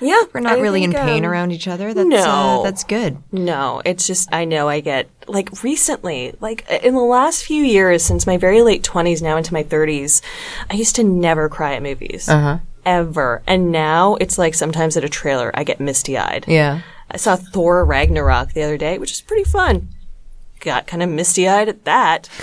[0.00, 1.92] yeah, We're not I really think, in pain um, around each other.
[1.92, 2.62] That's uh, no.
[2.62, 3.18] that's good.
[3.32, 8.04] No, it's just I know I get like recently, like in the last few years
[8.04, 10.22] since my very late twenties, now into my thirties,
[10.70, 12.28] I used to never cry at movies.
[12.28, 12.58] Uh-huh.
[12.86, 13.42] Ever.
[13.46, 16.44] And now it's like sometimes at a trailer I get misty eyed.
[16.46, 16.82] Yeah.
[17.10, 19.88] I saw Thor Ragnarok the other day, which is pretty fun.
[20.60, 22.28] Got kind of misty eyed at that.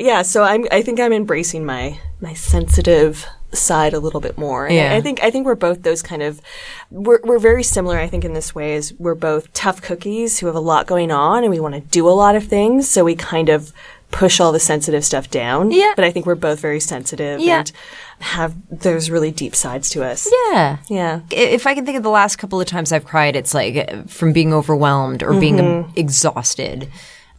[0.00, 4.66] Yeah, so I'm I think I'm embracing my my sensitive side a little bit more.
[4.66, 4.94] And Yeah.
[4.94, 6.40] I think I think we're both those kind of
[6.88, 10.46] we're we're very similar I think in this way is we're both tough cookies who
[10.46, 13.02] have a lot going on and we want to do a lot of things, so
[13.02, 13.72] we kind of
[14.10, 15.70] push all the sensitive stuff down.
[15.70, 15.92] Yeah.
[15.94, 17.58] But I think we're both very sensitive Yeah.
[17.60, 17.72] and
[18.20, 20.28] have those really deep sides to us.
[20.50, 20.78] Yeah.
[20.88, 21.20] Yeah.
[21.30, 24.02] If I can think of the last couple of times I've cried, it's like uh,
[24.04, 26.88] from being overwhelmed or being um, exhausted.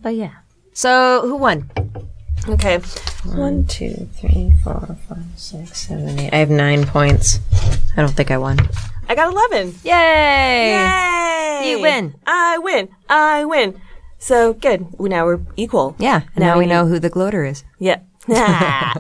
[0.02, 0.32] But yeah.
[0.74, 1.70] So who won?
[2.48, 2.80] Okay.
[3.26, 6.34] One, two, three, four, five, six, seven, eight.
[6.34, 7.40] I have nine points.
[7.98, 8.58] I don't think I won.
[9.10, 9.76] I got 11.
[9.84, 9.92] Yay!
[10.72, 11.72] Yay!
[11.72, 12.16] You win.
[12.26, 12.90] I win.
[13.10, 13.82] I win.
[14.20, 15.00] So good.
[15.00, 15.96] Now we're equal.
[15.98, 16.22] Yeah.
[16.36, 17.64] And now, we know who the gloater is.
[17.80, 18.02] Yeah.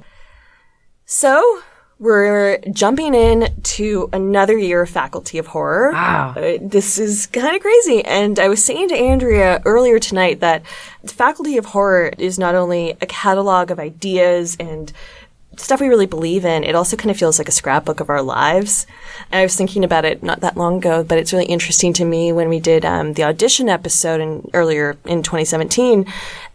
[1.06, 1.62] so
[2.00, 5.92] we're jumping in to another year of Faculty of Horror.
[5.92, 6.34] Wow.
[6.36, 8.04] Uh, this is kind of crazy.
[8.06, 10.66] And I was saying to Andrea earlier tonight that
[11.06, 14.94] Faculty of Horror is not only a catalog of ideas and
[15.60, 18.22] stuff we really believe in, it also kind of feels like a scrapbook of our
[18.22, 18.88] lives.
[19.32, 22.32] I was thinking about it not that long ago, but it's really interesting to me
[22.32, 26.06] when we did um, the audition episode in, earlier in 2017.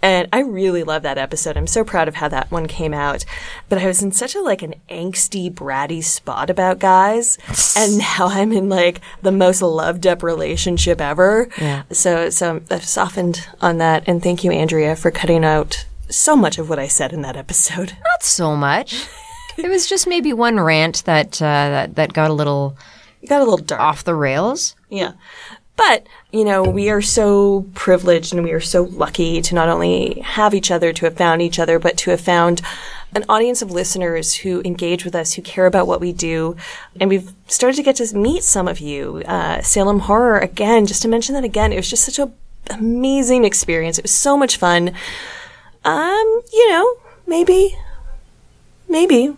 [0.02, 1.56] And I really love that episode.
[1.56, 3.24] I'm so proud of how that one came out.
[3.68, 7.38] But I was in such a like an angsty, bratty spot about guys.
[7.76, 11.48] and now I'm in like the most loved up relationship ever.
[11.58, 11.84] Yeah.
[11.90, 14.04] So, so I've softened on that.
[14.06, 17.36] And thank you, Andrea, for cutting out so much of what I said in that
[17.36, 17.92] episode.
[18.12, 19.06] Not so much.
[19.56, 22.76] it was just maybe one rant that uh, that that got a little
[23.22, 23.80] It got a little dark.
[23.80, 24.74] off the rails.
[24.88, 25.12] Yeah.
[25.76, 30.20] But, you know, we are so privileged and we are so lucky to not only
[30.20, 32.62] have each other, to have found each other, but to have found
[33.16, 36.54] an audience of listeners who engage with us, who care about what we do.
[37.00, 39.24] And we've started to get to meet some of you.
[39.26, 42.32] Uh, Salem Horror, again, just to mention that again, it was just such an
[42.70, 43.98] amazing experience.
[43.98, 44.92] It was so much fun.
[45.84, 46.96] Um, you know,
[47.26, 47.76] maybe,
[48.88, 49.36] maybe,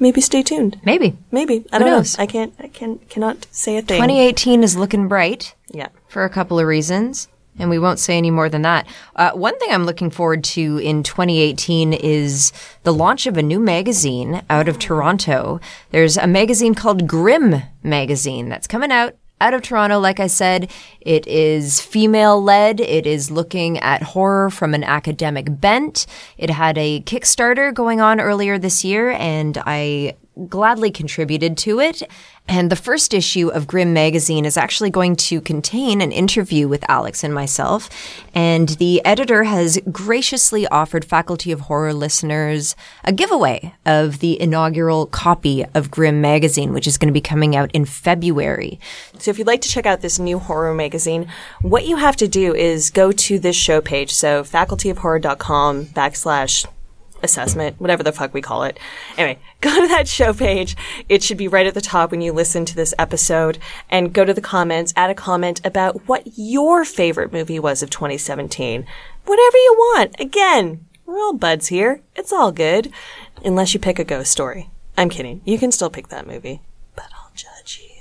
[0.00, 0.80] maybe stay tuned.
[0.84, 1.64] Maybe Maybe.
[1.72, 2.18] I Who don't knows?
[2.18, 2.24] know.
[2.24, 3.98] I can't, I can, cannot say a thing.
[3.98, 5.54] 2018 is looking bright.
[5.68, 5.88] Yeah.
[6.08, 7.26] for a couple of reasons,
[7.58, 8.86] and we won't say any more than that.
[9.16, 12.52] Uh, one thing I'm looking forward to in 2018 is
[12.84, 15.60] the launch of a new magazine out of Toronto.
[15.90, 19.14] There's a magazine called Grim Magazine that's coming out.
[19.40, 20.70] Out of Toronto, like I said,
[21.00, 22.80] it is female led.
[22.80, 26.06] It is looking at horror from an academic bent.
[26.38, 30.14] It had a Kickstarter going on earlier this year, and I
[30.48, 32.02] gladly contributed to it.
[32.46, 36.84] And the first issue of Grim Magazine is actually going to contain an interview with
[36.90, 37.88] Alex and myself.
[38.34, 45.06] And the editor has graciously offered Faculty of Horror listeners a giveaway of the inaugural
[45.06, 48.78] copy of Grim Magazine, which is going to be coming out in February.
[49.18, 51.28] So if you'd like to check out this new horror magazine,
[51.62, 54.12] what you have to do is go to this show page.
[54.12, 56.66] So facultyofhorror.com backslash
[57.24, 58.78] assessment, whatever the fuck we call it.
[59.16, 60.76] Anyway, go to that show page.
[61.08, 63.58] It should be right at the top when you listen to this episode
[63.90, 67.90] and go to the comments, add a comment about what your favorite movie was of
[67.90, 68.86] 2017.
[69.24, 70.14] Whatever you want.
[70.20, 72.02] Again, we're all buds here.
[72.14, 72.92] It's all good.
[73.44, 74.70] Unless you pick a ghost story.
[74.96, 75.40] I'm kidding.
[75.44, 76.60] You can still pick that movie,
[76.94, 77.94] but I'll judge you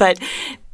[0.00, 0.18] but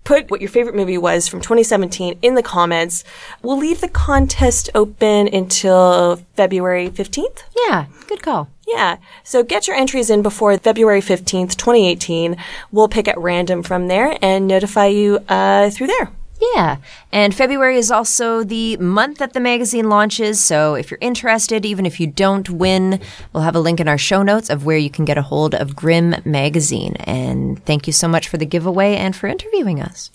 [0.07, 3.05] put what your favorite movie was from 2017 in the comments.
[3.43, 7.43] We'll leave the contest open until February 15th.
[7.69, 8.49] Yeah, good call.
[8.67, 8.97] Yeah.
[9.25, 12.37] So get your entries in before February 15th, 2018.
[12.73, 16.11] We'll pick at random from there and notify you uh, through there.
[16.55, 16.77] Yeah.
[17.13, 20.41] And February is also the month that the magazine launches.
[20.41, 23.01] So if you're interested, even if you don't win,
[23.33, 25.55] we'll have a link in our show notes of where you can get a hold
[25.55, 26.97] of Grim Magazine.
[27.01, 30.11] And thank you so much for the giveaway and for interviewing us.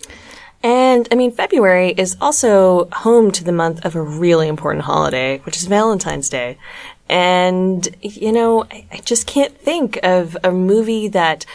[0.63, 5.39] And I mean, February is also home to the month of a really important holiday,
[5.39, 6.57] which is Valentine's Day.
[7.09, 11.45] And, you know, I, I just can't think of a movie that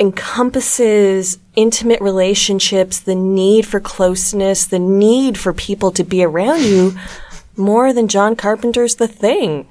[0.00, 6.96] encompasses intimate relationships, the need for closeness, the need for people to be around you
[7.56, 9.66] more than John Carpenter's The Thing.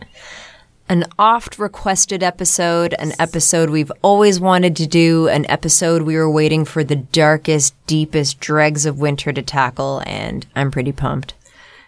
[0.89, 6.30] An oft requested episode, an episode we've always wanted to do, an episode we were
[6.30, 11.35] waiting for the darkest, deepest dregs of winter to tackle, and I'm pretty pumped.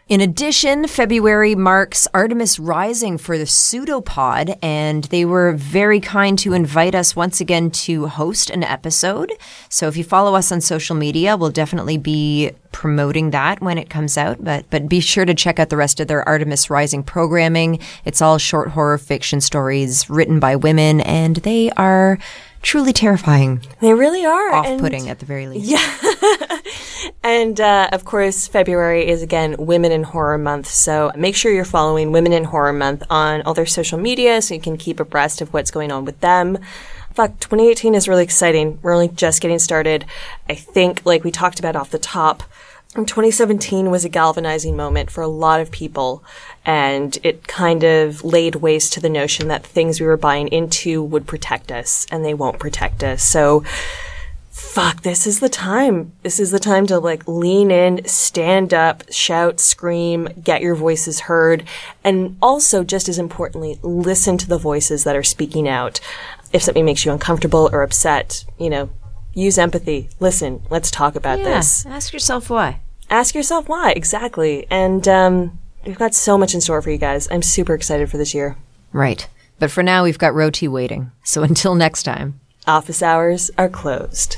[0.10, 6.54] In addition, February marks Artemis Rising for the Pseudopod, and they were very kind to
[6.54, 9.32] invite us once again to host an episode.
[9.70, 13.92] So if you follow us on social media, we'll definitely be promoting that when it
[13.92, 14.44] comes out.
[14.44, 17.78] But but be sure to check out the rest of their Artemis Rising programming.
[18.04, 22.18] It's all short horror fiction stories written by women, and they are
[22.64, 24.54] truly terrifying, They really are.
[24.54, 25.72] off-putting at the very least.
[27.22, 30.68] And uh, of course, February is again Women in Horror Month.
[30.68, 34.54] So make sure you're following Women in Horror Month on all their social media so
[34.54, 36.58] you can keep abreast of what's going on with them.
[37.14, 38.80] Fuck, 2018 is really exciting.
[38.82, 40.06] We're only just getting started.
[40.48, 42.44] I think, like we talked about off the top,
[42.96, 46.24] 2017 was a galvanizing moment for a lot of people,
[46.66, 51.04] and it kind of laid waste to the notion that things we were buying into
[51.04, 53.22] would protect us, and they won't protect us.
[53.22, 53.64] So,
[54.60, 56.12] fuck, this is the time.
[56.24, 61.22] This is the time to like lean in, stand up, shout, scream, get your voices
[61.22, 61.64] heard,
[62.04, 66.00] and also, just as importantly, listen to the voices that are speaking out.
[66.52, 68.90] If something makes you uncomfortable or upset, you know,
[69.34, 70.10] use empathy.
[70.20, 71.86] Listen, let's talk about Yeah, this.
[71.86, 72.82] ask yourself why.
[73.10, 74.68] Ask yourself why, exactly.
[74.70, 77.28] And um, we've got so much in store for you guys.
[77.32, 78.58] I'm super excited for this year.
[78.92, 79.28] Right.
[79.60, 81.12] But for now, we've got Roti waiting.
[81.24, 82.40] So until next time.
[82.70, 84.38] Office hours are closed.